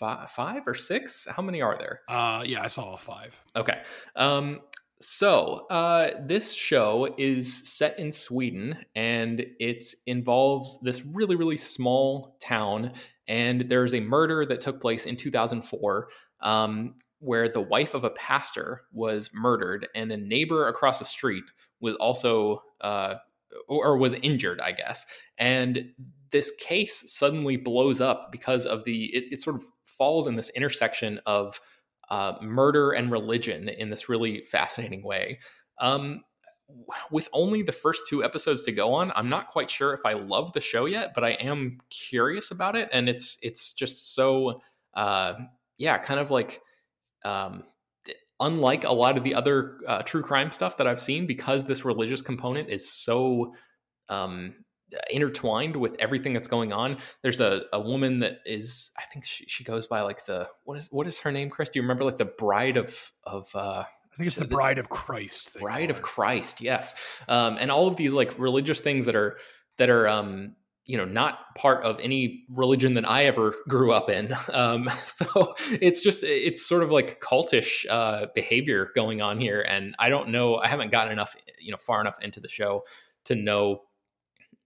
five, 0.00 0.30
five 0.30 0.66
or 0.66 0.74
six. 0.74 1.26
How 1.28 1.42
many 1.42 1.60
are 1.60 1.76
there? 1.78 2.00
Uh, 2.08 2.42
yeah, 2.44 2.62
I 2.62 2.68
saw 2.68 2.94
a 2.94 2.98
five. 2.98 3.38
Okay. 3.54 3.80
Um, 4.16 4.60
so 5.00 5.66
uh, 5.70 6.10
this 6.26 6.52
show 6.52 7.14
is 7.16 7.68
set 7.68 7.98
in 7.98 8.12
Sweden, 8.12 8.78
and 8.94 9.44
it 9.58 9.84
involves 10.06 10.80
this 10.80 11.04
really, 11.04 11.36
really 11.36 11.56
small 11.56 12.36
town. 12.40 12.92
And 13.28 13.62
there's 13.68 13.94
a 13.94 14.00
murder 14.00 14.44
that 14.46 14.60
took 14.60 14.80
place 14.80 15.06
in 15.06 15.16
2004, 15.16 16.08
um, 16.40 16.94
where 17.18 17.48
the 17.48 17.60
wife 17.60 17.94
of 17.94 18.04
a 18.04 18.10
pastor 18.10 18.82
was 18.92 19.30
murdered, 19.32 19.88
and 19.94 20.12
a 20.12 20.16
neighbor 20.16 20.68
across 20.68 20.98
the 20.98 21.04
street 21.04 21.44
was 21.80 21.94
also 21.96 22.62
uh, 22.80 23.16
or 23.68 23.96
was 23.96 24.12
injured, 24.14 24.60
I 24.60 24.72
guess. 24.72 25.06
And 25.38 25.92
this 26.30 26.52
case 26.58 27.12
suddenly 27.12 27.56
blows 27.56 28.00
up 28.00 28.30
because 28.30 28.66
of 28.66 28.84
the 28.84 29.06
it, 29.14 29.32
it 29.32 29.42
sort 29.42 29.56
of 29.56 29.64
falls 29.84 30.26
in 30.26 30.36
this 30.36 30.50
intersection 30.50 31.20
of 31.26 31.60
uh, 32.08 32.34
murder 32.42 32.92
and 32.92 33.10
religion 33.10 33.68
in 33.68 33.90
this 33.90 34.08
really 34.08 34.42
fascinating 34.42 35.02
way. 35.02 35.38
Um, 35.78 36.22
with 37.10 37.28
only 37.32 37.62
the 37.62 37.72
first 37.72 38.02
two 38.08 38.22
episodes 38.22 38.62
to 38.62 38.72
go 38.72 38.94
on, 38.94 39.10
I'm 39.16 39.28
not 39.28 39.48
quite 39.48 39.70
sure 39.70 39.92
if 39.92 40.00
I 40.04 40.12
love 40.12 40.52
the 40.52 40.60
show 40.60 40.86
yet, 40.86 41.12
but 41.14 41.24
I 41.24 41.30
am 41.30 41.78
curious 41.90 42.52
about 42.52 42.76
it, 42.76 42.88
and 42.92 43.08
it's 43.08 43.38
it's 43.42 43.72
just 43.72 44.14
so 44.14 44.60
uh, 44.94 45.34
yeah, 45.78 45.98
kind 45.98 46.20
of 46.20 46.30
like 46.30 46.60
um, 47.24 47.64
unlike 48.40 48.84
a 48.84 48.92
lot 48.92 49.16
of 49.16 49.24
the 49.24 49.34
other 49.34 49.78
uh, 49.86 50.02
true 50.02 50.22
crime 50.22 50.50
stuff 50.50 50.78
that 50.78 50.86
I've 50.86 51.00
seen, 51.00 51.26
because 51.26 51.64
this 51.64 51.84
religious 51.84 52.22
component 52.22 52.70
is 52.70 52.90
so 52.90 53.54
um, 54.08 54.54
intertwined 55.10 55.76
with 55.76 55.96
everything 56.00 56.32
that's 56.32 56.48
going 56.48 56.72
on. 56.72 56.98
There's 57.22 57.40
a, 57.40 57.62
a 57.72 57.80
woman 57.80 58.20
that 58.20 58.38
is, 58.44 58.90
I 58.98 59.02
think 59.12 59.24
she, 59.24 59.44
she 59.46 59.64
goes 59.64 59.86
by 59.86 60.00
like 60.00 60.24
the 60.26 60.48
what 60.64 60.78
is 60.78 60.88
what 60.90 61.06
is 61.06 61.20
her 61.20 61.32
name, 61.32 61.50
Chris? 61.50 61.68
Do 61.68 61.78
you 61.78 61.82
remember 61.82 62.04
like 62.04 62.16
the 62.16 62.24
bride 62.24 62.76
of 62.76 63.12
of 63.24 63.48
uh 63.54 63.84
I 64.12 64.16
think 64.16 64.26
it's 64.26 64.36
the, 64.36 64.44
the 64.44 64.48
Bride 64.48 64.78
of 64.78 64.88
Christ. 64.88 65.56
Bride 65.58 65.90
of 65.90 66.02
Christ, 66.02 66.60
yes. 66.60 66.94
Um, 67.28 67.56
and 67.60 67.70
all 67.70 67.86
of 67.86 67.96
these 67.96 68.12
like 68.12 68.36
religious 68.38 68.80
things 68.80 69.06
that 69.06 69.14
are 69.14 69.38
that 69.78 69.88
are 69.88 70.08
um, 70.08 70.56
you 70.90 70.96
know 70.96 71.04
not 71.04 71.54
part 71.54 71.84
of 71.84 72.00
any 72.00 72.44
religion 72.48 72.94
that 72.94 73.08
I 73.08 73.22
ever 73.24 73.54
grew 73.68 73.92
up 73.92 74.10
in. 74.10 74.34
Um, 74.52 74.90
so 75.04 75.54
it's 75.70 76.02
just 76.02 76.24
it's 76.24 76.66
sort 76.66 76.82
of 76.82 76.90
like 76.90 77.20
cultish 77.20 77.86
uh, 77.88 78.26
behavior 78.34 78.88
going 78.96 79.22
on 79.22 79.40
here, 79.40 79.60
and 79.60 79.94
I 79.98 80.08
don't 80.08 80.30
know. 80.30 80.56
I 80.56 80.66
haven't 80.66 80.90
gotten 80.90 81.12
enough 81.12 81.36
you 81.60 81.70
know 81.70 81.76
far 81.76 82.00
enough 82.00 82.20
into 82.20 82.40
the 82.40 82.48
show 82.48 82.82
to 83.26 83.36
know 83.36 83.82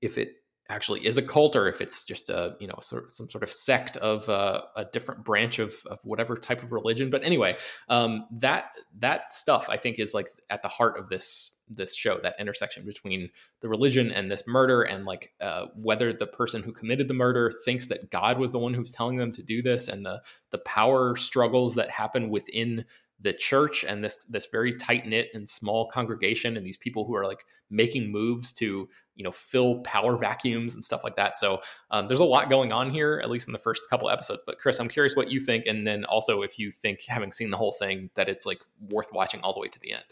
if 0.01 0.17
it 0.17 0.37
actually 0.71 1.07
is 1.07 1.19
a 1.19 1.23
cult 1.23 1.55
or 1.55 1.69
if 1.69 1.83
it's 1.83 2.05
just 2.05 2.31
a 2.31 2.57
you 2.59 2.67
know 2.67 2.77
sort 2.81 3.05
of 3.05 3.13
some 3.13 3.29
sort 3.29 3.43
of 3.43 3.51
sect 3.51 3.97
of 3.99 4.29
uh, 4.29 4.63
a 4.77 4.87
different 4.87 5.23
branch 5.23 5.59
of, 5.59 5.75
of 5.87 5.99
whatever 6.05 6.37
type 6.37 6.63
of 6.63 6.73
religion 6.73 7.11
but 7.11 7.23
anyway 7.25 7.57
um, 7.89 8.27
that 8.31 8.71
that 8.99 9.33
stuff 9.35 9.67
i 9.69 9.77
think 9.77 9.99
is 9.99 10.15
like 10.15 10.29
at 10.49 10.63
the 10.63 10.69
heart 10.69 10.99
of 10.99 11.09
this 11.09 11.51
this 11.69 11.95
show 11.95 12.19
that 12.23 12.35
intersection 12.39 12.85
between 12.85 13.31
the 13.61 13.69
religion 13.69 14.11
and 14.11 14.31
this 14.31 14.47
murder 14.47 14.83
and 14.83 15.05
like 15.05 15.33
uh, 15.41 15.67
whether 15.77 16.13
the 16.13 16.27
person 16.27 16.63
who 16.63 16.73
committed 16.73 17.09
the 17.09 17.15
murder 17.15 17.53
thinks 17.65 17.87
that 17.87 18.11
god 18.11 18.39
was 18.39 18.53
the 18.53 18.59
one 18.59 18.75
who's 18.75 18.91
telling 18.91 19.17
them 19.17 19.33
to 19.33 19.43
do 19.43 19.63
this 19.63 19.89
and 19.89 20.05
the 20.05 20.21
the 20.51 20.59
power 20.59 21.17
struggles 21.17 21.75
that 21.75 21.91
happen 21.91 22.31
within 22.31 22.85
the 23.21 23.33
church 23.33 23.85
and 23.85 24.05
this 24.05 24.25
this 24.25 24.47
very 24.47 24.77
tight 24.77 25.07
knit 25.07 25.29
and 25.35 25.49
small 25.49 25.89
congregation 25.89 26.57
and 26.57 26.67
these 26.67 26.77
people 26.77 27.05
who 27.07 27.15
are 27.15 27.25
like 27.25 27.45
making 27.71 28.11
moves 28.11 28.53
to 28.53 28.89
you 29.15 29.25
know 29.25 29.31
fill 29.31 29.81
power 29.81 30.17
vacuums 30.17 30.75
and 30.75 30.85
stuff 30.85 31.05
like 31.05 31.17
that. 31.17 31.39
So 31.39 31.63
um, 31.91 32.09
there's 32.09 32.21
a 32.21 32.25
lot 32.25 32.51
going 32.51 32.73
on 32.73 32.91
here 32.91 33.21
at 33.23 33.31
least 33.31 33.49
in 33.49 33.53
the 33.53 33.59
first 33.59 33.89
couple 33.89 34.11
episodes. 34.11 34.43
But 34.45 34.59
chris 34.59 34.79
i'm 34.79 34.89
curious 34.89 35.17
what 35.17 35.31
you 35.31 35.41
think 35.41 35.65
and 35.67 35.87
then 35.87 36.05
also 36.05 36.43
if 36.43 36.59
you 36.59 36.71
think 36.71 37.01
having 37.09 37.31
seen 37.31 37.51
the 37.51 37.57
whole 37.57 37.73
thing 37.73 38.11
that 38.15 38.29
it's 38.29 38.45
like 38.45 38.61
worth 38.91 39.13
watching 39.13 39.41
all 39.41 39.55
the 39.55 39.61
way 39.61 39.69
to 39.69 39.81
the 39.81 39.93
end 39.93 40.05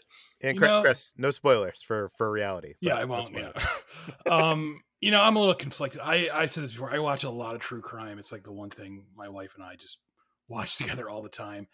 and 0.43 0.57
chris, 0.57 0.69
know, 0.69 0.81
chris 0.81 1.13
no 1.17 1.31
spoilers 1.31 1.81
for 1.81 2.09
for 2.09 2.31
reality 2.31 2.73
yeah 2.81 2.95
i 2.95 3.05
won't 3.05 3.31
yeah. 3.33 3.51
Um 4.31 4.81
you 4.99 5.11
know 5.11 5.21
i'm 5.21 5.35
a 5.35 5.39
little 5.39 5.55
conflicted. 5.55 6.01
I 6.01 6.29
i 6.33 6.45
said 6.45 6.63
this 6.63 6.73
before 6.73 6.93
i 6.93 6.99
watch 6.99 7.23
a 7.23 7.29
lot 7.29 7.55
of 7.55 7.61
true 7.61 7.81
crime. 7.81 8.19
It's 8.19 8.31
like 8.31 8.43
the 8.43 8.51
one 8.51 8.69
thing 8.69 9.05
my 9.15 9.29
wife 9.29 9.53
and 9.55 9.63
i 9.63 9.75
just 9.75 9.97
watch 10.47 10.77
together 10.79 11.09
all 11.09 11.21
the 11.21 11.29
time. 11.29 11.67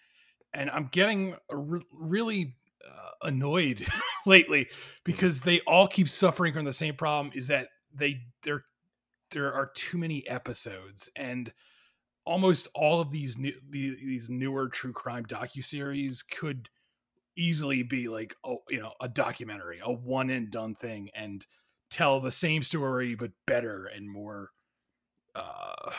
And 0.54 0.70
I'm 0.70 0.90
getting 0.92 1.36
re- 1.52 1.86
really 1.94 2.56
uh, 2.84 3.28
annoyed 3.28 3.86
lately 4.26 4.68
because 5.04 5.42
they 5.42 5.60
all 5.62 5.88
keep 5.88 6.10
suffering 6.10 6.54
from 6.54 6.66
the 6.66 6.74
same 6.74 6.96
problem. 6.96 7.32
Is 7.36 7.48
that 7.48 7.68
they 7.94 8.22
there 8.44 8.66
there 9.32 9.54
are 9.54 9.72
too 9.76 9.98
many 9.98 10.28
episodes. 10.28 11.10
And 11.16 11.52
almost 12.26 12.68
all 12.76 13.00
of 13.00 13.12
these 13.12 13.38
new 13.38 13.54
these 13.70 14.30
newer 14.30 14.70
true 14.70 14.94
crime 14.94 15.26
docu 15.26 15.64
series 15.64 16.24
could 16.24 16.70
easily 17.40 17.84
be 17.84 18.08
like 18.08 18.36
oh 18.44 18.60
you 18.70 18.80
know 18.80 18.92
a 19.02 19.08
documentary 19.08 19.80
a 19.84 19.92
one 19.92 20.30
and 20.30 20.52
done 20.52 20.76
thing 20.76 21.10
and 21.16 21.46
tell 21.90 22.20
the 22.20 22.32
same 22.32 22.62
story 22.62 23.16
but 23.16 23.32
better 23.48 23.86
and 23.86 24.10
more 24.10 24.50
uh 25.36 25.92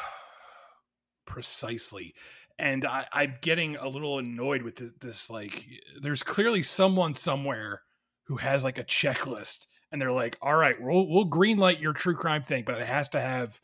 precisely 1.26 2.14
and 2.60 2.84
I, 2.84 3.06
i'm 3.12 3.34
getting 3.40 3.76
a 3.76 3.88
little 3.88 4.18
annoyed 4.18 4.62
with 4.62 5.00
this. 5.00 5.30
Like, 5.30 5.66
there's 6.00 6.22
clearly 6.22 6.62
someone 6.62 7.14
somewhere 7.14 7.82
who 8.24 8.36
has 8.36 8.62
like 8.62 8.78
a 8.78 8.84
checklist, 8.84 9.66
and 9.90 10.00
they're 10.00 10.12
like, 10.12 10.36
"All 10.42 10.54
right, 10.54 10.80
we'll 10.80 11.08
we'll 11.08 11.28
greenlight 11.28 11.80
your 11.80 11.94
true 11.94 12.14
crime 12.14 12.42
thing, 12.42 12.64
but 12.66 12.78
it 12.80 12.86
has 12.86 13.08
to 13.10 13.20
have 13.20 13.60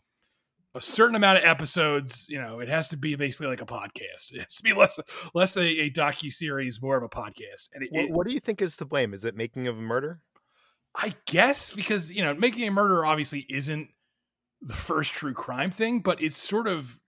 a 0.76 0.80
certain 0.80 1.16
amount 1.16 1.38
of 1.38 1.44
episodes. 1.44 2.26
You 2.28 2.40
know, 2.40 2.60
it 2.60 2.68
has 2.68 2.88
to 2.88 2.96
be 2.96 3.14
basically 3.16 3.48
like 3.48 3.62
a 3.62 3.66
podcast. 3.66 4.32
It 4.32 4.42
has 4.42 4.54
to 4.56 4.62
be 4.62 4.72
less 4.72 4.98
less 5.34 5.56
a, 5.56 5.64
a 5.64 5.90
docu 5.90 6.32
series, 6.32 6.80
more 6.80 6.96
of 6.96 7.02
a 7.02 7.08
podcast." 7.08 7.70
And 7.74 7.84
it, 7.84 7.90
what, 7.90 8.10
what 8.10 8.26
do 8.26 8.34
you 8.34 8.40
think 8.40 8.62
is 8.62 8.76
to 8.78 8.84
blame? 8.84 9.14
Is 9.14 9.24
it 9.24 9.36
making 9.36 9.66
of 9.66 9.78
a 9.78 9.82
murder? 9.82 10.20
I 10.94 11.14
guess 11.26 11.72
because 11.72 12.10
you 12.10 12.22
know, 12.22 12.34
Making 12.34 12.68
a 12.68 12.70
Murderer 12.70 13.04
obviously 13.04 13.46
isn't 13.50 13.88
the 14.62 14.74
first 14.74 15.12
true 15.12 15.34
crime 15.34 15.70
thing, 15.70 16.00
but 16.00 16.22
it's 16.22 16.36
sort 16.36 16.66
of 16.66 16.98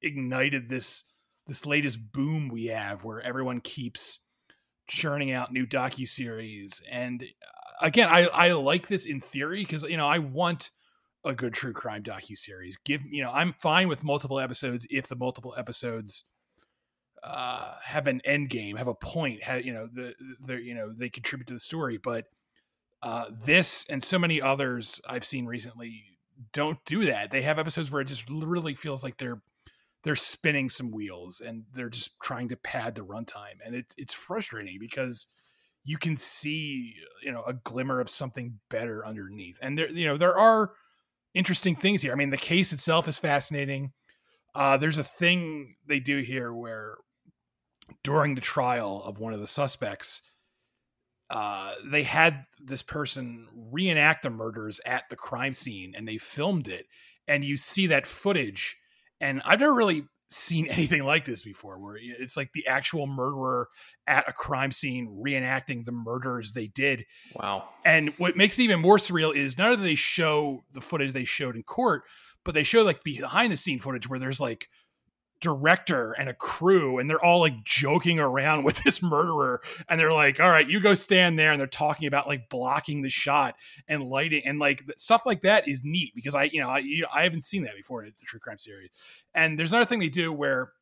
ignited 0.00 0.68
this 0.68 1.04
this 1.46 1.66
latest 1.66 2.12
boom 2.12 2.48
we 2.48 2.66
have 2.66 3.04
where 3.04 3.20
everyone 3.20 3.60
keeps 3.60 4.20
churning 4.88 5.32
out 5.32 5.52
new 5.52 5.66
docu 5.66 6.08
series 6.08 6.82
and 6.90 7.22
uh, 7.22 7.86
again 7.86 8.08
i 8.08 8.26
i 8.26 8.52
like 8.52 8.88
this 8.88 9.06
in 9.06 9.20
theory 9.20 9.62
because 9.62 9.84
you 9.84 9.96
know 9.96 10.08
i 10.08 10.18
want 10.18 10.70
a 11.24 11.34
good 11.34 11.54
true 11.54 11.72
crime 11.72 12.02
docu 12.02 12.36
series 12.36 12.76
give 12.84 13.02
you 13.08 13.22
know 13.22 13.30
i'm 13.30 13.52
fine 13.52 13.88
with 13.88 14.02
multiple 14.02 14.40
episodes 14.40 14.86
if 14.90 15.06
the 15.06 15.16
multiple 15.16 15.54
episodes 15.56 16.24
uh 17.22 17.74
have 17.82 18.06
an 18.06 18.20
end 18.24 18.50
game 18.50 18.76
have 18.76 18.88
a 18.88 18.94
point 18.94 19.42
have 19.42 19.64
you 19.64 19.72
know 19.72 19.88
the 19.92 20.14
the 20.40 20.60
you 20.60 20.74
know 20.74 20.92
they 20.92 21.08
contribute 21.08 21.46
to 21.46 21.54
the 21.54 21.60
story. 21.60 21.96
But 21.96 22.24
uh 23.00 23.26
this 23.44 23.86
and 23.88 24.02
so 24.02 24.18
many 24.18 24.40
others 24.42 25.00
i've 25.08 25.24
seen 25.24 25.46
recently 25.46 26.04
don't 26.52 26.84
do 26.84 27.04
that. 27.04 27.30
They 27.30 27.42
have 27.42 27.58
episodes 27.58 27.90
where 27.90 28.00
it 28.00 28.08
just 28.08 28.28
literally 28.30 28.74
feels 28.74 29.04
like 29.04 29.16
they're 29.18 29.40
they're 30.02 30.16
spinning 30.16 30.68
some 30.68 30.90
wheels 30.90 31.40
and 31.40 31.64
they're 31.72 31.88
just 31.88 32.18
trying 32.20 32.48
to 32.48 32.56
pad 32.56 32.94
the 32.94 33.04
runtime. 33.04 33.58
And 33.64 33.74
it's 33.74 33.94
it's 33.96 34.14
frustrating 34.14 34.78
because 34.80 35.26
you 35.84 35.98
can 35.98 36.16
see 36.16 36.94
you 37.22 37.32
know 37.32 37.42
a 37.46 37.52
glimmer 37.52 38.00
of 38.00 38.10
something 38.10 38.58
better 38.68 39.06
underneath. 39.06 39.58
And 39.62 39.78
there 39.78 39.90
you 39.90 40.06
know 40.06 40.16
there 40.16 40.36
are 40.36 40.72
interesting 41.34 41.76
things 41.76 42.02
here. 42.02 42.12
I 42.12 42.16
mean 42.16 42.30
the 42.30 42.36
case 42.36 42.72
itself 42.72 43.08
is 43.08 43.18
fascinating. 43.18 43.92
Uh, 44.54 44.76
there's 44.76 44.98
a 44.98 45.04
thing 45.04 45.76
they 45.86 45.98
do 45.98 46.18
here 46.18 46.52
where 46.52 46.96
during 48.04 48.34
the 48.34 48.40
trial 48.40 49.02
of 49.04 49.18
one 49.18 49.32
of 49.32 49.40
the 49.40 49.46
suspects 49.46 50.22
uh, 51.30 51.72
they 51.90 52.02
had 52.02 52.44
this 52.62 52.82
person 52.82 53.48
reenact 53.54 54.22
the 54.22 54.30
murders 54.30 54.80
at 54.84 55.04
the 55.08 55.16
crime 55.16 55.54
scene 55.54 55.94
and 55.96 56.06
they 56.06 56.18
filmed 56.18 56.68
it. 56.68 56.84
And 57.26 57.44
you 57.44 57.56
see 57.56 57.86
that 57.86 58.06
footage 58.06 58.76
and 59.20 59.40
I've 59.44 59.60
never 59.60 59.72
really 59.72 60.04
seen 60.32 60.66
anything 60.68 61.04
like 61.04 61.24
this 61.24 61.42
before 61.42 61.78
where 61.78 61.96
it's 62.00 62.36
like 62.36 62.52
the 62.52 62.66
actual 62.66 63.06
murderer 63.06 63.68
at 64.06 64.28
a 64.28 64.32
crime 64.32 64.72
scene 64.72 65.22
reenacting 65.24 65.84
the 65.84 65.92
murders 65.92 66.52
they 66.52 66.66
did. 66.68 67.04
Wow. 67.34 67.68
And 67.84 68.10
what 68.18 68.36
makes 68.36 68.58
it 68.58 68.62
even 68.62 68.80
more 68.80 68.98
surreal 68.98 69.34
is 69.34 69.58
not 69.58 69.70
only 69.72 69.82
they 69.82 69.94
show 69.94 70.64
the 70.72 70.80
footage 70.80 71.12
they 71.12 71.24
showed 71.24 71.56
in 71.56 71.62
court 71.62 72.02
but 72.44 72.54
they 72.54 72.62
show 72.62 72.82
like 72.82 73.02
behind 73.04 73.52
the 73.52 73.56
scene 73.56 73.78
footage 73.78 74.08
where 74.08 74.18
there's 74.18 74.40
like 74.40 74.68
director 75.42 76.12
and 76.12 76.28
a 76.28 76.34
crew 76.34 76.98
and 76.98 77.10
they're 77.10 77.24
all 77.24 77.40
like 77.40 77.62
joking 77.64 78.18
around 78.18 78.64
with 78.64 78.82
this 78.82 79.02
murderer. 79.02 79.60
And 79.88 80.00
they're 80.00 80.12
like 80.12 80.40
all 80.40 80.50
right 80.50 80.68
you 80.68 80.80
go 80.80 80.94
stand 80.94 81.38
there 81.38 81.52
and 81.52 81.60
they're 81.60 81.66
talking 81.66 82.06
about 82.06 82.26
like 82.26 82.48
blocking 82.48 83.02
the 83.02 83.10
shot 83.10 83.54
and 83.88 84.04
lighting 84.04 84.42
and 84.44 84.58
like 84.58 84.84
stuff 84.96 85.22
like 85.26 85.42
that 85.42 85.68
is 85.68 85.82
neat 85.84 86.12
because 86.14 86.34
i 86.34 86.44
you 86.44 86.60
know 86.60 86.68
i, 86.68 86.78
you 86.78 87.06
I 87.12 87.24
haven't 87.24 87.44
seen 87.44 87.64
that 87.64 87.76
before 87.76 88.04
in 88.04 88.12
the 88.18 88.24
true 88.24 88.40
crime 88.40 88.58
series. 88.58 88.90
And 89.34 89.58
there's 89.58 89.72
another 89.72 89.86
thing 89.86 89.98
they 89.98 90.08
do 90.08 90.32
where 90.32 90.72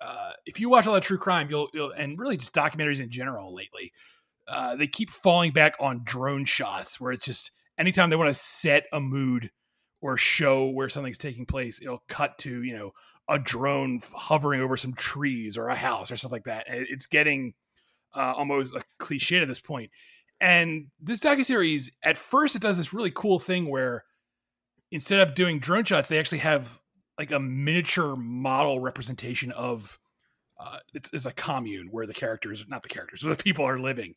uh, 0.00 0.32
if 0.46 0.60
you 0.60 0.68
watch 0.68 0.86
a 0.86 0.90
lot 0.90 0.98
of 0.98 1.02
true 1.02 1.18
crime 1.18 1.48
you'll, 1.50 1.68
you'll 1.72 1.90
and 1.90 2.18
really 2.18 2.36
just 2.36 2.54
documentaries 2.54 3.00
in 3.00 3.10
general 3.10 3.54
lately 3.54 3.92
uh, 4.46 4.76
they 4.76 4.86
keep 4.86 5.10
falling 5.10 5.52
back 5.52 5.74
on 5.80 6.02
drone 6.04 6.44
shots 6.44 7.00
where 7.00 7.12
it's 7.12 7.24
just 7.24 7.50
anytime 7.78 8.10
they 8.10 8.16
want 8.16 8.30
to 8.30 8.38
set 8.38 8.84
a 8.92 9.00
mood 9.00 9.50
or 10.00 10.16
show 10.16 10.68
where 10.68 10.88
something's 10.88 11.18
taking 11.18 11.46
place, 11.46 11.80
it'll 11.82 12.02
cut 12.08 12.38
to 12.38 12.62
you 12.62 12.76
know 12.76 12.92
a 13.28 13.38
drone 13.38 14.00
hovering 14.12 14.60
over 14.60 14.76
some 14.76 14.94
trees 14.94 15.58
or 15.58 15.68
a 15.68 15.76
house 15.76 16.10
or 16.10 16.16
something 16.16 16.36
like 16.36 16.44
that. 16.44 16.64
It's 16.68 17.06
getting 17.06 17.54
uh, 18.14 18.32
almost 18.36 18.74
a 18.74 18.82
cliche 18.98 19.38
at 19.40 19.48
this 19.48 19.60
point. 19.60 19.90
And 20.40 20.86
this 21.00 21.20
docuseries, 21.20 21.90
at 22.02 22.16
first, 22.16 22.56
it 22.56 22.62
does 22.62 22.76
this 22.76 22.94
really 22.94 23.10
cool 23.10 23.38
thing 23.38 23.68
where 23.68 24.04
instead 24.90 25.20
of 25.20 25.34
doing 25.34 25.58
drone 25.58 25.84
shots, 25.84 26.08
they 26.08 26.18
actually 26.18 26.38
have 26.38 26.80
like 27.18 27.30
a 27.32 27.40
miniature 27.40 28.16
model 28.16 28.80
representation 28.80 29.50
of 29.52 29.98
uh, 30.58 30.78
it's, 30.94 31.10
it's 31.12 31.26
a 31.26 31.32
commune 31.32 31.88
where 31.90 32.06
the 32.06 32.14
characters, 32.14 32.64
not 32.68 32.82
the 32.82 32.88
characters, 32.88 33.22
but 33.22 33.36
the 33.36 33.44
people 33.44 33.64
are 33.64 33.78
living. 33.78 34.14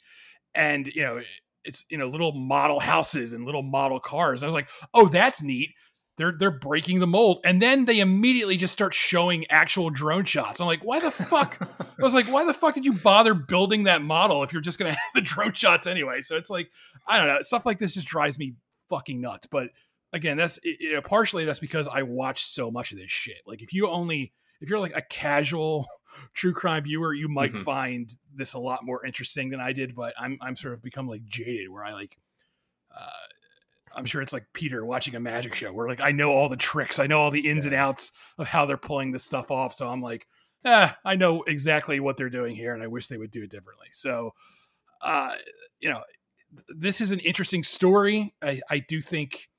And, 0.56 0.88
you 0.88 1.04
know, 1.04 1.22
it's, 1.64 1.86
you 1.90 1.98
know, 1.98 2.08
little 2.08 2.32
model 2.32 2.80
houses 2.80 3.34
and 3.34 3.46
little 3.46 3.62
model 3.64 4.00
cars. 4.00 4.42
I 4.42 4.46
was 4.46 4.56
like, 4.56 4.70
oh, 4.94 5.08
that's 5.08 5.44
neat. 5.44 5.72
They're, 6.22 6.32
they're 6.38 6.52
breaking 6.52 7.00
the 7.00 7.08
mold. 7.08 7.40
And 7.44 7.62
then 7.62 7.86
they 7.86 8.00
immediately 8.00 8.56
just 8.58 8.72
start 8.74 8.94
showing 8.94 9.46
actual 9.50 9.90
drone 9.90 10.24
shots. 10.26 10.60
I'm 10.62 10.68
like, 10.68 10.84
why 10.84 11.00
the 11.00 11.12
fuck? 11.12 11.58
I 12.00 12.02
was 12.04 12.14
like, 12.14 12.28
why 12.28 12.46
the 12.46 12.54
fuck 12.54 12.76
did 12.76 12.86
you 12.86 12.94
bother 12.94 13.34
building 13.34 13.84
that 13.84 14.02
model 14.02 14.44
if 14.44 14.54
you're 14.54 14.62
just 14.62 14.80
to 14.80 14.86
have 14.96 15.14
the 15.14 15.22
drone 15.22 15.54
shots 15.54 15.88
anyway? 15.88 16.22
So 16.22 16.38
it's 16.38 16.50
like, 16.50 16.70
I 17.08 17.18
don't 17.18 17.28
know. 17.28 17.42
Stuff 17.42 17.66
like 17.66 17.80
this 17.80 17.94
just 17.96 18.08
drives 18.08 18.40
me 18.40 18.54
fucking 18.90 19.20
nuts. 19.20 19.48
But 19.48 19.68
again, 20.14 20.38
that's 20.38 20.60
you 20.64 20.94
know, 20.94 21.02
partially 21.02 21.46
that's 21.46 21.60
because 21.60 21.88
I 21.88 22.04
watch 22.04 22.46
so 22.46 22.70
much 22.72 22.92
of 22.92 22.98
this 22.98 23.12
shit. 23.12 23.42
Like 23.46 23.62
if 23.62 23.74
you 23.74 23.88
only 23.90 24.34
if 24.62 24.70
you're 24.70 24.80
like 24.80 24.96
a 24.96 25.02
casual 25.02 25.88
true 26.34 26.54
crime 26.54 26.84
viewer, 26.84 27.14
you 27.14 27.28
might 27.28 27.54
Mhm. 27.54 27.64
find 27.64 28.16
this 28.36 28.54
a 28.54 28.60
lot 28.60 28.86
more 28.86 29.06
interesting 29.06 29.50
than 29.50 29.60
I 29.60 29.74
did. 29.74 29.96
But 29.96 30.14
I'm 30.20 30.38
I'm 30.42 30.56
sort 30.56 30.74
of 30.74 30.84
become 30.84 31.08
like 31.08 31.26
jaded 31.26 31.70
where 31.70 31.84
I 31.84 31.94
like. 31.94 32.18
Uh, 32.96 33.08
I'm 33.96 34.06
sure 34.06 34.22
it's 34.22 34.34
like 34.34 34.46
Peter 34.54 34.86
watching 34.86 35.16
a 35.16 35.20
magic 35.20 35.54
show 35.54 35.72
where 35.74 35.88
like 35.88 36.02
I 36.02 36.12
know 36.12 36.32
all 36.32 36.50
the 36.50 36.56
tricks, 36.58 37.00
I 37.00 37.08
know 37.08 37.20
all 37.20 37.32
the 37.32 37.50
ins 37.50 37.66
and 37.66 37.76
outs 37.76 38.12
of 38.38 38.48
how 38.48 38.66
they're 38.66 38.78
pulling 38.78 39.12
this 39.12 39.24
stuff 39.24 39.52
off. 39.52 39.74
So 39.74 39.88
I'm 39.88 40.02
like, 40.02 40.28
ah, 40.66 40.98
I 41.06 41.16
know 41.16 41.44
exactly 41.44 42.00
what 42.00 42.18
they're 42.18 42.30
doing 42.30 42.56
here, 42.56 42.74
and 42.74 42.82
I 42.84 42.88
wish 42.88 43.08
they 43.08 43.18
would 43.18 43.32
do 43.32 43.44
it 43.44 43.52
differently. 43.52 43.88
So, 43.92 44.32
uh, 45.02 45.36
you 45.80 45.90
know, 45.90 46.02
this 46.70 47.02
is 47.02 47.12
an 47.12 47.20
interesting 47.20 47.64
story. 47.64 48.34
I, 48.42 48.62
I 48.70 48.80
do 48.80 49.02
think 49.02 49.50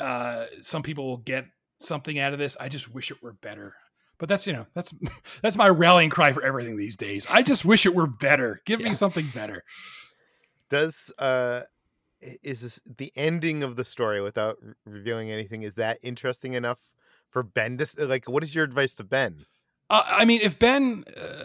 uh, 0.00 0.46
some 0.60 0.82
people 0.82 1.06
will 1.06 1.18
get 1.18 1.44
something 1.80 2.18
out 2.18 2.32
of 2.32 2.38
this. 2.38 2.56
I 2.58 2.68
just 2.68 2.92
wish 2.92 3.10
it 3.10 3.22
were 3.22 3.32
better. 3.34 3.74
But 4.18 4.28
that's 4.28 4.46
you 4.46 4.52
know 4.52 4.66
that's 4.74 4.94
that's 5.42 5.56
my 5.56 5.68
rallying 5.68 6.10
cry 6.10 6.32
for 6.32 6.42
everything 6.42 6.76
these 6.76 6.96
days. 6.96 7.26
I 7.30 7.42
just 7.42 7.64
wish 7.64 7.84
it 7.84 7.94
were 7.94 8.06
better. 8.06 8.60
Give 8.64 8.80
Yeah. 8.80 8.88
me 8.88 8.94
something 8.94 9.26
better. 9.34 9.64
Does 10.70 11.12
uh 11.18 11.62
is 12.42 12.62
this 12.62 12.80
the 12.98 13.12
ending 13.16 13.62
of 13.62 13.76
the 13.76 13.84
story 13.84 14.20
without 14.20 14.56
r- 14.64 14.76
revealing 14.84 15.30
anything? 15.30 15.62
Is 15.62 15.74
that 15.74 15.98
interesting 16.02 16.54
enough 16.54 16.80
for 17.30 17.42
Ben 17.42 17.76
to 17.78 18.06
like? 18.06 18.28
What 18.28 18.42
is 18.42 18.54
your 18.54 18.64
advice 18.64 18.94
to 18.94 19.04
Ben? 19.04 19.44
Uh, 19.90 20.02
I 20.06 20.24
mean, 20.24 20.40
if 20.42 20.58
Ben, 20.58 21.04
uh, 21.16 21.44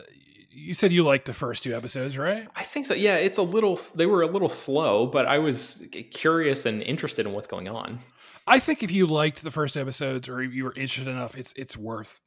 you 0.49 0.73
said 0.73 0.91
you 0.91 1.03
liked 1.03 1.25
the 1.25 1.33
first 1.33 1.63
two 1.63 1.75
episodes, 1.75 2.17
right? 2.17 2.47
I 2.55 2.63
think 2.63 2.85
so. 2.85 2.93
Yeah, 2.93 3.15
it's 3.15 3.37
a 3.37 3.43
little. 3.43 3.79
They 3.95 4.05
were 4.05 4.21
a 4.21 4.27
little 4.27 4.49
slow, 4.49 5.07
but 5.07 5.25
I 5.25 5.39
was 5.39 5.85
curious 6.11 6.65
and 6.65 6.81
interested 6.81 7.25
in 7.25 7.33
what's 7.33 7.47
going 7.47 7.67
on. 7.67 7.99
I 8.47 8.59
think 8.59 8.81
if 8.81 8.91
you 8.91 9.05
liked 9.05 9.43
the 9.43 9.51
first 9.51 9.77
episodes 9.77 10.27
or 10.27 10.41
you 10.41 10.63
were 10.63 10.73
interested 10.73 11.07
enough, 11.07 11.37
it's 11.37 11.53
it's 11.55 11.77
worth 11.77 12.19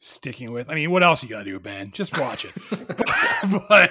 sticking 0.00 0.52
with. 0.52 0.70
I 0.70 0.74
mean, 0.74 0.90
what 0.90 1.02
else 1.02 1.22
you 1.22 1.28
gotta 1.28 1.44
do, 1.44 1.58
Ben? 1.58 1.90
Just 1.90 2.18
watch 2.18 2.44
it. 2.44 2.52
but 3.68 3.90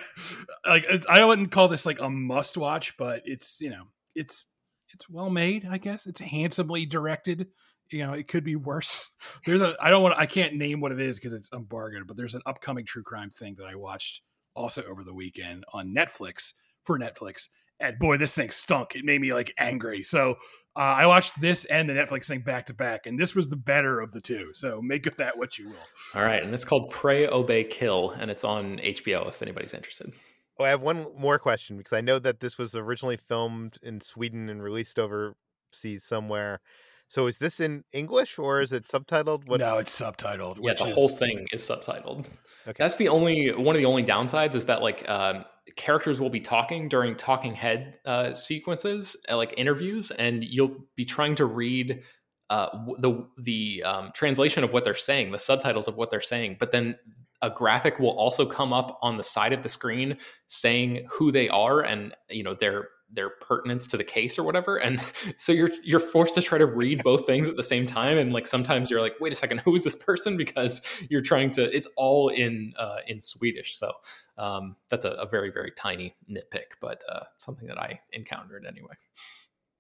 like, 0.66 0.86
I 1.10 1.24
wouldn't 1.24 1.52
call 1.52 1.68
this 1.68 1.86
like 1.86 2.00
a 2.02 2.10
must 2.10 2.58
watch, 2.58 2.98
but 2.98 3.22
it's 3.26 3.62
you 3.62 3.70
know, 3.70 3.84
it's 4.18 4.46
it's 4.94 5.10
well 5.10 5.30
made. 5.30 5.66
I 5.70 5.78
guess 5.78 6.08
it's 6.08 6.20
handsomely 6.20 6.86
directed. 6.86 7.48
You 7.92 8.06
know, 8.06 8.14
it 8.14 8.28
could 8.28 8.44
be 8.44 8.56
worse. 8.56 9.12
There's 9.46 9.62
a 9.62 9.76
I 9.80 9.90
don't 9.90 10.04
want 10.04 10.18
I 10.18 10.26
can't 10.26 10.56
name 10.56 10.82
what 10.82 10.92
it 10.92 11.00
is 11.00 11.20
because 11.20 11.34
it's 11.34 11.52
embargoed, 11.54 12.08
but 12.08 12.18
there's 12.18 12.36
an 12.36 12.42
upcoming 12.46 12.86
true 12.86 13.04
crime 13.04 13.30
thing 13.30 13.56
that 13.60 13.66
I 13.66 13.76
watched 13.76 14.22
also 14.56 14.84
over 14.84 15.04
the 15.04 15.14
weekend 15.14 15.64
on 15.72 15.94
Netflix 15.96 16.54
for 16.84 17.00
Netflix. 17.00 17.48
And 17.80 18.00
boy, 18.00 18.18
this 18.18 18.34
thing 18.34 18.50
stunk. 18.50 18.96
It 18.96 19.06
made 19.06 19.22
me 19.22 19.34
like 19.34 19.54
angry. 19.60 20.02
So 20.02 20.36
uh, 20.76 20.80
I 20.80 21.06
watched 21.06 21.40
this 21.40 21.66
and 21.66 21.88
the 21.88 21.94
Netflix 21.94 22.26
thing 22.26 22.42
back 22.42 22.66
to 22.68 22.74
back, 22.74 23.06
and 23.06 23.20
this 23.20 23.36
was 23.36 23.50
the 23.50 23.56
better 23.56 24.00
of 24.00 24.12
the 24.12 24.22
two. 24.22 24.50
So 24.54 24.82
make 24.82 25.06
of 25.06 25.16
that 25.18 25.38
what 25.38 25.60
you 25.60 25.70
will. 25.70 25.76
All 26.16 26.24
right, 26.24 26.44
and 26.44 26.54
it's 26.54 26.66
called 26.66 26.90
Pray, 26.90 27.28
Obey, 27.28 27.64
Kill, 27.64 28.12
and 28.12 28.32
it's 28.32 28.44
on 28.44 28.78
HBO 28.78 29.28
if 29.28 29.42
anybody's 29.44 29.76
interested. 29.76 30.12
Oh, 30.60 30.64
I 30.64 30.70
have 30.70 30.82
one 30.82 31.08
more 31.18 31.38
question 31.38 31.78
because 31.78 31.94
I 31.94 32.02
know 32.02 32.20
that 32.20 32.40
this 32.40 32.58
was 32.58 32.76
originally 32.76 33.18
filmed 33.18 33.78
in 33.84 34.02
Sweden 34.02 34.50
and 34.50 34.62
released 34.62 34.98
overseas 34.98 36.04
somewhere. 36.04 36.62
So 37.10 37.28
is 37.28 37.38
this 37.38 37.60
in 37.60 37.84
English 37.94 38.38
or 38.38 38.60
is 38.62 38.72
it 38.72 38.86
subtitled? 38.86 39.48
What? 39.48 39.60
No, 39.60 39.78
it's 39.78 39.98
subtitled. 39.98 40.58
Yeah, 40.58 40.72
which 40.72 40.80
the 40.80 40.88
is, 40.88 40.96
whole 40.96 41.10
thing 41.10 41.48
is 41.54 41.62
subtitled. 41.62 42.26
Okay. 42.68 42.76
That's 42.78 42.98
the 42.98 43.08
only 43.08 43.52
one 43.54 43.76
of 43.76 43.80
the 43.80 43.86
only 43.86 44.04
downsides 44.04 44.56
is 44.56 44.66
that 44.66 44.82
like 44.82 45.08
um, 45.08 45.46
characters 45.76 46.20
will 46.20 46.30
be 46.30 46.42
talking 46.42 46.90
during 46.90 47.16
talking 47.16 47.54
head 47.54 47.96
uh, 48.06 48.34
sequences, 48.34 49.16
uh, 49.30 49.38
like 49.38 49.54
interviews, 49.58 50.12
and 50.12 50.44
you'll 50.44 50.76
be 50.96 51.06
trying 51.06 51.36
to 51.36 51.46
read 51.46 52.02
uh, 52.50 52.70
the 53.00 53.26
the 53.38 53.84
um, 53.84 54.12
translation 54.14 54.64
of 54.64 54.74
what 54.74 54.84
they're 54.84 54.94
saying, 54.94 55.32
the 55.32 55.40
subtitles 55.40 55.88
of 55.88 55.96
what 55.96 56.10
they're 56.12 56.20
saying, 56.20 56.58
but 56.60 56.72
then 56.72 56.98
a 57.42 57.50
graphic 57.50 58.00
will 58.00 58.18
also 58.18 58.46
come 58.46 58.74
up 58.74 58.98
on 59.02 59.18
the 59.18 59.24
side 59.24 59.54
of 59.54 59.64
the 59.64 59.70
screen 59.70 60.18
saying 60.48 61.06
who 61.10 61.32
they 61.32 61.50
are 61.50 61.82
and 61.82 62.16
you 62.30 62.44
know 62.44 62.54
their 62.54 62.90
their 63.10 63.30
pertinence 63.30 63.88
to 63.88 63.96
the 63.96 64.04
case 64.04 64.38
or 64.38 64.44
whatever. 64.44 64.78
And 64.78 65.02
so 65.38 65.52
you're 65.52 65.70
you're 65.84 66.00
forced 66.00 66.36
to 66.36 66.42
try 66.42 66.58
to 66.58 66.66
read 66.66 67.04
both 67.04 67.26
things 67.26 67.48
at 67.48 67.56
the 67.56 67.64
same 67.64 67.86
time. 67.86 68.18
And 68.18 68.34
like 68.34 68.48
sometimes 68.48 68.90
you're 68.90 69.02
like 69.02 69.16
wait 69.20 69.32
a 69.32 69.36
second 69.36 69.60
who 69.66 69.76
is 69.76 69.84
this 69.84 69.96
person? 69.96 70.38
Because 70.38 70.82
you're 71.10 71.22
trying 71.22 71.52
to 71.52 71.76
it's 71.76 71.88
all 71.96 72.30
in 72.30 72.74
uh, 72.78 72.98
in 73.08 73.22
swedish. 73.22 73.78
So 73.78 73.94
um, 74.38 74.76
that's 74.90 75.06
a, 75.06 75.12
a 75.12 75.28
very 75.28 75.52
very 75.52 75.72
tiny 75.72 76.16
nitpick 76.30 76.78
but 76.82 77.04
uh, 77.10 77.24
something 77.38 77.68
that 77.68 77.80
i 77.80 78.00
encountered 78.14 78.66
anyway. 78.66 78.94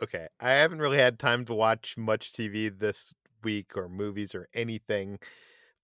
Okay. 0.01 0.27
I 0.39 0.51
haven't 0.51 0.79
really 0.79 0.97
had 0.97 1.17
time 1.17 1.45
to 1.45 1.53
watch 1.53 1.97
much 1.97 2.33
TV 2.33 2.77
this 2.77 3.13
week 3.43 3.75
or 3.75 3.89
movies 3.89 4.35
or 4.35 4.47
anything, 4.53 5.19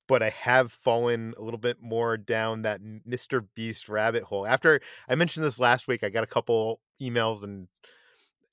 but 0.08 0.22
I 0.22 0.30
have 0.30 0.72
fallen 0.72 1.34
a 1.38 1.42
little 1.42 1.60
bit 1.60 1.78
more 1.82 2.18
down 2.18 2.64
that 2.64 2.82
Mr. 3.08 3.46
Beast 3.56 3.90
rabbit 3.90 4.24
hole. 4.24 4.46
After 4.46 4.80
I 5.08 5.16
mentioned 5.16 5.46
this 5.46 5.60
last 5.60 5.88
week, 5.88 6.04
I 6.04 6.10
got 6.10 6.24
a 6.24 6.28
couple 6.28 6.82
emails 7.02 7.44
and 7.44 7.68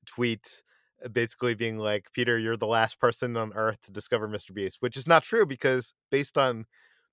tweets 0.07 0.63
uh, 1.05 1.09
basically 1.09 1.55
being 1.55 1.79
like, 1.79 2.07
Peter, 2.13 2.39
you're 2.39 2.57
the 2.57 2.67
last 2.67 2.99
person 3.01 3.37
on 3.37 3.53
earth 3.55 3.81
to 3.83 3.93
discover 3.93 4.29
Mr. 4.29 4.55
Beast, 4.55 4.79
which 4.81 4.97
is 4.97 5.07
not 5.07 5.23
true 5.23 5.47
because 5.47 5.93
based 6.11 6.39
on 6.39 6.67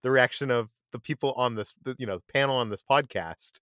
the 0.04 0.12
reaction 0.12 0.52
of 0.52 0.70
the 0.92 1.00
people 1.00 1.34
on 1.34 1.56
this, 1.56 1.76
the, 1.84 1.96
you 1.98 2.06
know, 2.06 2.20
panel 2.34 2.56
on 2.56 2.70
this 2.70 2.84
podcast, 2.90 3.60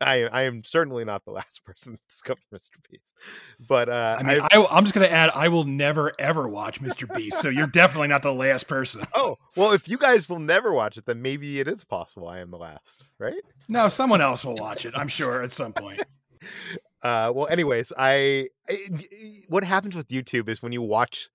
I 0.00 0.22
I 0.24 0.42
am 0.42 0.62
certainly 0.64 1.04
not 1.04 1.24
the 1.24 1.32
last 1.32 1.64
person 1.66 1.94
to 1.94 1.98
discover 2.08 2.40
Mr. 2.54 2.70
Beast. 2.90 3.14
But 3.68 3.88
uh, 3.88 4.16
I 4.18 4.22
mean, 4.22 4.40
I've- 4.40 4.48
I, 4.56 4.66
I'm 4.70 4.84
just 4.84 4.94
going 4.94 5.06
to 5.06 5.12
add, 5.12 5.30
I 5.34 5.48
will 5.48 5.64
never 5.64 6.12
ever 6.18 6.48
watch 6.48 6.80
Mr. 6.80 7.12
Beast. 7.14 7.40
So 7.40 7.48
you're 7.48 7.66
definitely 7.66 8.08
not 8.08 8.22
the 8.22 8.32
last 8.34 8.68
person. 8.68 9.06
oh 9.14 9.36
well, 9.56 9.72
if 9.72 9.88
you 9.88 9.98
guys 9.98 10.28
will 10.28 10.38
never 10.38 10.72
watch 10.72 10.96
it, 10.96 11.06
then 11.06 11.20
maybe 11.22 11.60
it 11.60 11.68
is 11.68 11.84
possible 11.84 12.28
I 12.28 12.40
am 12.40 12.50
the 12.50 12.58
last, 12.58 13.04
right? 13.18 13.34
No, 13.68 13.88
someone 13.88 14.20
else 14.20 14.44
will 14.44 14.56
watch 14.56 14.86
it. 14.86 14.94
I'm 14.96 15.08
sure 15.08 15.42
at 15.42 15.52
some 15.52 15.72
point. 15.72 16.02
Uh, 17.02 17.32
well, 17.34 17.46
anyways, 17.48 17.94
I, 17.98 18.48
I 18.68 18.76
what 19.48 19.64
happens 19.64 19.96
with 19.96 20.08
YouTube 20.08 20.50
is 20.50 20.62
when 20.62 20.72
you 20.72 20.82
watch 20.82 21.30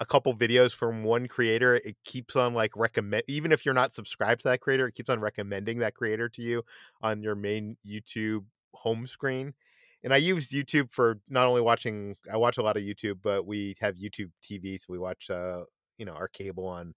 a 0.00 0.06
couple 0.06 0.34
videos 0.34 0.74
from 0.74 1.04
one 1.04 1.28
creator, 1.28 1.74
it 1.76 1.96
keeps 2.04 2.36
on 2.36 2.54
like 2.54 2.76
recommend 2.76 3.22
even 3.28 3.52
if 3.52 3.64
you're 3.64 3.74
not 3.74 3.94
subscribed 3.94 4.42
to 4.42 4.48
that 4.48 4.60
creator, 4.60 4.86
it 4.86 4.94
keeps 4.94 5.10
on 5.10 5.20
recommending 5.20 5.78
that 5.78 5.94
creator 5.94 6.28
to 6.28 6.42
you 6.42 6.62
on 7.02 7.22
your 7.22 7.34
main 7.34 7.76
YouTube 7.86 8.44
home 8.74 9.06
screen. 9.06 9.54
And 10.02 10.12
I 10.12 10.18
use 10.18 10.48
YouTube 10.48 10.90
for 10.90 11.18
not 11.28 11.46
only 11.46 11.60
watching 11.60 12.16
I 12.32 12.36
watch 12.36 12.58
a 12.58 12.62
lot 12.62 12.76
of 12.76 12.82
YouTube, 12.82 13.18
but 13.22 13.46
we 13.46 13.76
have 13.80 13.96
YouTube 13.96 14.30
TV, 14.42 14.78
so 14.78 14.86
we 14.88 14.98
watch 14.98 15.30
uh, 15.30 15.64
you 15.96 16.04
know, 16.04 16.12
our 16.12 16.28
cable 16.28 16.66
on 16.66 16.94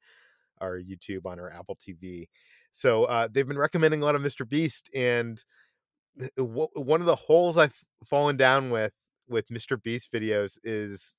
our 0.60 0.80
YouTube 0.80 1.26
on 1.26 1.40
our 1.40 1.52
Apple 1.52 1.78
TV. 1.78 2.26
So 2.72 3.06
uh, 3.06 3.28
they've 3.32 3.48
been 3.48 3.58
recommending 3.58 4.02
a 4.02 4.06
lot 4.06 4.16
of 4.16 4.22
Mr. 4.22 4.48
Beast, 4.48 4.90
and 4.94 5.44
one 6.36 7.00
of 7.00 7.08
the 7.08 7.16
holes 7.16 7.58
I've 7.58 7.78
fallen 8.04 8.38
down 8.38 8.70
with 8.70 8.94
with 9.30 9.48
Mr. 9.50 9.82
Beast 9.82 10.12
videos 10.12 10.58
is 10.64 11.16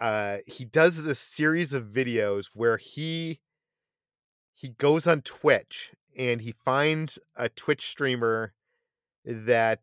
uh 0.00 0.38
he 0.46 0.64
does 0.64 1.02
this 1.02 1.18
series 1.18 1.72
of 1.72 1.84
videos 1.84 2.46
where 2.54 2.76
he 2.76 3.40
he 4.52 4.70
goes 4.70 5.06
on 5.06 5.22
Twitch 5.22 5.92
and 6.16 6.40
he 6.40 6.54
finds 6.64 7.18
a 7.36 7.48
Twitch 7.50 7.86
streamer 7.88 8.54
that 9.24 9.80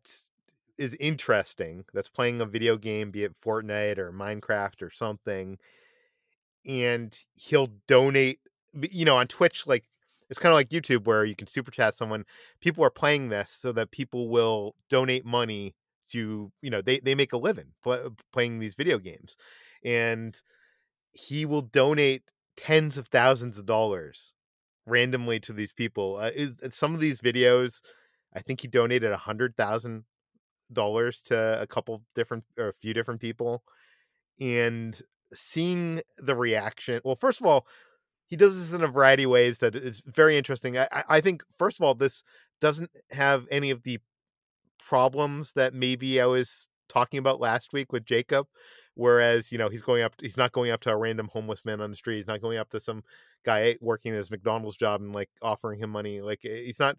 is 0.76 0.96
interesting 0.98 1.84
that's 1.92 2.10
playing 2.10 2.40
a 2.40 2.46
video 2.46 2.76
game 2.76 3.10
be 3.10 3.24
it 3.24 3.34
Fortnite 3.40 3.98
or 3.98 4.12
Minecraft 4.12 4.82
or 4.82 4.90
something 4.90 5.58
and 6.66 7.16
he'll 7.34 7.68
donate 7.86 8.40
you 8.90 9.04
know 9.04 9.16
on 9.16 9.26
Twitch 9.26 9.66
like 9.66 9.84
it's 10.30 10.38
kind 10.38 10.52
of 10.52 10.56
like 10.56 10.70
YouTube 10.70 11.06
where 11.06 11.24
you 11.24 11.36
can 11.36 11.46
super 11.46 11.70
chat 11.70 11.94
someone 11.94 12.24
people 12.60 12.84
are 12.84 12.90
playing 12.90 13.28
this 13.28 13.50
so 13.50 13.72
that 13.72 13.90
people 13.90 14.28
will 14.28 14.74
donate 14.88 15.24
money 15.24 15.74
to 16.10 16.50
you 16.62 16.70
know 16.70 16.82
they, 16.82 16.98
they 17.00 17.14
make 17.14 17.32
a 17.32 17.38
living 17.38 17.72
pl- 17.82 18.16
playing 18.32 18.58
these 18.58 18.74
video 18.74 18.98
games 18.98 19.36
and 19.84 20.40
he 21.12 21.46
will 21.46 21.62
donate 21.62 22.22
tens 22.56 22.98
of 22.98 23.08
thousands 23.08 23.58
of 23.58 23.66
dollars 23.66 24.34
randomly 24.86 25.40
to 25.40 25.52
these 25.52 25.72
people. 25.72 26.16
Uh, 26.16 26.30
is 26.34 26.54
some 26.70 26.94
of 26.94 27.00
these 27.00 27.20
videos? 27.20 27.80
I 28.34 28.40
think 28.40 28.60
he 28.60 28.68
donated 28.68 29.10
a 29.10 29.16
hundred 29.16 29.56
thousand 29.56 30.04
dollars 30.72 31.22
to 31.22 31.60
a 31.60 31.66
couple 31.66 32.02
different 32.14 32.44
or 32.58 32.68
a 32.68 32.74
few 32.74 32.94
different 32.94 33.20
people, 33.20 33.62
and 34.40 35.00
seeing 35.32 36.00
the 36.18 36.36
reaction. 36.36 37.00
Well, 37.04 37.16
first 37.16 37.40
of 37.40 37.46
all, 37.46 37.66
he 38.26 38.36
does 38.36 38.58
this 38.58 38.76
in 38.76 38.82
a 38.82 38.88
variety 38.88 39.24
of 39.24 39.30
ways 39.30 39.58
that 39.58 39.74
is 39.74 40.02
very 40.06 40.36
interesting. 40.36 40.78
I, 40.78 40.88
I 41.08 41.20
think 41.20 41.42
first 41.58 41.78
of 41.78 41.84
all, 41.84 41.94
this 41.94 42.24
doesn't 42.60 42.90
have 43.10 43.46
any 43.50 43.70
of 43.70 43.82
the 43.82 43.98
problems 44.78 45.52
that 45.52 45.74
maybe 45.74 46.20
I 46.20 46.26
was 46.26 46.68
talking 46.88 47.18
about 47.18 47.40
last 47.40 47.72
week 47.72 47.92
with 47.92 48.04
Jacob. 48.04 48.46
Whereas, 48.94 49.50
you 49.50 49.58
know, 49.58 49.68
he's 49.68 49.82
going 49.82 50.02
up, 50.02 50.14
he's 50.20 50.36
not 50.36 50.52
going 50.52 50.70
up 50.70 50.80
to 50.82 50.90
a 50.90 50.96
random 50.96 51.28
homeless 51.32 51.64
man 51.64 51.80
on 51.80 51.90
the 51.90 51.96
street. 51.96 52.16
He's 52.16 52.26
not 52.26 52.40
going 52.40 52.58
up 52.58 52.70
to 52.70 52.80
some 52.80 53.02
guy 53.44 53.76
working 53.80 54.12
at 54.12 54.18
his 54.18 54.30
McDonald's 54.30 54.76
job 54.76 55.00
and 55.00 55.12
like 55.12 55.30
offering 55.42 55.80
him 55.80 55.90
money. 55.90 56.20
Like, 56.20 56.44
eh, 56.44 56.62
he's 56.64 56.78
not, 56.78 56.96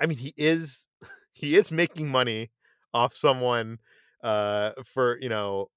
I 0.00 0.06
mean, 0.06 0.18
he 0.18 0.34
is, 0.36 0.88
he 1.32 1.56
is 1.56 1.70
making 1.70 2.08
money 2.08 2.50
off 2.94 3.14
someone 3.14 3.78
uh 4.22 4.72
for, 4.84 5.18
you 5.20 5.28
know, 5.28 5.68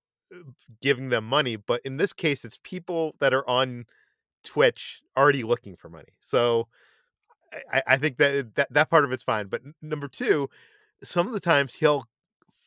giving 0.81 1.09
them 1.09 1.25
money. 1.25 1.55
But 1.57 1.81
in 1.85 1.97
this 1.97 2.13
case, 2.13 2.45
it's 2.45 2.59
people 2.63 3.15
that 3.19 3.33
are 3.33 3.47
on 3.47 3.85
Twitch 4.43 5.01
already 5.17 5.43
looking 5.43 5.75
for 5.75 5.89
money. 5.89 6.13
So 6.21 6.67
I, 7.71 7.81
I 7.87 7.97
think 7.97 8.17
that, 8.17 8.55
that 8.55 8.71
that 8.71 8.89
part 8.89 9.05
of 9.05 9.11
it's 9.11 9.23
fine. 9.23 9.47
But 9.47 9.61
number 9.81 10.07
two, 10.07 10.49
some 11.03 11.27
of 11.27 11.33
the 11.33 11.39
times 11.39 11.73
he'll 11.73 12.05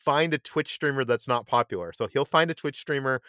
find 0.03 0.33
a 0.33 0.37
Twitch 0.37 0.73
streamer 0.73 1.03
that's 1.03 1.27
not 1.27 1.47
popular. 1.47 1.93
So 1.93 2.07
he'll 2.07 2.25
find 2.25 2.51
a 2.51 2.55
Twitch 2.55 2.77
streamer 2.77 3.21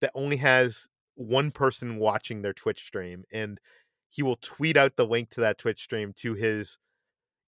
that 0.00 0.12
only 0.14 0.36
has 0.36 0.88
one 1.14 1.50
person 1.50 1.98
watching 1.98 2.42
their 2.42 2.54
Twitch 2.54 2.84
stream 2.84 3.24
and 3.32 3.60
he 4.10 4.22
will 4.22 4.36
tweet 4.36 4.76
out 4.76 4.96
the 4.96 5.06
link 5.06 5.30
to 5.30 5.40
that 5.40 5.58
Twitch 5.58 5.82
stream 5.82 6.12
to 6.16 6.34
his 6.34 6.78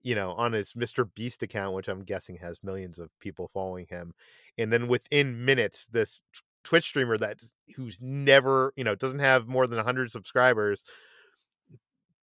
you 0.02 0.14
know 0.14 0.32
on 0.32 0.52
his 0.52 0.74
Mr 0.74 1.08
Beast 1.14 1.42
account 1.42 1.74
which 1.74 1.88
I'm 1.88 2.02
guessing 2.02 2.36
has 2.36 2.62
millions 2.62 2.98
of 2.98 3.08
people 3.20 3.50
following 3.54 3.86
him 3.88 4.12
and 4.58 4.70
then 4.70 4.86
within 4.86 5.44
minutes 5.44 5.86
this 5.86 6.22
Twitch 6.64 6.84
streamer 6.84 7.16
that 7.18 7.38
who's 7.76 8.00
never, 8.00 8.72
you 8.76 8.84
know, 8.84 8.94
doesn't 8.94 9.18
have 9.20 9.46
more 9.46 9.66
than 9.66 9.76
100 9.76 10.10
subscribers 10.10 10.84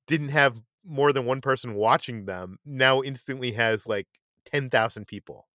didn't 0.07 0.30
have 0.30 0.59
more 0.84 1.14
than 1.14 1.26
one 1.26 1.41
person 1.41 1.76
watching 1.76 2.26
them 2.26 2.57
now 2.66 3.01
instantly 3.01 3.51
has 3.51 3.88
like 3.88 4.07
10,000 4.51 5.05
people 5.05 5.47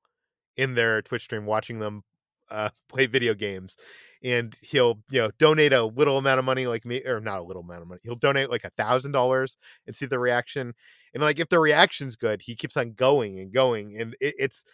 in 0.56 0.74
their 0.74 1.02
Twitch 1.02 1.22
stream 1.22 1.46
watching 1.46 1.78
them 1.78 2.02
uh, 2.50 2.70
play 2.88 3.06
video 3.06 3.34
games. 3.34 3.76
And 4.22 4.56
he'll, 4.62 4.98
you 5.10 5.20
know, 5.20 5.30
donate 5.38 5.72
a 5.72 5.84
little 5.84 6.18
amount 6.18 6.38
of 6.38 6.44
money, 6.44 6.66
like 6.66 6.84
me, 6.84 7.02
or 7.04 7.20
not 7.20 7.38
a 7.38 7.42
little 7.42 7.62
amount 7.62 7.82
of 7.82 7.88
money. 7.88 8.00
He'll 8.02 8.14
donate 8.16 8.50
like 8.50 8.64
a 8.64 8.70
thousand 8.70 9.12
dollars 9.12 9.56
and 9.86 9.94
see 9.94 10.06
the 10.06 10.18
reaction. 10.18 10.74
And 11.14 11.22
like, 11.22 11.38
if 11.38 11.48
the 11.48 11.60
reaction's 11.60 12.16
good, 12.16 12.42
he 12.42 12.56
keeps 12.56 12.76
on 12.76 12.92
going 12.92 13.38
and 13.38 13.52
going. 13.52 14.00
And 14.00 14.16
it, 14.20 14.34
it's, 14.38 14.64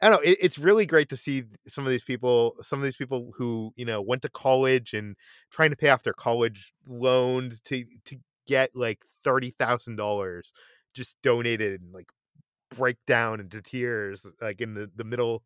I 0.00 0.08
don't 0.08 0.16
know. 0.22 0.30
It, 0.30 0.38
it's 0.40 0.58
really 0.58 0.86
great 0.86 1.08
to 1.10 1.16
see 1.16 1.44
some 1.66 1.84
of 1.84 1.90
these 1.90 2.04
people, 2.04 2.54
some 2.60 2.78
of 2.78 2.84
these 2.84 2.96
people 2.96 3.32
who 3.36 3.72
you 3.76 3.84
know 3.84 4.02
went 4.02 4.22
to 4.22 4.28
college 4.28 4.92
and 4.92 5.16
trying 5.50 5.70
to 5.70 5.76
pay 5.76 5.88
off 5.90 6.02
their 6.02 6.12
college 6.12 6.72
loans 6.86 7.60
to 7.62 7.84
to 8.06 8.16
get 8.46 8.70
like 8.74 9.04
thirty 9.24 9.54
thousand 9.58 9.96
dollars 9.96 10.52
just 10.94 11.20
donated 11.22 11.80
and 11.80 11.92
like 11.92 12.08
break 12.76 12.96
down 13.06 13.40
into 13.40 13.62
tears 13.62 14.26
like 14.40 14.60
in 14.60 14.74
the, 14.74 14.90
the 14.96 15.04
middle 15.04 15.42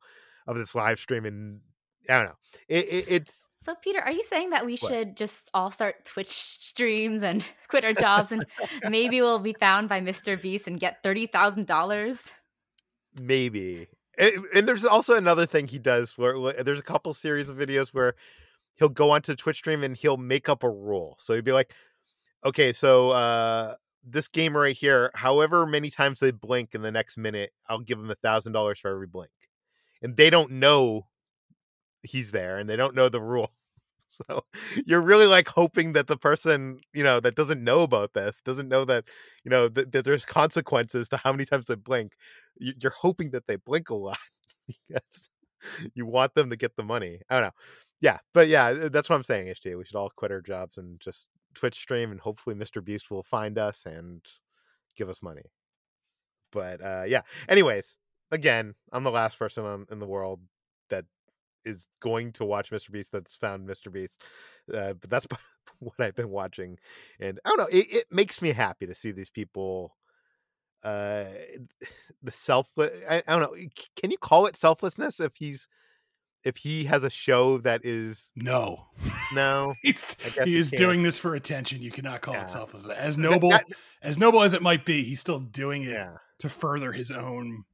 of 0.47 0.57
this 0.57 0.75
live 0.75 0.99
stream 0.99 1.25
and 1.25 1.61
I 2.09 2.17
don't 2.17 2.25
know. 2.27 2.37
It, 2.69 2.87
it, 2.87 3.05
it's 3.09 3.49
so 3.63 3.75
Peter, 3.83 4.01
are 4.01 4.13
you 4.13 4.23
saying 4.23 4.51
that 4.51 4.65
we 4.65 4.73
what? 4.73 4.91
should 4.91 5.17
just 5.17 5.51
all 5.53 5.71
start 5.71 6.05
Twitch 6.07 6.29
streams 6.29 7.23
and 7.23 7.47
quit 7.69 7.85
our 7.85 7.93
jobs 7.95 8.33
and 8.33 8.45
maybe 8.89 9.21
we'll 9.21 9.39
be 9.39 9.55
found 9.59 9.89
by 9.89 10.01
Mr. 10.01 10.41
Beast 10.41 10.67
and 10.67 10.81
get 10.81 11.03
thirty 11.03 11.27
thousand 11.27 11.67
dollars? 11.67 12.29
Maybe. 13.21 13.89
And, 14.19 14.33
and, 14.55 14.69
there's 14.69 14.85
also 14.85 15.15
another 15.15 15.47
thing 15.47 15.67
he 15.67 15.79
does 15.79 16.17
where, 16.19 16.39
where 16.39 16.63
there's 16.63 16.79
a 16.79 16.83
couple 16.83 17.13
series 17.15 17.49
of 17.49 17.57
videos 17.57 17.95
where 17.95 18.15
he'll 18.75 18.89
go 18.89 19.11
onto 19.11 19.35
Twitch 19.35 19.57
stream 19.57 19.83
and 19.83 19.97
he'll 19.97 20.17
make 20.17 20.49
up 20.49 20.63
a 20.63 20.69
rule. 20.69 21.17
So 21.19 21.35
he'd 21.35 21.45
be 21.45 21.53
like, 21.53 21.73
okay, 22.45 22.73
so 22.73 23.11
uh 23.11 23.75
this 24.05 24.29
game 24.29 24.57
right 24.57 24.77
here, 24.77 25.11
however 25.15 25.67
many 25.67 25.91
times 25.91 26.21
they 26.21 26.31
blink 26.31 26.75
in 26.75 26.83
the 26.83 26.93
next 26.93 27.19
minute, 27.19 27.53
I'll 27.69 27.81
give 27.81 27.99
them 27.99 28.11
a 28.11 28.15
thousand 28.17 28.53
dollars 28.53 28.79
for 28.81 28.91
every 28.91 29.07
blink. 29.07 29.31
And 30.03 30.17
they 30.17 30.31
don't 30.31 30.53
know 30.53 31.07
he's 32.03 32.31
there 32.31 32.59
and 32.59 32.69
they 32.69 32.77
don't 32.77 32.95
know 32.95 33.09
the 33.09 33.21
rule. 33.21 33.53
So 34.29 34.45
you're 34.87 35.01
really 35.03 35.27
like 35.27 35.49
hoping 35.49 35.93
that 35.93 36.09
the 36.09 36.17
person, 36.17 36.81
you 36.93 37.05
know, 37.05 37.21
that 37.21 37.37
doesn't 37.37 37.63
know 37.63 37.83
about 37.83 38.13
this, 38.13 38.41
doesn't 38.43 38.69
know 38.69 38.85
that, 38.85 39.05
you 39.45 39.51
know, 39.51 39.69
th- 39.69 39.87
that 39.93 40.05
there's 40.05 40.25
consequences 40.25 41.09
to 41.11 41.17
how 41.17 41.33
many 41.33 41.45
times 41.45 41.67
they 41.67 41.77
blink. 41.77 42.13
You're 42.59 42.91
hoping 42.91 43.31
that 43.31 43.47
they 43.47 43.57
blink 43.57 43.89
a 43.89 43.95
lot 43.95 44.19
because 44.67 45.31
you 45.95 46.07
want 46.07 46.35
them 46.35 46.51
to 46.51 46.57
get 46.57 46.77
the 46.77 46.83
money. 46.83 47.21
I 47.31 47.35
don't 47.35 47.43
know. 47.45 47.51
Yeah, 48.01 48.19
but 48.35 48.49
yeah, 48.49 48.73
that's 48.91 49.09
what 49.09 49.17
I'm 49.17 49.23
saying, 49.23 49.47
HT. 49.47 49.79
We 49.79 49.85
should 49.85 49.97
all 49.97 50.11
quit 50.17 50.33
our 50.33 50.43
jobs 50.43 50.77
and 50.77 50.99
just 51.01 51.29
Twitch 51.55 51.75
stream, 51.75 52.11
and 52.11 52.21
hopefully 52.21 52.55
Mr. 52.55 52.85
Beast 52.85 53.11
will 53.11 53.23
find 53.23 53.59
us 53.59 53.85
and 53.87 54.25
give 54.97 55.09
us 55.09 55.23
money. 55.23 55.51
But 56.53 56.85
uh, 56.85 57.05
yeah. 57.07 57.23
Anyways, 57.49 57.97
again, 58.31 58.75
I'm 58.93 59.05
the 59.05 59.11
last 59.11 59.39
person 59.39 59.65
on, 59.65 59.87
in 59.91 59.99
the 59.99 60.07
world 60.07 60.41
that 60.89 61.05
is 61.65 61.87
going 62.01 62.33
to 62.33 62.45
watch 62.45 62.71
Mr. 62.71 62.91
Beast 62.91 63.13
that's 63.13 63.37
found 63.37 63.69
Mr. 63.69 63.93
Beast. 63.93 64.23
Uh, 64.73 64.95
but 64.95 65.11
that's 65.11 65.27
what 65.79 65.95
I've 65.99 66.17
been 66.17 66.31
watching, 66.31 66.79
and 67.21 67.39
I 67.45 67.49
don't 67.49 67.59
know. 67.59 67.79
It, 67.79 67.87
it 67.93 68.05
makes 68.11 68.43
me 68.43 68.53
happy 68.53 68.87
to 68.87 68.95
see 68.95 69.13
these 69.13 69.31
people. 69.31 69.97
Uh, 70.83 71.25
the 72.23 72.33
selfless. 72.33 72.93
I, 73.09 73.23
I 73.29 73.39
don't 73.39 73.41
know. 73.41 73.69
Can 73.97 74.11
you 74.11 74.19
call 74.19 74.47
it 74.47 74.57
selflessness 74.57 75.21
if 75.21 75.37
he's 75.37 75.69
if 76.45 76.57
he 76.57 76.85
has 76.85 77.05
a 77.05 77.11
show 77.11 77.59
that 77.59 77.85
is 77.85 78.33
no, 78.37 78.87
no, 79.33 79.75
he's 79.83 80.17
he 80.45 80.57
is 80.57 80.71
doing 80.71 81.03
this 81.03 81.19
for 81.19 81.35
attention. 81.35 81.83
You 81.83 81.91
cannot 81.91 82.21
call 82.21 82.35
yeah. 82.35 82.45
it 82.45 82.51
selfless. 82.51 82.87
As 82.87 83.19
noble 83.19 83.51
that, 83.51 83.65
that, 83.69 83.77
as 84.03 84.19
noble 84.19 84.43
as 84.43 84.55
it 84.55 84.63
might 84.63 84.85
be, 84.85 85.05
he's 85.05 85.21
still 85.21 85.41
doing 85.41 85.83
it 85.83 85.93
yeah. 85.93 86.17
to 86.39 86.49
further 86.49 86.93
his 86.93 87.11
own 87.11 87.65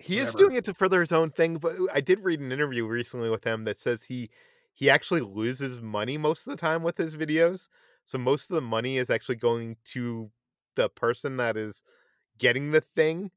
he 0.00 0.14
Whatever. 0.14 0.28
is 0.28 0.34
doing 0.34 0.54
it 0.56 0.64
to 0.64 0.74
further 0.74 1.00
his 1.00 1.12
own 1.12 1.30
thing 1.30 1.56
but 1.56 1.74
i 1.92 2.00
did 2.00 2.20
read 2.20 2.40
an 2.40 2.52
interview 2.52 2.86
recently 2.86 3.28
with 3.28 3.44
him 3.44 3.64
that 3.64 3.76
says 3.76 4.02
he 4.02 4.30
he 4.72 4.88
actually 4.88 5.20
loses 5.20 5.82
money 5.82 6.16
most 6.16 6.46
of 6.46 6.52
the 6.52 6.56
time 6.56 6.82
with 6.82 6.96
his 6.96 7.16
videos 7.16 7.68
so 8.06 8.16
most 8.18 8.50
of 8.50 8.54
the 8.54 8.62
money 8.62 8.96
is 8.96 9.10
actually 9.10 9.36
going 9.36 9.76
to 9.84 10.30
the 10.76 10.88
person 10.88 11.36
that 11.36 11.56
is 11.56 11.82
getting 12.38 12.70
the 12.70 12.80
thing 12.80 13.30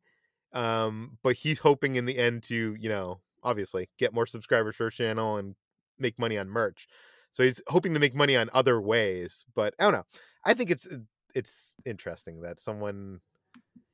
um 0.53 1.17
but 1.21 1.35
he's 1.35 1.59
hoping 1.59 1.95
in 1.95 2.05
the 2.05 2.17
end 2.17 2.43
to 2.43 2.75
you 2.79 2.87
know 2.87 3.19
obviously 3.43 3.89
get 3.97 4.13
more 4.13 4.25
subscribers 4.25 4.75
for 4.75 4.89
channel 4.89 5.37
and 5.37 5.55
make 5.99 6.17
money 6.19 6.37
on 6.37 6.49
merch 6.49 6.87
so 7.31 7.43
he's 7.43 7.61
hoping 7.67 7.93
to 7.93 7.99
make 7.99 8.15
money 8.15 8.35
on 8.35 8.49
other 8.53 8.81
ways 8.81 9.45
but 9.55 9.73
i 9.79 9.83
don't 9.83 9.93
know 9.93 10.05
i 10.45 10.53
think 10.53 10.69
it's 10.69 10.87
uh, 10.87 10.97
it's 11.35 11.73
interesting 11.85 12.41
that 12.41 12.59
someone 12.59 13.19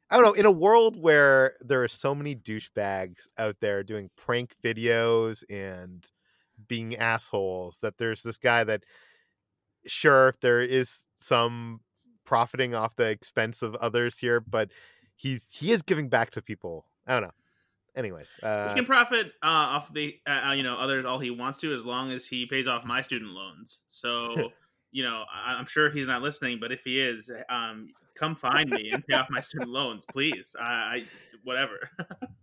I 0.10 0.16
don't 0.16 0.26
know, 0.26 0.34
in 0.34 0.45
a 0.45 0.52
world 0.52 0.97
where 1.00 1.54
there 1.62 1.84
are 1.84 1.88
so 1.88 2.16
many 2.16 2.36
douchebags 2.36 3.28
out 3.38 3.58
there 3.62 3.84
doing 3.84 4.10
prank 4.16 4.56
videos 4.64 5.43
and 5.50 6.10
being 6.68 6.95
assholes, 6.95 7.80
that 7.82 8.00
there's 8.00 8.24
this 8.24 8.39
guy 8.39 8.64
that, 8.64 8.84
sure, 9.86 10.34
there 10.41 10.62
is 10.62 11.06
some 11.16 11.82
profiting 12.26 12.74
off 12.74 12.95
the 12.95 13.10
expense 13.10 13.62
of 13.62 13.76
others 13.76 14.18
here, 14.18 14.39
but 14.39 14.72
he's 15.16 15.45
he 15.52 15.72
is 15.72 15.84
giving 15.84 16.10
back 16.10 16.32
to 16.32 16.41
people. 16.41 16.86
I 17.06 17.14
don't 17.14 17.24
know. 17.24 17.32
Anyways, 17.96 18.28
uh, 18.44 18.70
he 18.70 18.76
can 18.76 18.86
profit 18.86 19.34
uh, 19.44 19.48
off 19.48 19.94
the 19.94 20.16
uh, 20.28 20.50
uh 20.50 20.52
you 20.52 20.64
know 20.64 20.78
others 20.78 21.06
all 21.06 21.20
he 21.20 21.32
wants 21.32 21.60
to 21.60 21.74
as 21.74 21.84
long 21.84 22.12
as 22.12 22.28
he 22.28 22.46
pays 22.46 22.68
off 22.68 22.86
my 22.86 23.02
student 23.02 23.32
loans. 23.32 23.84
So 23.88 24.52
you 24.92 25.04
know 25.04 25.24
I, 25.34 25.58
am 25.60 25.66
sure 25.66 25.90
he's 25.90 26.08
not 26.08 26.22
listening, 26.22 26.60
but 26.60 26.72
if 26.72 26.82
he 26.84 27.00
is, 27.00 27.32
um, 27.50 27.90
come 28.16 28.36
find 28.36 28.70
me 28.70 28.92
and 28.92 29.06
pay 29.06 29.16
off 29.16 29.30
my 29.30 29.42
student 29.42 29.70
loans, 29.70 30.06
please. 30.12 30.56
I, 30.60 30.64
I 30.64 31.04
whatever. 31.44 31.90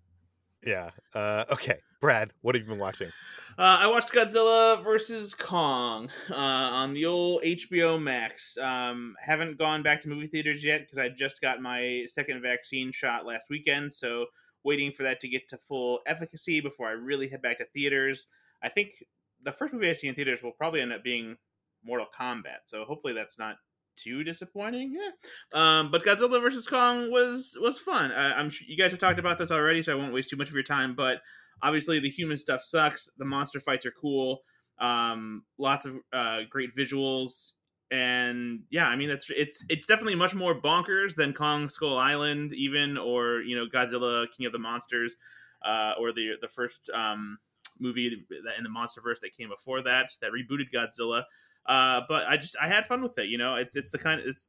yeah. 0.65 0.91
Uh, 1.15 1.45
okay, 1.51 1.79
Brad, 2.01 2.33
what 2.43 2.55
have 2.55 2.63
you 2.63 2.69
been 2.69 2.79
watching? 2.79 3.11
Uh, 3.59 3.79
I 3.81 3.87
watched 3.87 4.13
Godzilla 4.13 4.85
versus 4.85 5.33
Kong 5.33 6.11
uh, 6.31 6.35
on 6.35 6.93
the 6.93 7.07
old 7.07 7.43
HBO 7.43 8.01
Max. 8.01 8.59
Um, 8.59 9.15
haven't 9.19 9.57
gone 9.57 9.83
back 9.83 10.03
to 10.03 10.09
movie 10.09 10.27
theaters 10.27 10.63
yet 10.63 10.81
because 10.81 10.99
I 10.99 11.09
just 11.09 11.41
got 11.41 11.63
my 11.63 12.05
second 12.07 12.43
vaccine 12.43 12.93
shot 12.93 13.25
last 13.25 13.47
weekend. 13.49 13.95
So 13.95 14.27
waiting 14.67 14.91
for 14.91 15.05
that 15.05 15.21
to 15.21 15.29
get 15.29 15.49
to 15.49 15.57
full 15.57 16.01
efficacy 16.07 16.61
before 16.61 16.89
I 16.89 16.93
really 16.93 17.29
head 17.29 17.41
back 17.41 17.59
to 17.59 17.65
theaters. 17.67 18.27
I 18.63 18.69
think 18.69 19.05
the 19.43 19.53
first 19.53 19.73
movie 19.73 19.89
I 19.89 19.95
see 19.95 20.09
in 20.09 20.15
theaters 20.15 20.43
will 20.43 20.53
probably 20.53 20.81
end 20.81 20.93
up 20.93 21.05
being 21.05 21.37
Mortal 21.85 22.09
Kombat. 22.19 22.67
So 22.67 22.85
hopefully 22.85 23.15
that's 23.15 23.39
not 23.39 23.57
too 23.97 24.25
disappointing. 24.25 24.95
Yeah. 24.95 25.11
Um, 25.53 25.91
but 25.91 26.05
Godzilla 26.05 26.43
vs 26.43 26.67
Kong 26.67 27.11
was 27.11 27.57
was 27.61 27.79
fun. 27.79 28.11
I, 28.13 28.39
am 28.39 28.51
sure 28.51 28.67
you 28.69 28.77
guys 28.77 28.91
have 28.91 29.01
talked 29.01 29.21
about 29.21 29.39
this 29.39 29.53
already, 29.53 29.83
so 29.83 29.93
I 29.93 29.95
won't 29.95 30.13
waste 30.13 30.29
too 30.29 30.37
much 30.37 30.49
of 30.49 30.55
your 30.55 30.63
time. 30.65 30.95
But 30.95 31.19
obviously, 31.63 32.01
the 32.01 32.11
human 32.11 32.37
stuff 32.37 32.63
sucks. 32.63 33.09
The 33.17 33.25
monster 33.25 33.61
fights 33.61 33.87
are 33.87 33.93
cool. 33.93 34.41
Um, 34.79 35.45
lots 35.59 35.87
of 35.87 35.97
uh, 36.13 36.41
great 36.51 36.75
visuals, 36.77 37.53
and 37.91 38.63
yeah, 38.71 38.87
I 38.87 38.97
mean 38.97 39.09
that's 39.09 39.31
it's 39.31 39.65
it's 39.69 39.87
definitely 39.87 40.17
much 40.17 40.35
more 40.35 40.61
bonkers 40.61 41.15
than 41.15 41.33
Kong 41.33 41.69
Skull 41.69 41.97
Island, 41.97 42.53
even 42.53 42.99
or 42.99 43.41
you 43.41 43.57
know 43.57 43.67
Godzilla 43.67 44.27
King 44.37 44.47
of 44.47 44.53
the 44.53 44.59
Monsters, 44.59 45.17
uh, 45.65 45.93
or 45.99 46.13
the 46.13 46.33
the 46.41 46.49
first 46.49 46.91
um, 46.93 47.39
movie 47.79 48.07
in 48.09 48.65
the 48.65 48.69
MonsterVerse 48.69 49.21
that 49.21 49.37
came 49.37 49.49
before 49.49 49.83
that 49.83 50.11
that 50.21 50.33
rebooted 50.33 50.73
Godzilla. 50.75 51.25
Uh, 51.67 52.03
but 52.09 52.27
I 52.27 52.37
just 52.37 52.57
I 52.61 52.67
had 52.67 52.87
fun 52.87 53.03
with 53.03 53.19
it. 53.19 53.29
You 53.29 53.39
know, 53.39 53.55
it's 53.55 53.77
it's 53.77 53.91
the 53.91 53.99
kind 53.99 54.21
of, 54.21 54.27
it's 54.27 54.49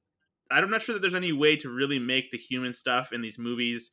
I'm 0.50 0.70
not 0.70 0.82
sure 0.82 0.94
that 0.94 1.02
there's 1.02 1.16
any 1.16 1.34
way 1.34 1.56
to 1.58 1.70
really 1.70 2.00
make 2.00 2.32
the 2.32 2.38
human 2.38 2.74
stuff 2.74 3.14
in 3.14 3.22
these 3.22 3.38
movies 3.38 3.92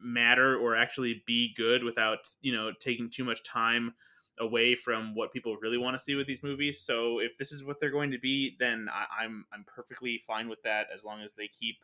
matter 0.00 0.56
or 0.56 0.76
actually 0.76 1.22
be 1.26 1.52
good 1.56 1.82
without 1.82 2.18
you 2.40 2.52
know 2.52 2.72
taking 2.78 3.10
too 3.10 3.24
much 3.24 3.42
time 3.42 3.94
away 4.40 4.74
from 4.74 5.14
what 5.14 5.32
people 5.32 5.56
really 5.60 5.78
want 5.78 5.96
to 5.96 6.02
see 6.02 6.14
with 6.14 6.26
these 6.26 6.42
movies. 6.42 6.80
So 6.80 7.18
if 7.18 7.36
this 7.36 7.52
is 7.52 7.64
what 7.64 7.80
they're 7.80 7.90
going 7.90 8.10
to 8.12 8.18
be, 8.18 8.56
then 8.58 8.88
I, 8.92 9.24
am 9.24 9.46
I'm, 9.52 9.60
I'm 9.60 9.64
perfectly 9.64 10.22
fine 10.26 10.48
with 10.48 10.62
that 10.62 10.86
as 10.94 11.04
long 11.04 11.20
as 11.22 11.34
they 11.34 11.48
keep 11.48 11.76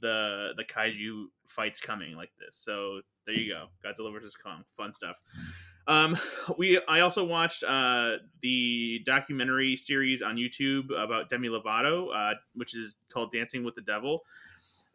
the 0.00 0.50
the 0.56 0.64
kaiju 0.64 1.26
fights 1.48 1.80
coming 1.80 2.16
like 2.16 2.30
this. 2.38 2.56
So 2.56 3.00
there 3.26 3.34
you 3.34 3.52
go, 3.52 3.66
Godzilla 3.84 4.12
versus 4.12 4.36
Kong, 4.36 4.64
fun 4.76 4.92
stuff. 4.94 5.16
Um, 5.88 6.18
we 6.58 6.80
I 6.88 7.00
also 7.00 7.24
watched 7.24 7.62
uh, 7.64 8.16
the 8.42 9.02
documentary 9.04 9.76
series 9.76 10.22
on 10.22 10.36
YouTube 10.36 10.90
about 10.96 11.28
Demi 11.28 11.48
Lovato, 11.48 12.08
uh, 12.14 12.34
which 12.54 12.76
is 12.76 12.96
called 13.12 13.32
Dancing 13.32 13.64
with 13.64 13.74
the 13.74 13.82
Devil. 13.82 14.22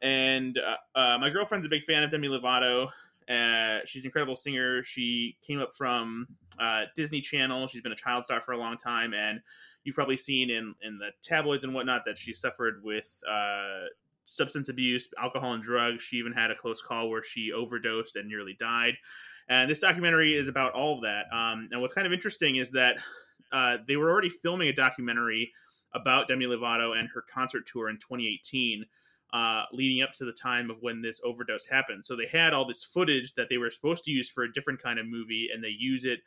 And 0.01 0.57
uh, 0.57 0.99
uh 0.99 1.17
my 1.19 1.29
girlfriend's 1.29 1.65
a 1.65 1.69
big 1.69 1.83
fan 1.83 2.03
of 2.03 2.11
Demi 2.11 2.27
Lovato. 2.27 2.89
Uh, 3.29 3.79
she's 3.85 4.03
an 4.03 4.07
incredible 4.07 4.35
singer. 4.35 4.83
She 4.83 5.37
came 5.45 5.59
up 5.59 5.75
from 5.75 6.27
uh, 6.59 6.83
Disney 6.95 7.21
Channel. 7.21 7.67
She's 7.67 7.81
been 7.81 7.91
a 7.91 7.95
child 7.95 8.23
star 8.23 8.41
for 8.41 8.51
a 8.53 8.57
long 8.57 8.77
time, 8.77 9.13
and 9.13 9.39
you've 9.83 9.95
probably 9.95 10.17
seen 10.17 10.49
in 10.49 10.75
in 10.81 10.97
the 10.97 11.11
tabloids 11.21 11.63
and 11.63 11.73
whatnot 11.73 12.03
that 12.05 12.17
she 12.17 12.33
suffered 12.33 12.83
with 12.83 13.23
substance 14.25 14.69
abuse, 14.69 15.09
alcohol, 15.17 15.53
and 15.53 15.63
drugs. 15.63 16.03
She 16.03 16.17
even 16.17 16.31
had 16.31 16.51
a 16.51 16.55
close 16.55 16.81
call 16.81 17.09
where 17.09 17.23
she 17.23 17.51
overdosed 17.51 18.15
and 18.15 18.27
nearly 18.27 18.55
died. 18.59 18.95
And 19.49 19.69
this 19.69 19.79
documentary 19.79 20.33
is 20.33 20.47
about 20.47 20.73
all 20.73 20.95
of 20.95 21.01
that. 21.01 21.25
Um, 21.33 21.67
and 21.71 21.81
what's 21.81 21.93
kind 21.93 22.07
of 22.07 22.13
interesting 22.13 22.55
is 22.55 22.71
that 22.71 22.97
uh, 23.51 23.77
they 23.87 23.97
were 23.97 24.09
already 24.09 24.29
filming 24.29 24.69
a 24.69 24.73
documentary 24.73 25.51
about 25.93 26.27
Demi 26.27 26.45
Lovato 26.45 26.97
and 26.97 27.09
her 27.13 27.21
concert 27.21 27.67
tour 27.67 27.89
in 27.89 27.97
2018, 27.97 28.85
uh, 29.33 29.63
leading 29.71 30.03
up 30.03 30.11
to 30.13 30.25
the 30.25 30.33
time 30.33 30.69
of 30.69 30.77
when 30.81 31.01
this 31.01 31.21
overdose 31.23 31.65
happened. 31.65 32.03
So 32.05 32.15
they 32.15 32.25
had 32.25 32.53
all 32.53 32.65
this 32.65 32.83
footage 32.83 33.33
that 33.35 33.49
they 33.49 33.57
were 33.57 33.69
supposed 33.69 34.03
to 34.05 34.11
use 34.11 34.29
for 34.29 34.43
a 34.43 34.51
different 34.51 34.81
kind 34.81 34.99
of 34.99 35.07
movie, 35.07 35.49
and 35.53 35.63
they 35.63 35.73
use 35.77 36.05
it 36.05 36.19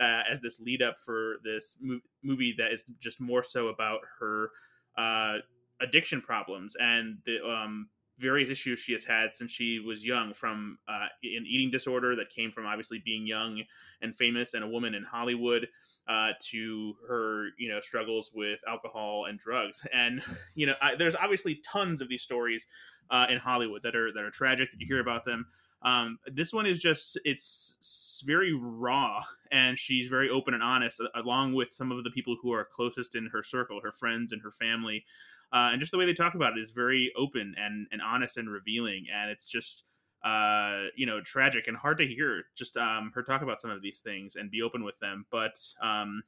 uh, 0.00 0.22
as 0.30 0.40
this 0.40 0.60
lead 0.60 0.82
up 0.82 0.98
for 1.00 1.36
this 1.44 1.76
mo- 1.80 2.00
movie 2.22 2.54
that 2.58 2.72
is 2.72 2.84
just 2.98 3.20
more 3.20 3.42
so 3.42 3.68
about 3.68 4.00
her 4.18 4.50
uh, 4.96 5.38
addiction 5.80 6.20
problems 6.20 6.76
and 6.80 7.18
the 7.26 7.44
um, 7.44 7.88
various 8.18 8.50
issues 8.50 8.78
she 8.78 8.92
has 8.92 9.04
had 9.04 9.34
since 9.34 9.50
she 9.50 9.80
was 9.80 10.04
young 10.04 10.32
from 10.32 10.78
uh, 10.88 11.06
an 11.22 11.44
eating 11.46 11.70
disorder 11.70 12.14
that 12.14 12.30
came 12.30 12.50
from 12.50 12.66
obviously 12.66 13.02
being 13.04 13.26
young 13.26 13.62
and 14.00 14.16
famous 14.16 14.54
and 14.54 14.62
a 14.62 14.68
woman 14.68 14.94
in 14.94 15.02
hollywood 15.02 15.66
uh, 16.08 16.30
to 16.40 16.94
her 17.08 17.48
you 17.58 17.68
know 17.68 17.80
struggles 17.80 18.30
with 18.34 18.60
alcohol 18.68 19.26
and 19.28 19.38
drugs. 19.38 19.86
And 19.92 20.22
you 20.54 20.66
know 20.66 20.74
I, 20.80 20.94
there's 20.94 21.16
obviously 21.16 21.56
tons 21.64 22.00
of 22.00 22.08
these 22.08 22.22
stories 22.22 22.66
uh, 23.10 23.26
in 23.28 23.38
hollywood 23.38 23.82
that 23.82 23.94
are 23.94 24.12
that 24.12 24.22
are 24.22 24.30
tragic 24.30 24.70
that 24.70 24.80
you 24.80 24.86
hear 24.86 25.00
about 25.00 25.24
them. 25.24 25.46
Um, 25.82 26.18
this 26.26 26.52
one 26.52 26.66
is 26.66 26.78
just 26.78 27.18
it's 27.24 28.22
very 28.24 28.54
raw 28.54 29.20
and 29.50 29.76
she's 29.76 30.06
very 30.08 30.30
open 30.30 30.54
and 30.54 30.62
honest 30.62 31.02
along 31.16 31.54
with 31.54 31.72
some 31.72 31.90
of 31.90 32.04
the 32.04 32.10
people 32.10 32.36
who 32.40 32.52
are 32.52 32.64
closest 32.64 33.16
in 33.16 33.26
her 33.32 33.42
circle 33.42 33.80
her 33.82 33.92
friends 33.92 34.32
and 34.32 34.42
her 34.42 34.52
family. 34.52 35.04
Uh, 35.52 35.68
and 35.70 35.80
just 35.80 35.92
the 35.92 35.98
way 35.98 36.06
they 36.06 36.14
talk 36.14 36.34
about 36.34 36.56
it 36.56 36.60
is 36.60 36.70
very 36.70 37.12
open 37.16 37.54
and, 37.58 37.86
and 37.92 38.00
honest 38.00 38.38
and 38.38 38.48
revealing. 38.48 39.04
And 39.14 39.30
it's 39.30 39.44
just 39.44 39.84
uh, 40.24 40.84
you 40.96 41.06
know 41.06 41.20
tragic 41.20 41.68
and 41.68 41.76
hard 41.76 41.98
to 41.98 42.06
hear 42.06 42.44
just 42.54 42.76
um, 42.76 43.10
her 43.14 43.22
talk 43.22 43.42
about 43.42 43.60
some 43.60 43.70
of 43.70 43.82
these 43.82 44.00
things 44.00 44.36
and 44.36 44.50
be 44.50 44.62
open 44.62 44.84
with 44.84 44.98
them. 45.00 45.26
But 45.30 45.58
um, 45.82 46.22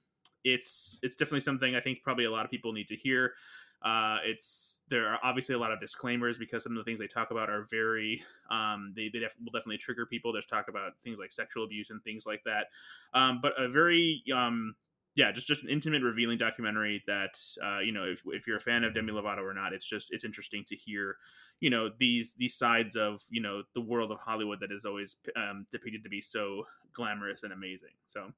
it's 0.44 1.00
it's 1.02 1.16
definitely 1.16 1.40
something 1.40 1.74
i 1.74 1.80
think 1.80 2.02
probably 2.02 2.26
a 2.26 2.30
lot 2.30 2.44
of 2.44 2.50
people 2.50 2.72
need 2.72 2.88
to 2.88 2.96
hear. 2.96 3.34
Uh, 3.82 4.16
it's 4.24 4.80
there 4.88 5.06
are 5.08 5.18
obviously 5.22 5.54
a 5.54 5.58
lot 5.58 5.70
of 5.70 5.78
disclaimers 5.78 6.38
because 6.38 6.62
some 6.62 6.72
of 6.72 6.78
the 6.78 6.84
things 6.84 6.98
they 6.98 7.06
talk 7.06 7.30
about 7.30 7.50
are 7.50 7.66
very 7.70 8.22
um, 8.50 8.94
they, 8.96 9.10
they 9.12 9.18
def- 9.18 9.36
will 9.44 9.52
definitely 9.52 9.76
trigger 9.76 10.06
people. 10.06 10.32
There's 10.32 10.46
talk 10.46 10.68
about 10.68 10.98
things 10.98 11.18
like 11.18 11.30
sexual 11.30 11.64
abuse 11.64 11.90
and 11.90 12.02
things 12.02 12.24
like 12.24 12.42
that. 12.44 12.68
Um, 13.12 13.40
but 13.42 13.52
a 13.58 13.68
very 13.68 14.22
um, 14.34 14.74
yeah, 15.16 15.30
just 15.30 15.46
just 15.46 15.62
an 15.62 15.68
intimate, 15.68 16.02
revealing 16.02 16.38
documentary 16.38 17.02
that 17.06 17.38
uh, 17.64 17.78
you 17.78 17.92
know 17.92 18.04
if, 18.04 18.22
if 18.26 18.46
you're 18.46 18.56
a 18.56 18.60
fan 18.60 18.82
of 18.82 18.94
Demi 18.94 19.12
Lovato 19.12 19.42
or 19.42 19.54
not, 19.54 19.72
it's 19.72 19.88
just 19.88 20.12
it's 20.12 20.24
interesting 20.24 20.64
to 20.66 20.76
hear 20.76 21.16
you 21.60 21.70
know 21.70 21.88
these 21.98 22.34
these 22.36 22.56
sides 22.56 22.96
of 22.96 23.22
you 23.30 23.40
know 23.40 23.62
the 23.74 23.80
world 23.80 24.10
of 24.10 24.18
Hollywood 24.18 24.58
that 24.60 24.72
is 24.72 24.84
always 24.84 25.16
um, 25.36 25.66
depicted 25.70 26.02
to 26.02 26.08
be 26.08 26.20
so 26.20 26.64
glamorous 26.92 27.44
and 27.44 27.52
amazing. 27.52 27.90
So 28.06 28.32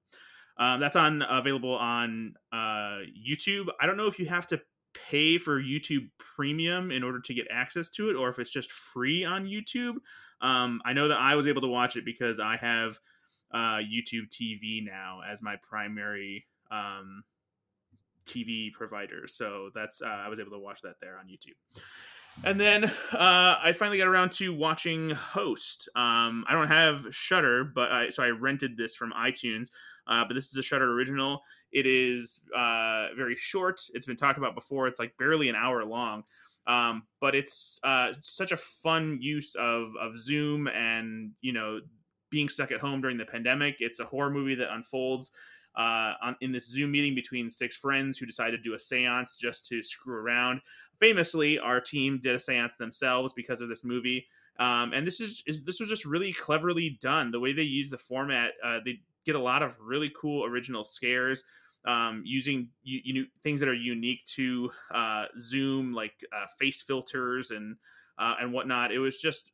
um, 0.59 0.81
that's 0.81 0.97
on 0.97 1.23
available 1.23 1.75
on 1.75 2.35
uh, 2.53 3.01
YouTube. 3.29 3.69
I 3.81 3.87
don't 3.87 3.97
know 3.97 4.07
if 4.07 4.19
you 4.19 4.27
have 4.27 4.47
to 4.49 4.61
pay 5.11 5.39
for 5.39 5.61
YouTube 5.61 6.11
Premium 6.19 6.91
in 6.91 7.03
order 7.03 7.21
to 7.21 7.35
get 7.35 7.47
access 7.51 7.89
to 7.91 8.11
it, 8.11 8.17
or 8.17 8.29
if 8.29 8.39
it's 8.39 8.51
just 8.51 8.71
free 8.71 9.25
on 9.25 9.47
YouTube. 9.47 9.97
Um, 10.43 10.83
I 10.85 10.93
know 10.93 11.09
that 11.09 11.19
I 11.19 11.37
was 11.37 11.47
able 11.47 11.63
to 11.63 11.69
watch 11.69 11.97
it 11.97 12.05
because 12.05 12.39
I 12.39 12.59
have 12.59 12.99
uh, 13.53 13.79
YouTube 13.79 14.29
TV 14.29 14.85
now 14.85 15.21
as 15.27 15.41
my 15.41 15.57
primary 15.63 16.45
um, 16.71 17.23
TV 18.27 18.73
providers. 18.73 19.35
So 19.35 19.71
that's 19.75 20.03
uh, 20.03 20.07
I 20.07 20.29
was 20.29 20.41
able 20.41 20.51
to 20.51 20.59
watch 20.59 20.83
that 20.83 20.97
there 21.01 21.19
on 21.19 21.27
YouTube. 21.27 21.83
And 22.45 22.61
then 22.61 22.85
uh, 22.85 23.57
I 23.63 23.73
finally 23.73 23.99
got 23.99 24.09
around 24.09 24.31
to 24.33 24.55
watching 24.55 25.11
Host. 25.11 25.89
Um, 25.97 26.45
I 26.47 26.53
don't 26.53 26.69
have 26.69 27.07
Shudder, 27.11 27.65
but 27.65 27.91
I 27.91 28.11
so 28.11 28.23
I 28.23 28.29
rented 28.29 28.77
this 28.77 28.95
from 28.95 29.13
iTunes. 29.13 29.69
Uh, 30.07 30.25
but 30.27 30.35
this 30.35 30.47
is 30.47 30.57
a 30.57 30.63
Shudder 30.63 30.93
original. 30.93 31.43
It 31.73 31.87
is 31.87 32.41
uh, 32.55 33.09
very 33.17 33.37
short. 33.37 33.81
It's 33.95 34.07
been 34.07 34.17
talked 34.17 34.39
about 34.39 34.55
before. 34.55 34.87
It's 34.87 35.01
like 35.01 35.17
barely 35.19 35.49
an 35.49 35.57
hour 35.57 35.85
long. 35.85 36.25
Um, 36.67 37.05
but 37.21 37.35
it's 37.35 37.81
uh, 37.85 38.13
such 38.23 38.53
a 38.53 38.57
fun 38.57 39.19
use 39.21 39.55
of 39.55 39.93
of 40.01 40.19
Zoom 40.19 40.69
and 40.69 41.31
you 41.41 41.53
know 41.53 41.81
being 42.31 42.49
stuck 42.49 42.71
at 42.73 42.81
home 42.81 43.01
during 43.01 43.17
the 43.17 43.25
pandemic. 43.25 43.77
It's 43.81 44.01
a 44.01 44.05
horror 44.05 44.31
movie 44.31 44.57
that 44.57 44.75
unfolds 44.75 45.31
uh, 45.77 46.15
on, 46.23 46.37
in 46.41 46.53
this 46.53 46.69
Zoom 46.69 46.93
meeting 46.93 47.15
between 47.15 47.51
six 47.51 47.77
friends 47.77 48.19
who 48.19 48.27
decided 48.27 48.57
to 48.57 48.63
do 48.63 48.75
a 48.75 48.81
seance 48.81 49.37
just 49.37 49.67
to 49.67 49.83
screw 49.83 50.15
around. 50.15 50.61
Famously, 51.01 51.59
our 51.59 51.81
team 51.81 52.19
did 52.23 52.35
a 52.35 52.41
seance 52.41 52.77
themselves 52.77 53.33
because 53.33 53.61
of 53.61 53.69
this 53.69 53.85
movie. 53.85 54.27
Um, 54.59 54.93
and 54.95 55.07
this 55.07 55.21
is, 55.21 55.43
is, 55.47 55.65
this 55.65 55.81
was 55.81 55.89
just 55.89 56.07
really 56.07 56.33
cleverly 56.33 56.99
done. 57.01 57.31
The 57.31 57.41
way 57.41 57.53
they 57.53 57.63
use 57.63 57.91
the 57.91 57.99
format, 57.99 58.53
uh, 58.65 58.81
they 58.85 59.01
get 59.27 59.35
a 59.35 59.41
lot 59.41 59.63
of 59.63 59.79
really 59.81 60.11
cool 60.19 60.45
original 60.45 60.85
scares. 60.85 61.45
Um, 61.85 62.23
using 62.25 62.69
you, 62.83 63.01
you 63.05 63.15
know, 63.15 63.27
things 63.45 63.61
that 63.61 63.69
are 63.69 63.75
unique 63.75 64.25
to 64.35 64.73
uh, 64.93 65.27
Zoom, 65.39 65.93
like 65.93 66.15
uh, 66.37 66.47
face 66.59 66.83
filters 66.83 67.53
and 67.53 67.77
uh, 68.19 68.35
and 68.41 68.53
whatnot. 68.53 68.91
It 68.91 68.99
was 68.99 69.19
just 69.19 69.53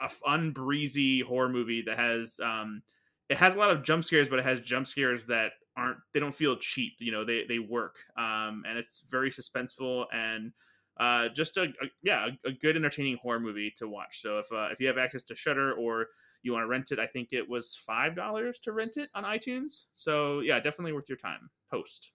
a 0.00 0.08
fun, 0.08 0.52
breezy 0.52 1.20
horror 1.20 1.48
movie 1.48 1.82
that 1.82 1.98
has 1.98 2.38
um, 2.40 2.82
it 3.28 3.36
has 3.36 3.54
a 3.54 3.58
lot 3.58 3.70
of 3.70 3.82
jump 3.82 4.04
scares, 4.04 4.28
but 4.28 4.38
it 4.38 4.44
has 4.44 4.60
jump 4.60 4.86
scares 4.86 5.26
that 5.26 5.52
aren't 5.82 5.98
they 6.12 6.20
don't 6.20 6.34
feel 6.34 6.56
cheap. 6.56 6.94
You 6.98 7.12
know, 7.12 7.24
they 7.24 7.44
they 7.48 7.58
work, 7.58 7.96
um, 8.16 8.64
and 8.66 8.78
it's 8.78 9.02
very 9.10 9.30
suspenseful 9.30 10.06
and 10.12 10.52
uh, 10.98 11.28
just 11.28 11.56
a, 11.56 11.62
a 11.62 11.86
yeah 12.02 12.28
a, 12.44 12.48
a, 12.48 12.52
good 12.52 12.76
entertaining 12.76 13.16
horror 13.22 13.40
movie 13.40 13.72
to 13.78 13.88
watch. 13.88 14.20
So 14.20 14.38
if 14.38 14.52
uh, 14.52 14.68
if 14.70 14.80
you 14.80 14.86
have 14.86 14.98
access 14.98 15.22
to 15.24 15.34
Shudder 15.34 15.72
or 15.74 16.08
you 16.42 16.52
want 16.52 16.64
to 16.64 16.68
rent 16.68 16.92
it, 16.92 16.98
I 16.98 17.06
think 17.06 17.28
it 17.32 17.48
was 17.48 17.76
five 17.86 18.14
dollars 18.14 18.58
to 18.60 18.72
rent 18.72 18.96
it 18.96 19.10
on 19.14 19.24
iTunes. 19.24 19.84
So 19.94 20.40
yeah, 20.40 20.60
definitely 20.60 20.92
worth 20.92 21.08
your 21.08 21.18
time. 21.18 21.50
Post. 21.70 22.12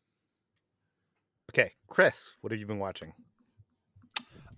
Okay, 1.51 1.71
Chris, 1.87 2.33
what 2.41 2.51
have 2.51 2.59
you 2.59 2.67
been 2.67 2.79
watching? 2.79 3.13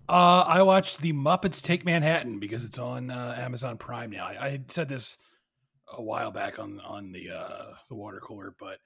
Uh, 0.08 0.44
I 0.48 0.62
watched 0.62 1.00
the 1.00 1.12
Muppets 1.12 1.62
Take 1.62 1.84
Manhattan 1.84 2.40
because 2.40 2.64
it's 2.64 2.80
on 2.80 3.10
uh, 3.10 3.36
Amazon 3.38 3.78
Prime 3.78 4.10
now. 4.10 4.26
I, 4.26 4.46
I 4.46 4.60
said 4.66 4.88
this 4.88 5.16
a 5.96 6.02
while 6.02 6.30
back 6.30 6.58
on 6.58 6.80
on 6.80 7.12
the 7.12 7.30
uh, 7.30 7.66
the 7.88 7.94
water 7.94 8.20
cooler, 8.20 8.54
but 8.58 8.78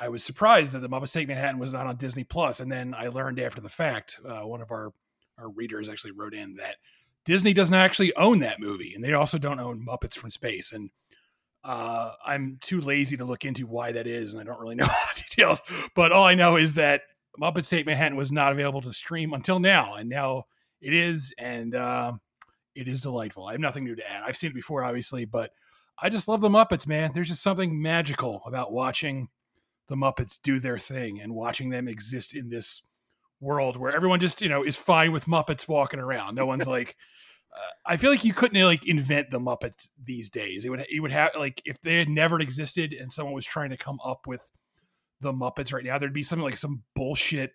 I 0.00 0.08
was 0.08 0.22
surprised 0.22 0.72
that 0.72 0.80
the 0.80 0.88
Muppets 0.88 1.12
Take 1.12 1.28
Manhattan 1.28 1.58
was 1.58 1.72
not 1.72 1.86
on 1.86 1.96
Disney 1.96 2.24
Plus, 2.24 2.60
and 2.60 2.70
then 2.70 2.94
I 2.94 3.08
learned 3.08 3.40
after 3.40 3.60
the 3.60 3.68
fact. 3.68 4.20
Uh, 4.24 4.46
one 4.46 4.60
of 4.60 4.70
our 4.70 4.92
our 5.38 5.48
readers 5.48 5.88
actually 5.88 6.10
wrote 6.10 6.34
in 6.34 6.56
that 6.56 6.76
Disney 7.24 7.52
doesn't 7.52 7.74
actually 7.74 8.14
own 8.16 8.40
that 8.40 8.60
movie, 8.60 8.94
and 8.94 9.04
they 9.04 9.12
also 9.12 9.38
don't 9.38 9.60
own 9.60 9.84
Muppets 9.84 10.14
from 10.14 10.30
Space. 10.30 10.72
And 10.72 10.90
uh, 11.64 12.12
I'm 12.24 12.58
too 12.60 12.80
lazy 12.80 13.16
to 13.16 13.24
look 13.24 13.44
into 13.44 13.66
why 13.66 13.92
that 13.92 14.06
is, 14.06 14.32
and 14.32 14.40
I 14.40 14.44
don't 14.44 14.60
really 14.60 14.74
know 14.76 14.86
the 14.86 15.22
details. 15.28 15.62
But 15.94 16.12
all 16.12 16.24
I 16.24 16.34
know 16.34 16.56
is 16.56 16.74
that 16.74 17.02
Muppets 17.40 17.68
Take 17.68 17.86
Manhattan 17.86 18.16
was 18.16 18.32
not 18.32 18.52
available 18.52 18.80
to 18.82 18.92
stream 18.92 19.32
until 19.32 19.58
now, 19.58 19.94
and 19.94 20.08
now 20.08 20.44
it 20.80 20.94
is, 20.94 21.34
and 21.38 21.74
uh, 21.74 22.12
it 22.74 22.88
is 22.88 23.00
delightful. 23.00 23.46
I 23.46 23.52
have 23.52 23.60
nothing 23.60 23.84
new 23.84 23.96
to 23.96 24.10
add. 24.10 24.22
I've 24.26 24.36
seen 24.36 24.50
it 24.50 24.54
before, 24.54 24.84
obviously, 24.84 25.24
but 25.24 25.50
I 26.00 26.08
just 26.08 26.28
love 26.28 26.40
the 26.40 26.48
Muppets, 26.48 26.86
man. 26.86 27.10
There's 27.12 27.28
just 27.28 27.42
something 27.42 27.80
magical 27.80 28.42
about 28.46 28.72
watching 28.72 29.28
the 29.88 29.96
Muppets 29.96 30.38
do 30.42 30.60
their 30.60 30.78
thing 30.78 31.20
and 31.20 31.34
watching 31.34 31.70
them 31.70 31.88
exist 31.88 32.34
in 32.34 32.48
this 32.48 32.82
world 33.40 33.76
where 33.76 33.94
everyone 33.94 34.20
just 34.20 34.42
you 34.42 34.48
know 34.48 34.64
is 34.64 34.76
fine 34.76 35.12
with 35.12 35.26
Muppets 35.26 35.68
walking 35.68 36.00
around. 36.00 36.34
No 36.34 36.46
one's 36.46 36.66
like. 36.68 36.96
Uh, 37.50 37.92
I 37.92 37.96
feel 37.96 38.10
like 38.10 38.24
you 38.24 38.34
couldn't 38.34 38.62
like 38.62 38.86
invent 38.86 39.30
the 39.30 39.40
Muppets 39.40 39.88
these 40.02 40.28
days. 40.28 40.64
It 40.64 40.68
would 40.68 40.84
it 40.88 41.00
would 41.00 41.12
have 41.12 41.30
like 41.38 41.62
if 41.64 41.80
they 41.80 41.96
had 41.96 42.08
never 42.08 42.38
existed 42.40 42.92
and 42.92 43.12
someone 43.12 43.34
was 43.34 43.46
trying 43.46 43.70
to 43.70 43.76
come 43.76 43.98
up 44.04 44.26
with 44.26 44.42
the 45.20 45.32
Muppets 45.32 45.72
right 45.72 45.84
now, 45.84 45.98
there'd 45.98 46.12
be 46.12 46.22
something 46.22 46.44
like 46.44 46.58
some 46.58 46.82
bullshit 46.94 47.52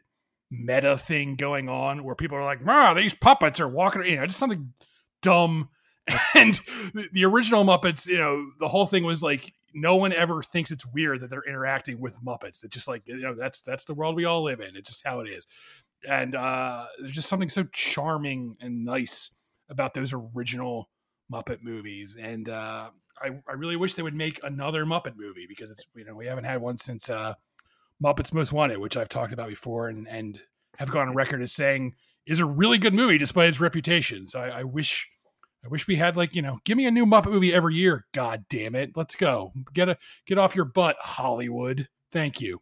meta 0.50 0.98
thing 0.98 1.36
going 1.36 1.70
on 1.70 2.04
where 2.04 2.16
people 2.16 2.38
are 2.38 2.44
like, 2.44 2.60
"Ah, 2.68 2.94
these 2.94 3.14
puppets 3.14 3.60
are 3.60 3.68
walking," 3.68 4.04
you 4.04 4.16
know, 4.16 4.26
just 4.26 4.40
something 4.40 4.74
dumb. 5.22 5.70
And 6.36 6.60
the 7.14 7.24
original 7.24 7.64
Muppets, 7.64 8.08
you 8.08 8.18
know, 8.18 8.48
the 8.60 8.68
whole 8.68 8.86
thing 8.86 9.06
was 9.06 9.24
like 9.24 9.54
no 9.74 9.96
one 9.96 10.14
ever 10.14 10.42
thinks 10.44 10.72
it's 10.72 10.86
weird 10.86 11.20
that 11.20 11.30
they're 11.30 11.48
interacting 11.48 12.00
with 12.00 12.22
Muppets. 12.24 12.64
It's 12.64 12.74
just 12.74 12.88
like 12.88 13.08
you 13.08 13.22
know 13.22 13.36
that's 13.36 13.62
that's 13.62 13.86
the 13.86 13.94
world 13.94 14.16
we 14.16 14.26
all 14.26 14.44
live 14.44 14.60
in. 14.60 14.76
It's 14.76 14.90
just 14.90 15.04
how 15.06 15.20
it 15.22 15.30
is. 15.30 15.46
And 16.08 16.36
uh, 16.36 16.86
there's 17.00 17.14
just 17.14 17.30
something 17.30 17.50
so 17.50 17.64
charming 17.72 18.58
and 18.60 18.84
nice 18.84 19.32
about 19.70 19.94
those 19.94 20.14
original 20.14 20.90
Muppet 21.32 21.64
movies. 21.64 22.16
And 22.20 22.50
uh, 22.50 22.90
I 23.22 23.30
I 23.48 23.54
really 23.54 23.76
wish 23.76 23.96
they 23.96 24.04
would 24.04 24.16
make 24.16 24.40
another 24.44 24.86
Muppet 24.86 25.16
movie 25.18 25.46
because 25.48 25.72
it's 25.72 25.86
you 25.96 26.06
know 26.06 26.16
we 26.16 26.28
haven't 26.28 26.46
had 26.46 26.62
one 26.62 26.78
since 26.78 27.10
uh, 27.10 27.34
Muppets 28.04 28.34
Most 28.34 28.52
Wanted, 28.52 28.78
which 28.78 28.98
I've 28.98 29.10
talked 29.10 29.34
about 29.34 29.50
before 29.50 29.88
and 29.88 30.08
and 30.08 30.42
have 30.78 30.92
gone 30.92 31.08
on 31.08 31.16
record 31.16 31.42
as 31.42 31.52
saying 31.52 31.94
is 32.26 32.40
a 32.40 32.46
really 32.46 32.78
good 32.78 32.94
movie 32.94 33.18
despite 33.18 33.50
its 33.50 33.60
reputation. 33.60 34.28
So 34.28 34.40
I, 34.40 34.60
I 34.60 34.64
wish 34.64 35.10
I 35.64 35.68
wish 35.68 35.88
we 35.88 35.96
had 35.96 36.18
like 36.18 36.36
you 36.36 36.42
know, 36.42 36.60
give 36.66 36.78
me 36.78 36.86
a 36.86 36.92
new 36.92 37.06
Muppet 37.06 37.32
movie 37.32 37.54
every 37.54 37.76
year. 37.76 38.06
God 38.14 38.46
damn 38.50 38.76
it, 38.76 38.96
let's 38.96 39.16
go. 39.16 39.54
Get 39.74 39.90
a 39.90 39.98
get 40.26 40.38
off 40.38 40.56
your 40.56 40.66
butt, 40.66 40.98
Hollywood. 41.00 41.88
Thank 42.12 42.42
you. 42.42 42.62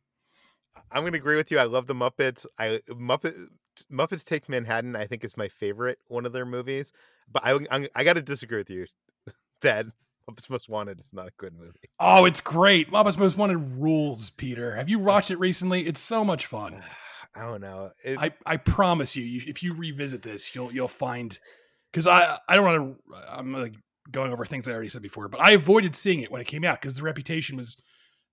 I'm 0.91 1.03
gonna 1.03 1.17
agree 1.17 1.35
with 1.35 1.51
you. 1.51 1.59
I 1.59 1.63
love 1.63 1.87
the 1.87 1.95
Muppets. 1.95 2.45
I 2.59 2.79
Muppet 2.89 3.35
Muppets 3.91 4.23
Take 4.23 4.49
Manhattan. 4.49 4.95
I 4.95 5.07
think 5.07 5.23
is 5.23 5.37
my 5.37 5.47
favorite 5.47 5.99
one 6.07 6.25
of 6.25 6.33
their 6.33 6.45
movies. 6.45 6.91
But 7.31 7.43
I 7.45 7.59
I, 7.71 7.89
I 7.95 8.03
got 8.03 8.13
to 8.13 8.21
disagree 8.21 8.57
with 8.57 8.69
you 8.69 8.85
that 9.61 9.85
Muppets 10.29 10.49
Most 10.49 10.69
Wanted 10.69 10.99
is 10.99 11.09
not 11.13 11.27
a 11.27 11.31
good 11.37 11.53
movie. 11.57 11.89
Oh, 11.99 12.25
it's 12.25 12.41
great. 12.41 12.91
Muppets 12.91 13.17
Most 13.17 13.37
Wanted 13.37 13.57
rules, 13.57 14.29
Peter. 14.31 14.75
Have 14.75 14.89
you 14.89 14.99
watched 14.99 15.31
it 15.31 15.39
recently? 15.39 15.87
It's 15.87 15.99
so 15.99 16.23
much 16.23 16.45
fun. 16.45 16.81
I 17.35 17.43
don't 17.43 17.61
know. 17.61 17.91
It, 18.03 18.19
I, 18.19 18.31
I 18.45 18.57
promise 18.57 19.15
you, 19.15 19.23
you, 19.23 19.41
if 19.47 19.63
you 19.63 19.73
revisit 19.73 20.21
this, 20.21 20.53
you'll 20.53 20.71
you'll 20.73 20.89
find 20.89 21.39
because 21.91 22.07
I 22.07 22.37
I 22.47 22.55
don't 22.55 22.65
want 22.65 22.97
to. 23.09 23.15
I'm 23.29 23.53
like 23.53 23.73
going 24.11 24.31
over 24.31 24.45
things 24.45 24.67
I 24.67 24.73
already 24.73 24.89
said 24.89 25.01
before, 25.01 25.27
but 25.27 25.41
I 25.41 25.51
avoided 25.51 25.95
seeing 25.95 26.21
it 26.21 26.31
when 26.31 26.41
it 26.41 26.47
came 26.47 26.63
out 26.63 26.81
because 26.81 26.95
the 26.95 27.03
reputation 27.03 27.57
was 27.57 27.77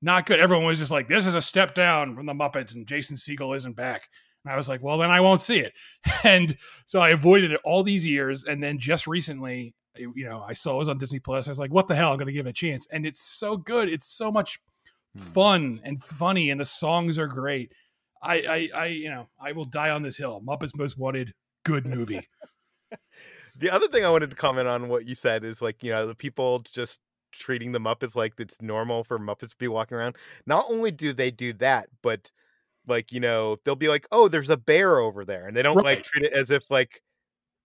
not 0.00 0.26
good. 0.26 0.40
Everyone 0.40 0.66
was 0.66 0.78
just 0.78 0.90
like, 0.90 1.08
"This 1.08 1.26
is 1.26 1.34
a 1.34 1.40
step 1.40 1.74
down 1.74 2.14
from 2.14 2.26
the 2.26 2.34
Muppets," 2.34 2.74
and 2.74 2.86
Jason 2.86 3.16
Segel 3.16 3.56
isn't 3.56 3.76
back. 3.76 4.08
And 4.44 4.52
I 4.52 4.56
was 4.56 4.68
like, 4.68 4.82
"Well, 4.82 4.98
then 4.98 5.10
I 5.10 5.20
won't 5.20 5.40
see 5.40 5.58
it." 5.58 5.72
And 6.24 6.56
so 6.86 7.00
I 7.00 7.10
avoided 7.10 7.52
it 7.52 7.60
all 7.64 7.82
these 7.82 8.06
years, 8.06 8.44
and 8.44 8.62
then 8.62 8.78
just 8.78 9.06
recently, 9.06 9.74
you 9.96 10.28
know, 10.28 10.44
I 10.46 10.52
saw 10.52 10.74
it 10.74 10.78
was 10.78 10.88
on 10.88 10.98
Disney 10.98 11.20
Plus. 11.20 11.48
I 11.48 11.50
was 11.50 11.58
like, 11.58 11.72
"What 11.72 11.88
the 11.88 11.96
hell?" 11.96 12.10
I'm 12.12 12.18
going 12.18 12.26
to 12.26 12.32
give 12.32 12.46
it 12.46 12.50
a 12.50 12.52
chance, 12.52 12.86
and 12.90 13.06
it's 13.06 13.20
so 13.20 13.56
good. 13.56 13.88
It's 13.88 14.08
so 14.08 14.30
much 14.30 14.60
hmm. 15.16 15.22
fun 15.22 15.80
and 15.84 16.02
funny, 16.02 16.50
and 16.50 16.60
the 16.60 16.64
songs 16.64 17.18
are 17.18 17.26
great. 17.26 17.72
I, 18.20 18.34
I, 18.34 18.68
I, 18.74 18.86
you 18.86 19.10
know, 19.10 19.28
I 19.40 19.52
will 19.52 19.64
die 19.64 19.90
on 19.90 20.02
this 20.02 20.16
hill. 20.16 20.42
Muppets 20.44 20.76
Most 20.76 20.98
Wanted, 20.98 21.34
good 21.64 21.86
movie. 21.86 22.26
the 23.58 23.70
other 23.70 23.88
thing 23.88 24.04
I 24.04 24.10
wanted 24.10 24.30
to 24.30 24.36
comment 24.36 24.68
on 24.68 24.88
what 24.88 25.06
you 25.06 25.14
said 25.14 25.44
is 25.44 25.60
like, 25.60 25.82
you 25.82 25.90
know, 25.90 26.06
the 26.06 26.14
people 26.14 26.60
just 26.60 27.00
treating 27.32 27.72
the 27.72 27.80
Muppets 27.80 28.16
like 28.16 28.34
it's 28.38 28.62
normal 28.62 29.04
for 29.04 29.18
Muppets 29.18 29.50
to 29.50 29.56
be 29.58 29.68
walking 29.68 29.96
around. 29.96 30.16
Not 30.46 30.64
only 30.68 30.90
do 30.90 31.12
they 31.12 31.30
do 31.30 31.52
that, 31.54 31.88
but 32.02 32.30
like, 32.86 33.12
you 33.12 33.20
know, 33.20 33.56
they'll 33.64 33.76
be 33.76 33.88
like, 33.88 34.06
oh, 34.12 34.28
there's 34.28 34.50
a 34.50 34.56
bear 34.56 34.98
over 34.98 35.24
there. 35.24 35.46
And 35.46 35.56
they 35.56 35.62
don't 35.62 35.84
like 35.84 36.02
treat 36.02 36.24
it 36.24 36.32
as 36.32 36.50
if 36.50 36.70
like 36.70 37.02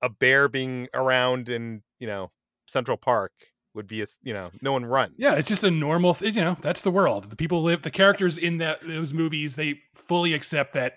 a 0.02 0.10
bear 0.10 0.50
being 0.50 0.90
around 0.94 1.48
in, 1.50 1.82
you 2.00 2.08
know, 2.08 2.32
Central 2.68 2.98
Park 2.98 3.32
would 3.74 3.88
be, 3.88 4.02
a 4.02 4.08
you 4.22 4.34
know, 4.34 4.52
no 4.62 4.74
one 4.74 4.86
runs. 4.86 5.14
Yeah, 5.18 5.36
it's 5.36 5.48
just 5.48 5.64
a 5.64 5.72
normal. 5.72 6.14
Th- 6.14 6.36
you 6.36 6.42
know, 6.42 6.58
that's 6.62 6.82
the 6.82 6.92
world. 6.92 7.30
The 7.30 7.36
people 7.36 7.64
live. 7.64 7.84
The 7.84 7.92
characters 7.92 8.38
in 8.38 8.58
that 8.58 8.82
those 8.82 9.14
movies, 9.14 9.56
they 9.56 9.80
fully 9.96 10.34
accept 10.34 10.74
that 10.74 10.96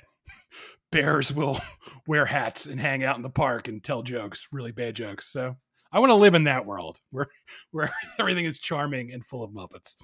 bears 0.91 1.32
will 1.32 1.59
wear 2.07 2.26
hats 2.26 2.66
and 2.66 2.80
hang 2.80 3.05
out 3.05 3.16
in 3.16 3.22
the 3.22 3.30
park 3.30 3.68
and 3.68 3.82
tell 3.82 4.03
jokes, 4.03 4.49
really 4.53 4.72
bad 4.72 4.97
jokes. 4.97 5.26
So 5.26 5.57
I 5.93 5.99
want 5.99 6.11
to 6.11 6.14
live 6.14 6.34
in 6.34 6.45
that 6.45 6.66
world 6.66 7.01
where 7.11 7.28
where 7.70 7.91
everything 8.18 8.45
is 8.45 8.59
charming 8.59 9.12
and 9.12 9.24
full 9.24 9.43
of 9.43 9.51
Muppets. 9.51 9.97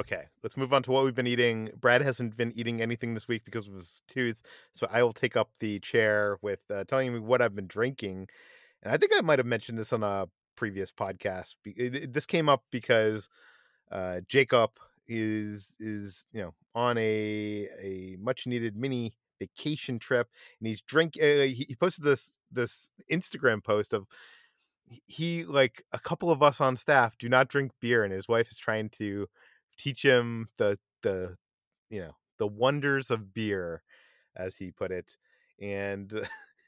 Okay, 0.00 0.22
let's 0.42 0.56
move 0.56 0.72
on 0.72 0.82
to 0.84 0.90
what 0.90 1.04
we've 1.04 1.14
been 1.14 1.26
eating. 1.26 1.68
Brad 1.78 2.00
hasn't 2.00 2.34
been 2.34 2.50
eating 2.56 2.80
anything 2.80 3.12
this 3.12 3.28
week 3.28 3.44
because 3.44 3.68
of 3.68 3.74
his 3.74 4.00
tooth, 4.08 4.40
so 4.70 4.86
I 4.90 5.02
will 5.02 5.12
take 5.12 5.36
up 5.36 5.50
the 5.60 5.80
chair 5.80 6.38
with 6.40 6.60
uh, 6.70 6.84
telling 6.84 7.12
me 7.12 7.20
what 7.20 7.42
I've 7.42 7.54
been 7.54 7.66
drinking. 7.66 8.28
And 8.82 8.92
I 8.92 8.96
think 8.96 9.12
I 9.14 9.20
might 9.20 9.38
have 9.38 9.46
mentioned 9.46 9.78
this 9.78 9.92
on 9.92 10.02
a 10.02 10.28
previous 10.56 10.90
podcast. 10.90 11.56
This 12.10 12.24
came 12.24 12.48
up 12.48 12.64
because 12.70 13.28
uh, 13.90 14.20
Jacob 14.26 14.70
is 15.08 15.76
is 15.78 16.26
you 16.32 16.40
know 16.40 16.54
on 16.74 16.96
a 16.96 17.68
a 17.82 18.16
much 18.18 18.46
needed 18.46 18.76
mini 18.76 19.12
vacation 19.46 19.98
trip, 19.98 20.28
and 20.60 20.68
he's 20.68 20.80
drink. 20.82 21.14
Uh, 21.20 21.46
he, 21.50 21.76
posted 21.80 22.04
this 22.04 22.38
this 22.50 22.90
Instagram 23.10 23.62
post 23.64 23.92
of 23.92 24.06
he- 25.06 25.44
like 25.44 25.82
a 25.92 25.98
couple 25.98 26.30
of 26.30 26.42
us 26.42 26.60
on 26.60 26.76
staff 26.76 27.16
do 27.18 27.28
not 27.28 27.48
drink 27.48 27.72
beer, 27.80 28.04
and 28.04 28.12
his 28.12 28.28
wife 28.28 28.50
is 28.50 28.58
trying 28.58 28.90
to 28.90 29.26
teach 29.78 30.04
him 30.04 30.48
the 30.58 30.78
the 31.02 31.36
you 31.90 32.00
know 32.00 32.12
the 32.38 32.46
wonders 32.46 33.10
of 33.10 33.34
beer 33.34 33.82
as 34.36 34.56
he 34.56 34.70
put 34.70 34.90
it 34.90 35.16
and 35.60 36.12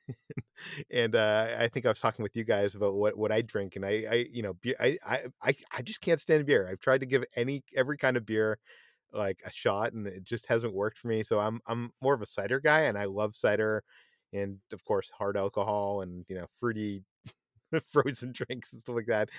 and 0.90 1.14
uh 1.14 1.48
i 1.58 1.68
think 1.68 1.86
i 1.86 1.88
was 1.88 2.00
talking 2.00 2.22
with 2.22 2.36
you 2.36 2.44
guys 2.44 2.74
about 2.74 2.94
what 2.94 3.16
what 3.16 3.32
i 3.32 3.40
drink 3.40 3.76
and 3.76 3.84
i 3.84 4.04
i 4.10 4.26
you 4.30 4.42
know 4.42 4.54
I 4.78 4.98
i 5.04 5.54
i 5.72 5.82
just 5.82 6.00
can't 6.00 6.20
stand 6.20 6.46
beer 6.46 6.68
i've 6.70 6.80
tried 6.80 7.00
to 7.00 7.06
give 7.06 7.24
any 7.36 7.62
every 7.74 7.96
kind 7.96 8.16
of 8.16 8.26
beer 8.26 8.58
like 9.14 9.40
a 9.44 9.50
shot 9.52 9.92
and 9.92 10.06
it 10.06 10.24
just 10.24 10.46
hasn't 10.46 10.74
worked 10.74 10.98
for 10.98 11.08
me 11.08 11.22
so 11.22 11.38
i'm 11.38 11.60
i'm 11.66 11.90
more 12.02 12.14
of 12.14 12.22
a 12.22 12.26
cider 12.26 12.60
guy 12.60 12.82
and 12.82 12.98
i 12.98 13.04
love 13.04 13.34
cider 13.34 13.82
and 14.32 14.58
of 14.72 14.84
course 14.84 15.10
hard 15.10 15.36
alcohol 15.36 16.02
and 16.02 16.24
you 16.28 16.36
know 16.36 16.46
fruity 16.60 17.04
frozen 17.92 18.32
drinks 18.32 18.72
and 18.72 18.80
stuff 18.80 18.94
like 18.96 19.06
that. 19.06 19.30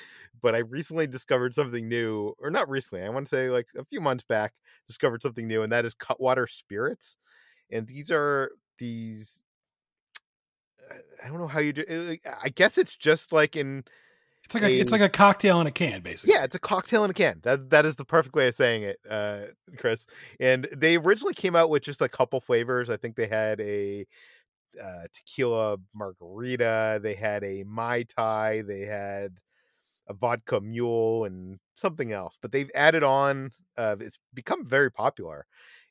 But 0.41 0.55
I 0.55 0.59
recently 0.59 1.07
discovered 1.07 1.55
something 1.55 1.88
new, 1.88 2.34
or 2.39 2.49
not 2.49 2.69
recently, 2.69 3.03
I 3.05 3.09
want 3.09 3.28
to 3.28 3.30
say 3.30 3.49
like 3.49 3.67
a 3.78 3.86
few 3.86 4.01
months 4.01 4.23
back, 4.23 4.53
discovered 4.88 5.21
something 5.21 5.47
new, 5.47 5.63
and 5.63 5.71
that 5.71 5.86
is 5.86 5.93
Cutwater 5.93 6.47
Spirits. 6.47 7.17
And 7.71 7.88
these 7.88 8.11
are 8.11 8.51
these. 8.80 9.43
uh, 10.91 10.95
I 11.23 11.28
don't 11.28 11.39
know 11.39 11.47
how 11.47 11.59
you 11.59 11.73
do. 11.73 12.17
uh, 12.26 12.36
I 12.41 12.49
guess 12.49 12.78
it's 12.78 12.95
just 12.95 13.32
like 13.34 13.55
in 13.55 13.84
It's 14.45 14.53
like 14.53 14.63
a, 14.63 14.79
it's 14.79 14.91
like 14.91 15.01
a 15.01 15.09
cocktail 15.09 15.59
in 15.59 15.67
a 15.67 15.71
can, 15.71 16.01
basically. 16.01 16.35
yeah, 16.35 16.43
it's 16.43 16.55
a 16.55 16.59
cocktail 16.59 17.03
in 17.03 17.09
a 17.09 17.13
can. 17.13 17.39
That 17.43 17.69
that 17.71 17.85
is 17.85 17.95
the 17.95 18.05
perfect 18.05 18.35
way 18.35 18.47
of 18.47 18.55
saying 18.55 18.83
it, 18.83 18.99
uh, 19.09 19.39
Chris. 19.77 20.07
And 20.39 20.67
they 20.75 20.97
originally 20.97 21.33
came 21.33 21.55
out 21.55 21.69
with 21.69 21.83
just 21.83 22.01
a 22.01 22.09
couple 22.09 22.39
flavors. 22.39 22.89
I 22.89 22.97
think 22.97 23.15
they 23.15 23.27
had 23.27 23.59
a 23.59 24.05
uh, 24.81 25.03
tequila 25.13 25.77
margarita, 25.93 26.99
they 27.01 27.13
had 27.13 27.43
a 27.43 27.63
mai 27.63 28.03
tai, 28.03 28.61
they 28.61 28.81
had 28.81 29.31
a 30.07 30.13
vodka 30.13 30.61
mule, 30.61 31.25
and 31.25 31.59
something 31.75 32.11
else. 32.11 32.37
But 32.41 32.51
they've 32.51 32.71
added 32.75 33.03
on. 33.03 33.51
Uh, 33.77 33.95
it's 33.99 34.19
become 34.33 34.63
very 34.63 34.91
popular, 34.91 35.45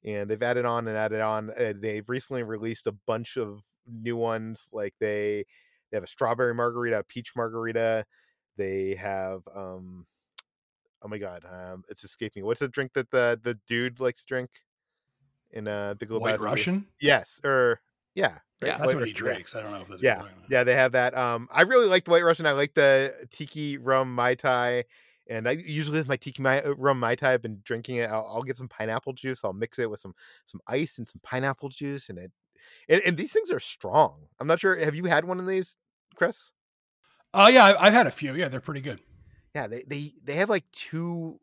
and 0.04 0.30
they've 0.30 0.42
added 0.42 0.64
on 0.64 0.88
and 0.88 0.96
added 0.96 1.20
on. 1.20 1.50
Uh, 1.50 1.74
they've 1.76 2.08
recently 2.08 2.42
released 2.42 2.86
a 2.86 2.96
bunch 3.06 3.36
of 3.36 3.62
new 3.86 4.16
ones. 4.16 4.68
Like 4.72 4.94
they 5.00 5.44
they 5.90 5.96
have 5.96 6.04
a 6.04 6.08
strawberry 6.08 6.54
margarita, 6.54 7.00
a 7.00 7.04
peach 7.04 7.32
margarita. 7.36 8.04
They 8.56 8.94
have 8.94 9.42
um 9.54 10.06
oh 11.02 11.08
my 11.08 11.18
god, 11.18 11.44
um 11.48 11.84
it's 11.88 12.04
escaping. 12.04 12.42
me. 12.42 12.46
What's 12.46 12.60
the 12.60 12.68
drink 12.68 12.92
that 12.94 13.10
the 13.10 13.40
the 13.42 13.58
dude 13.66 14.00
likes 14.00 14.20
to 14.20 14.26
drink 14.26 14.50
in 15.52 15.68
uh 15.68 15.94
Big 15.94 16.10
White 16.10 16.38
Lebowski? 16.38 16.44
Russian. 16.44 16.86
Yes, 17.00 17.40
or 17.44 17.80
yeah, 18.14 18.38
right? 18.60 18.68
Yeah, 18.68 18.78
That's 18.78 18.86
White 18.88 18.96
what 18.96 19.06
he 19.06 19.12
yeah. 19.12 19.16
drinks. 19.18 19.54
I 19.56 19.62
don't 19.62 19.72
know 19.72 19.80
if 19.80 19.88
that's 19.88 20.02
Yeah, 20.02 20.22
yeah, 20.48 20.64
they 20.64 20.74
have 20.74 20.92
that. 20.92 21.16
Um, 21.16 21.48
I 21.50 21.62
really 21.62 21.86
like 21.86 22.04
the 22.04 22.10
White 22.12 22.24
Russian. 22.24 22.46
I 22.46 22.52
like 22.52 22.74
the 22.74 23.26
tiki 23.30 23.78
rum 23.78 24.14
mai 24.14 24.34
tai, 24.34 24.84
and 25.28 25.48
I 25.48 25.52
usually 25.52 25.98
with 25.98 26.08
my 26.08 26.16
tiki 26.16 26.42
mai, 26.42 26.60
uh, 26.62 26.74
rum 26.74 27.00
mai 27.00 27.16
tai, 27.16 27.32
I've 27.34 27.42
been 27.42 27.60
drinking 27.64 27.96
it. 27.96 28.10
I'll, 28.10 28.26
I'll 28.26 28.42
get 28.42 28.56
some 28.56 28.68
pineapple 28.68 29.14
juice. 29.14 29.44
I'll 29.44 29.52
mix 29.52 29.78
it 29.78 29.90
with 29.90 30.00
some 30.00 30.14
some 30.46 30.60
ice 30.66 30.98
and 30.98 31.08
some 31.08 31.20
pineapple 31.22 31.70
juice, 31.70 32.08
and 32.08 32.18
it 32.18 32.32
and, 32.88 33.02
and 33.04 33.16
these 33.16 33.32
things 33.32 33.50
are 33.50 33.60
strong. 33.60 34.26
I'm 34.40 34.46
not 34.46 34.60
sure. 34.60 34.76
Have 34.76 34.94
you 34.94 35.04
had 35.04 35.24
one 35.24 35.40
of 35.40 35.46
these, 35.46 35.76
Chris? 36.14 36.52
Oh 37.34 37.48
yeah, 37.48 37.64
I- 37.66 37.86
I've 37.86 37.92
had 37.92 38.06
a 38.06 38.10
few. 38.10 38.34
Yeah, 38.34 38.48
they're 38.48 38.60
pretty 38.60 38.80
good. 38.80 39.00
Yeah, 39.54 39.66
they 39.66 39.82
they 39.86 40.12
they 40.24 40.36
have 40.36 40.48
like 40.50 40.70
two. 40.72 41.40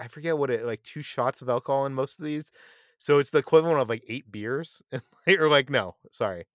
I 0.00 0.08
forget 0.08 0.36
what 0.36 0.50
it 0.50 0.64
like 0.66 0.82
two 0.82 1.02
shots 1.02 1.40
of 1.42 1.48
alcohol 1.48 1.86
in 1.86 1.94
most 1.94 2.18
of 2.18 2.24
these. 2.24 2.50
So 2.98 3.18
it's 3.18 3.30
the 3.30 3.38
equivalent 3.38 3.80
of 3.80 3.88
like 3.88 4.04
eight 4.08 4.30
beers, 4.32 4.82
or 5.28 5.48
like 5.48 5.70
no, 5.70 5.96
sorry, 6.10 6.46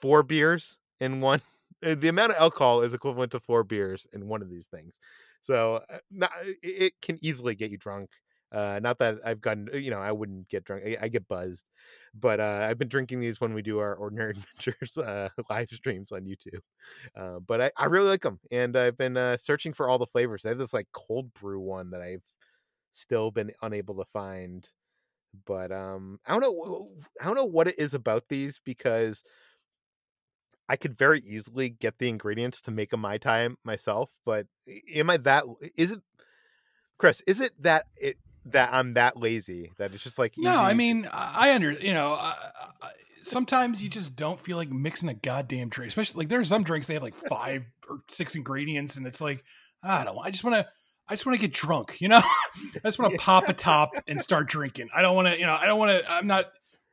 four 0.00 0.22
beers 0.22 0.78
in 1.00 1.20
one. 1.20 1.40
uh, 1.84 1.94
The 2.00 2.08
amount 2.08 2.32
of 2.32 2.38
alcohol 2.38 2.82
is 2.82 2.94
equivalent 2.94 3.32
to 3.32 3.40
four 3.40 3.64
beers 3.64 4.06
in 4.12 4.28
one 4.28 4.42
of 4.42 4.50
these 4.50 4.66
things. 4.66 5.00
So 5.42 5.82
uh, 5.90 5.98
not, 6.10 6.32
it- 6.44 6.58
it 6.62 6.92
can 7.02 7.18
easily 7.22 7.54
get 7.54 7.70
you 7.70 7.78
drunk. 7.78 8.10
Uh, 8.52 8.80
not 8.82 8.98
that 8.98 9.18
I've 9.24 9.40
gotten, 9.40 9.68
you 9.74 9.90
know, 9.90 9.98
I 10.00 10.12
wouldn't 10.12 10.48
get 10.48 10.64
drunk. 10.64 10.84
I, 10.86 10.96
I 11.02 11.08
get 11.08 11.28
buzzed, 11.28 11.64
but 12.20 12.40
uh, 12.40 12.66
I've 12.68 12.78
been 12.78 12.88
drinking 12.88 13.20
these 13.20 13.40
when 13.40 13.54
we 13.54 13.62
do 13.62 13.78
our 13.78 13.94
ordinary 13.94 14.30
adventures 14.36 14.96
uh, 14.98 15.28
live 15.50 15.68
streams 15.68 16.12
on 16.12 16.24
YouTube. 16.24 16.60
Uh, 17.16 17.40
but 17.40 17.60
I, 17.60 17.70
I 17.76 17.86
really 17.86 18.08
like 18.08 18.22
them, 18.22 18.40
and 18.50 18.76
I've 18.76 18.96
been 18.96 19.16
uh, 19.16 19.36
searching 19.36 19.72
for 19.72 19.88
all 19.88 19.98
the 19.98 20.06
flavors. 20.06 20.44
I 20.44 20.50
have 20.50 20.58
this 20.58 20.72
like 20.72 20.88
cold 20.92 21.32
brew 21.34 21.60
one 21.60 21.90
that 21.90 22.02
I've 22.02 22.24
still 22.92 23.30
been 23.30 23.52
unable 23.62 23.96
to 23.96 24.04
find. 24.12 24.68
But 25.44 25.70
um, 25.70 26.18
I 26.26 26.32
don't 26.32 26.42
know. 26.42 26.90
I 27.20 27.26
don't 27.26 27.34
know 27.34 27.44
what 27.44 27.68
it 27.68 27.78
is 27.78 27.92
about 27.92 28.24
these 28.28 28.58
because 28.64 29.22
I 30.68 30.76
could 30.76 30.96
very 30.96 31.20
easily 31.20 31.68
get 31.68 31.98
the 31.98 32.08
ingredients 32.08 32.62
to 32.62 32.70
make 32.70 32.92
a 32.92 32.96
mai 32.96 33.18
tai 33.18 33.50
myself. 33.64 34.12
But 34.24 34.46
am 34.94 35.10
I 35.10 35.18
that? 35.18 35.44
Is 35.76 35.92
it, 35.92 36.00
Chris? 36.98 37.20
Is 37.26 37.40
it 37.40 37.52
that 37.62 37.84
it 37.96 38.16
that 38.46 38.70
I'm 38.72 38.94
that 38.94 39.16
lazy 39.16 39.72
that 39.78 39.92
it's 39.92 40.02
just 40.02 40.18
like 40.18 40.34
No, 40.36 40.56
I 40.56 40.74
mean, 40.74 41.08
I 41.12 41.50
I 41.50 41.54
under 41.54 41.72
you 41.72 41.92
know. 41.92 42.12
I, 42.12 42.34
I, 42.82 42.90
sometimes 43.22 43.82
you 43.82 43.88
just 43.88 44.16
don't 44.16 44.38
feel 44.40 44.56
like 44.56 44.70
mixing 44.70 45.08
a 45.08 45.14
goddamn 45.14 45.68
drink, 45.68 45.88
especially 45.88 46.20
like 46.20 46.28
there's 46.28 46.48
some 46.48 46.62
drinks 46.62 46.86
they 46.86 46.94
have 46.94 47.02
like 47.02 47.16
five 47.16 47.64
or 47.88 47.98
six 48.08 48.34
ingredients, 48.34 48.96
and 48.96 49.06
it's 49.06 49.20
like 49.20 49.44
I 49.82 50.04
don't. 50.04 50.18
I 50.18 50.30
just 50.30 50.44
want 50.44 50.56
to. 50.56 50.66
I 51.08 51.14
just 51.14 51.24
want 51.24 51.38
to 51.38 51.46
get 51.46 51.54
drunk, 51.54 52.00
you 52.00 52.08
know. 52.08 52.20
I 52.22 52.80
just 52.84 52.98
want 52.98 53.12
to 53.12 53.18
pop 53.18 53.48
a 53.48 53.52
top 53.52 53.90
and 54.08 54.20
start 54.20 54.48
drinking. 54.48 54.88
I 54.94 55.02
don't 55.02 55.14
want 55.14 55.28
to, 55.28 55.38
you 55.38 55.46
know. 55.46 55.54
I 55.54 55.66
don't 55.66 55.78
want 55.78 56.02
to. 56.02 56.10
I'm 56.10 56.26
not 56.26 56.46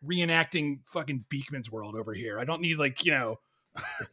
reenacting 0.05 0.79
fucking 0.87 1.25
Beakman's 1.33 1.71
World 1.71 1.95
over 1.95 2.13
here. 2.13 2.39
I 2.39 2.45
don't 2.45 2.61
need 2.61 2.77
like 2.77 3.05
you 3.05 3.11
know 3.11 3.39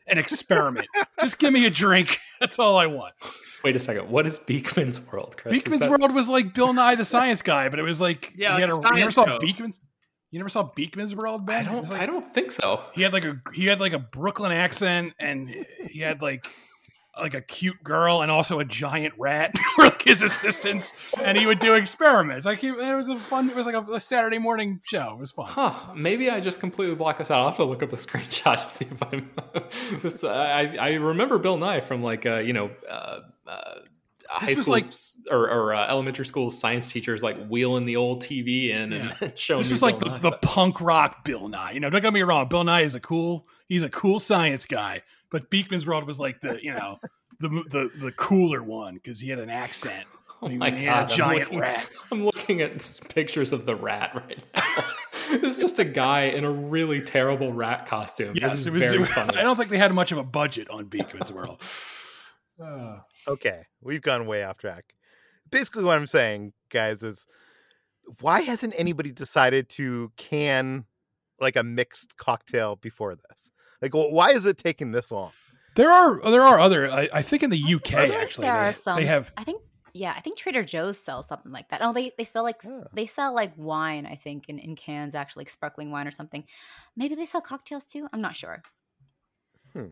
an 0.07 0.19
experiment. 0.19 0.87
just 1.21 1.39
give 1.39 1.53
me 1.53 1.67
a 1.67 1.71
drink. 1.71 2.19
That's 2.41 2.59
all 2.59 2.77
I 2.77 2.87
want. 2.87 3.15
Wait 3.63 3.77
a 3.77 3.79
second. 3.79 4.09
What 4.11 4.27
is 4.27 4.39
Beakman's 4.39 5.01
World, 5.13 5.37
Chris? 5.37 5.59
Beakman's 5.59 5.81
that- 5.81 5.91
World 5.91 6.15
was 6.15 6.29
like 6.29 6.55
Bill 6.55 6.73
Nye 6.73 6.95
the 6.95 7.05
Science 7.05 7.43
Guy, 7.43 7.69
but 7.69 7.79
it 7.79 7.83
was 7.83 8.01
like 8.01 8.33
Yeah, 8.37 8.57
he 8.57 8.63
like 8.65 8.73
a 8.73 8.77
a, 8.77 8.91
you 8.91 8.97
never 9.01 9.11
saw 9.11 9.25
show. 9.27 9.39
Beakman's. 9.39 9.79
You 10.31 10.39
never 10.39 10.49
saw 10.49 10.71
Beakman's 10.71 11.15
World, 11.17 11.45
Ben? 11.45 11.67
I 11.67 11.73
don't. 11.73 11.91
like- 11.91 12.01
I 12.03 12.07
don't 12.07 12.23
think 12.35 12.53
so. 12.53 12.83
He 12.95 13.03
had 13.03 13.13
like 13.13 13.25
a 13.25 13.41
he 13.53 13.67
had 13.67 13.81
like 13.81 13.93
a 13.93 13.99
Brooklyn 13.99 14.53
accent, 14.53 15.15
and 15.19 15.67
he 15.89 16.01
had 16.01 16.23
like 16.23 16.47
like 17.21 17.35
a 17.35 17.41
cute 17.41 17.83
girl 17.83 18.23
and 18.23 18.31
also 18.31 18.59
a 18.59 18.65
giant 18.65 19.15
rat 19.19 19.55
were 19.79 19.85
like 19.85 20.03
his 20.03 20.23
assistants, 20.23 20.93
and 21.21 21.37
he 21.37 21.47
would 21.47 21.59
do 21.59 21.75
experiments. 21.75 22.47
Like 22.47 22.59
he, 22.59 22.69
it 22.69 22.95
was 22.97 23.09
a 23.09 23.17
fun. 23.17 23.51
It 23.51 23.57
was 23.57 23.67
like 23.67 23.75
a, 23.75 23.93
a 23.93 24.01
Saturday 24.01 24.39
morning 24.39 24.81
show. 24.85 25.11
It 25.13 25.19
was 25.19 25.31
fun. 25.33 25.47
Huh? 25.47 25.75
Maybe 25.95 26.31
I 26.31 26.41
just 26.41 26.61
completely 26.61 26.95
blocked 26.95 27.19
this 27.19 27.31
out. 27.31 27.41
I'll 27.41 27.49
have 27.49 27.57
to 27.57 27.65
look 27.65 27.83
up 27.83 27.93
a 27.93 27.97
screenshot 27.97 28.61
to 28.63 28.69
see 28.69 28.87
if 28.91 29.03
I'm. 29.03 29.31
this, 30.03 30.25
I 30.25 30.77
I 30.81 30.91
remember 30.95 31.39
Bill 31.39 31.57
Nye 31.57 31.81
from 31.81 32.03
like 32.03 32.27
uh, 32.27 32.39
you 32.39 32.53
know. 32.53 32.71
Uh, 32.89 33.21
uh, 33.47 33.75
high 34.29 34.47
This 34.47 34.57
was 34.59 34.67
school 34.67 34.75
like- 34.75 34.93
or, 35.33 35.51
or 35.51 35.75
uh, 35.75 35.89
elementary 35.89 36.25
school 36.25 36.53
science 36.53 36.93
teachers 36.93 37.21
like 37.21 37.49
wheeling 37.49 37.85
the 37.85 37.97
old 37.97 38.23
TV 38.23 38.71
in 38.71 38.93
and 38.93 39.33
showing 39.37 39.61
This 39.63 39.71
was 39.73 39.83
like 39.83 39.99
Bill 39.99 40.07
the, 40.09 40.15
Nye, 40.15 40.19
the 40.19 40.31
but- 40.31 40.43
punk 40.43 40.81
rock 40.81 41.25
Bill 41.25 41.49
Nye. 41.49 41.73
You 41.73 41.81
know, 41.81 41.91
don't 41.91 42.01
get 42.01 42.13
me 42.13 42.23
wrong. 42.23 42.47
Bill 42.49 42.63
Nye 42.63 42.83
is 42.83 42.95
a 42.95 43.01
cool. 43.01 43.45
He's 43.69 43.83
a 43.83 43.89
cool 43.89 44.21
science 44.21 44.67
guy. 44.67 45.03
But 45.31 45.51
Beakman's 45.51 45.87
World 45.87 46.07
was 46.07 46.19
like 46.21 46.41
the 46.41 46.59
you 46.63 46.73
know 46.75 46.99
the 47.39 47.49
the 47.49 47.91
the 48.01 48.13
cooler 48.13 48.63
one 48.63 48.95
because 48.95 49.21
he 49.21 49.29
had 49.31 49.39
an 49.39 49.51
accent. 49.51 50.07
Oh 50.43 50.49
He- 50.49 50.57
my 50.57 50.71
he 50.71 50.85
god! 50.85 50.93
had 50.93 50.99
a 50.99 51.03
I'm 51.03 51.09
giant 51.19 51.43
looking- 51.45 51.59
rat. 51.61 51.89
I'm 52.13 52.25
looking 52.25 52.61
at 52.63 53.01
pictures 53.15 53.53
of 53.53 53.67
the 53.67 53.75
rat 53.77 54.15
right 54.15 54.39
now. 54.57 54.85
it's 55.33 55.57
just 55.59 55.79
a 55.79 55.85
guy 55.85 56.23
in 56.25 56.45
a 56.45 56.51
really 56.51 57.03
terrible 57.03 57.53
rat 57.53 57.87
costume. 57.87 58.35
This 58.35 58.43
Yes, 58.43 58.59
is 58.61 58.67
it 58.67 58.73
was. 58.73 58.83
very 58.83 58.97
it 58.97 59.01
was- 59.01 59.09
funny. 59.11 59.37
I 59.39 59.43
don't 59.43 59.57
think 59.57 59.69
they 59.71 59.79
had 59.79 59.93
much 59.93 60.13
of 60.13 60.19
a 60.19 60.25
budget 60.25 60.69
on 60.71 60.87
Beakman's 60.87 61.33
World. 61.33 61.61
Ah. 62.61 63.05
okay, 63.29 63.63
we've 63.83 64.03
gone 64.03 64.27
way 64.27 64.43
off 64.45 64.59
track. 64.59 64.95
Basically, 65.51 65.85
what 65.85 65.97
I'm 65.99 66.07
saying, 66.07 66.53
guys, 66.71 67.03
is 67.03 67.27
why 68.21 68.41
hasn't 68.41 68.75
anybody 68.79 69.13
decided 69.13 69.69
to 69.71 70.11
can 70.17 70.85
like 71.39 71.57
a 71.57 71.63
mixed 71.63 72.17
cocktail 72.17 72.77
before 72.77 73.15
this? 73.15 73.51
Like, 73.83 73.93
wh- 73.93 74.13
why 74.13 74.31
is 74.31 74.47
it 74.47 74.59
taking 74.59 74.93
this 74.93 75.11
long? 75.11 75.33
There 75.77 75.91
are 75.91 76.21
there 76.31 76.43
are 76.43 76.59
other. 76.61 76.91
I, 76.91 77.09
I 77.13 77.23
think 77.23 77.43
in 77.43 77.51
the 77.51 77.63
UK 77.75 77.95
I 77.95 78.09
feel 78.09 78.19
actually 78.19 78.47
there 78.47 78.55
they, 78.55 78.69
are 78.69 78.73
some. 78.73 78.97
they 78.97 79.07
have. 79.07 79.33
I 79.37 79.45
think 79.45 79.63
yeah, 79.93 80.13
I 80.17 80.21
think 80.21 80.37
Trader 80.37 80.63
Joe's 80.65 80.99
sells 80.99 81.27
something 81.29 81.51
like 81.53 81.69
that. 81.71 81.81
Oh, 81.83 81.93
they 81.93 82.13
they 82.19 82.25
sell 82.25 82.43
like 82.43 82.61
Oh. 82.67 82.85
they 82.93 83.07
sell 83.07 83.35
like 83.35 83.53
wine. 83.57 84.07
I 84.07 84.17
think 84.17 84.49
in, 84.49 84.59
in 84.59 84.77
cans, 84.77 85.15
actually, 85.15 85.43
like 85.43 85.51
sparkling 85.51 85.91
wine 85.91 86.07
or 86.07 86.11
something. 86.11 86.45
Maybe 86.97 87.15
they 87.15 87.25
sell 87.27 87.41
cocktails 87.41 87.87
too. 87.87 88.09
I'm 88.13 88.21
not 88.21 88.37
sure. 88.37 88.63
Hmm. 89.73 89.87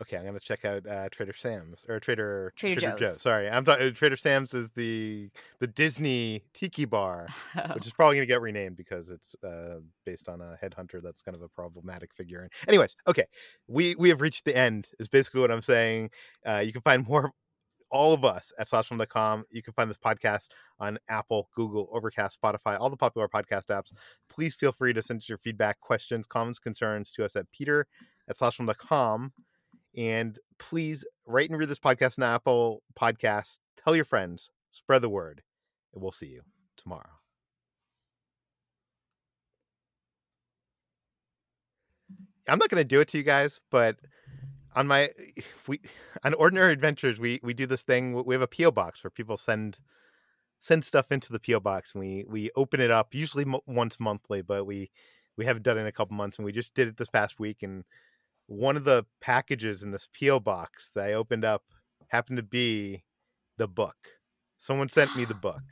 Okay, 0.00 0.16
I'm 0.16 0.24
gonna 0.24 0.40
check 0.40 0.64
out 0.64 0.86
uh, 0.86 1.08
Trader 1.10 1.34
Sam's 1.34 1.84
or 1.86 2.00
Trader 2.00 2.52
Trader 2.56 2.80
Joe. 2.80 2.96
Joe's. 2.96 3.20
Sorry, 3.20 3.50
I'm 3.50 3.64
talking. 3.64 3.92
Trader 3.92 4.16
Sam's 4.16 4.54
is 4.54 4.70
the 4.70 5.30
the 5.58 5.66
Disney 5.66 6.42
Tiki 6.54 6.86
Bar, 6.86 7.26
which 7.74 7.86
is 7.86 7.92
probably 7.96 8.16
gonna 8.16 8.26
get 8.26 8.40
renamed 8.40 8.76
because 8.76 9.10
it's 9.10 9.34
uh, 9.44 9.80
based 10.06 10.28
on 10.28 10.40
a 10.40 10.56
headhunter 10.62 11.02
that's 11.02 11.22
kind 11.22 11.34
of 11.34 11.42
a 11.42 11.48
problematic 11.48 12.14
figure. 12.14 12.40
And 12.40 12.50
anyways, 12.66 12.96
okay, 13.06 13.24
we 13.68 13.94
we 13.96 14.08
have 14.08 14.22
reached 14.22 14.46
the 14.46 14.56
end. 14.56 14.88
Is 14.98 15.08
basically 15.08 15.42
what 15.42 15.50
I'm 15.50 15.62
saying. 15.62 16.10
Uh, 16.46 16.62
you 16.64 16.72
can 16.72 16.82
find 16.82 17.06
more. 17.08 17.32
All 17.92 18.12
of 18.12 18.24
us 18.24 18.52
at 18.56 18.68
slashfilm.com. 18.68 19.46
You 19.50 19.64
can 19.64 19.72
find 19.72 19.90
this 19.90 19.98
podcast 19.98 20.50
on 20.78 20.96
Apple, 21.08 21.48
Google, 21.56 21.88
Overcast, 21.92 22.38
Spotify, 22.40 22.78
all 22.78 22.88
the 22.88 22.96
popular 22.96 23.26
podcast 23.26 23.64
apps. 23.66 23.92
Please 24.28 24.54
feel 24.54 24.70
free 24.70 24.92
to 24.92 25.02
send 25.02 25.18
us 25.18 25.28
your 25.28 25.38
feedback, 25.38 25.80
questions, 25.80 26.24
comments, 26.24 26.60
concerns 26.60 27.10
to 27.14 27.24
us 27.24 27.34
at 27.34 27.50
peter 27.50 27.88
at 28.28 28.36
slashfilm.com. 28.36 29.32
And 29.96 30.38
please 30.58 31.04
rate 31.26 31.50
and 31.50 31.58
read 31.58 31.68
this 31.68 31.78
podcast 31.78 32.18
on 32.18 32.24
Apple 32.24 32.82
Podcasts. 32.98 33.58
Tell 33.82 33.96
your 33.96 34.04
friends, 34.04 34.50
spread 34.70 35.02
the 35.02 35.08
word, 35.08 35.42
and 35.94 36.02
we'll 36.02 36.12
see 36.12 36.28
you 36.28 36.42
tomorrow. 36.76 37.08
I'm 42.48 42.58
not 42.58 42.68
going 42.68 42.80
to 42.80 42.84
do 42.84 43.00
it 43.00 43.08
to 43.08 43.18
you 43.18 43.24
guys, 43.24 43.60
but 43.70 43.96
on 44.74 44.86
my 44.86 45.08
we 45.66 45.80
on 46.24 46.34
ordinary 46.34 46.72
adventures 46.72 47.18
we 47.18 47.40
we 47.42 47.54
do 47.54 47.66
this 47.66 47.82
thing 47.82 48.24
we 48.24 48.34
have 48.34 48.42
a 48.42 48.46
PO 48.46 48.70
box 48.70 49.02
where 49.02 49.10
people 49.10 49.36
send 49.36 49.78
send 50.58 50.84
stuff 50.84 51.10
into 51.10 51.32
the 51.32 51.40
PO 51.40 51.60
box 51.60 51.92
and 51.94 52.00
we 52.00 52.24
we 52.28 52.50
open 52.56 52.80
it 52.80 52.90
up 52.90 53.14
usually 53.14 53.44
once 53.66 53.98
monthly 53.98 54.42
but 54.42 54.66
we 54.66 54.90
we 55.36 55.44
haven't 55.44 55.62
done 55.62 55.78
it 55.78 55.82
in 55.82 55.86
a 55.86 55.92
couple 55.92 56.16
months 56.16 56.38
and 56.38 56.44
we 56.44 56.52
just 56.52 56.74
did 56.74 56.88
it 56.88 56.96
this 56.96 57.08
past 57.08 57.40
week 57.40 57.62
and 57.62 57.84
one 58.50 58.76
of 58.76 58.82
the 58.82 59.06
packages 59.20 59.84
in 59.84 59.92
this 59.92 60.08
PO 60.18 60.40
box 60.40 60.90
that 60.96 61.08
I 61.08 61.12
opened 61.12 61.44
up 61.44 61.62
happened 62.08 62.38
to 62.38 62.42
be 62.42 63.04
the 63.58 63.68
book. 63.68 63.94
Someone 64.58 64.88
sent 64.88 65.14
me 65.14 65.24
the 65.24 65.34
book. 65.40 65.62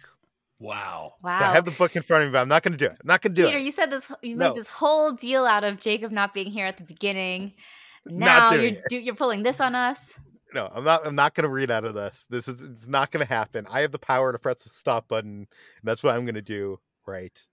Wow. 0.60 1.14
wow. 1.22 1.38
So 1.38 1.44
I 1.44 1.54
have 1.54 1.64
the 1.64 1.72
book 1.72 1.96
in 1.96 2.02
front 2.02 2.24
of 2.24 2.28
me, 2.28 2.32
but 2.32 2.40
I'm 2.40 2.48
not 2.48 2.62
going 2.62 2.72
to 2.72 2.78
do 2.78 2.86
it. 2.86 2.92
I'm 2.92 3.06
not 3.06 3.20
going 3.20 3.34
to 3.34 3.42
do 3.42 3.46
Peter, 3.46 3.58
it. 3.58 3.60
Peter, 3.60 3.64
you 3.64 3.72
said 3.72 3.90
this. 3.90 4.12
You 4.22 4.36
No. 4.36 4.50
made 4.50 4.56
this 4.56 4.68
whole 4.68 5.12
deal 5.12 5.44
out 5.44 5.64
of 5.64 5.80
Jacob 5.80 6.12
not 6.12 6.32
being 6.32 6.50
here 6.50 6.66
at 6.66 6.76
the 6.76 6.84
beginning. 6.84 7.54
Not 8.06 8.50
Now 8.50 8.50
doing 8.50 8.74
you're 8.74 8.82
do, 8.88 8.96
you're 8.96 9.14
pulling 9.16 9.42
this 9.42 9.60
on 9.60 9.74
us. 9.74 10.18
No, 10.54 10.70
I'm 10.72 10.84
not. 10.84 11.04
I'm 11.04 11.14
not 11.16 11.34
going 11.34 11.44
to 11.44 11.50
read 11.50 11.70
out 11.70 11.84
of 11.84 11.94
this. 11.94 12.26
This 12.30 12.48
is. 12.48 12.62
It's 12.62 12.88
not 12.88 13.10
going 13.10 13.26
to 13.26 13.32
happen. 13.32 13.66
I 13.70 13.80
have 13.80 13.92
the 13.92 13.98
power 13.98 14.32
to 14.32 14.38
press 14.38 14.62
the 14.64 14.70
stop 14.70 15.08
button, 15.08 15.30
and 15.40 15.46
that's 15.82 16.02
what 16.02 16.14
I'm 16.14 16.22
going 16.22 16.36
to 16.36 16.42
do 16.42 16.78
right 17.06 17.44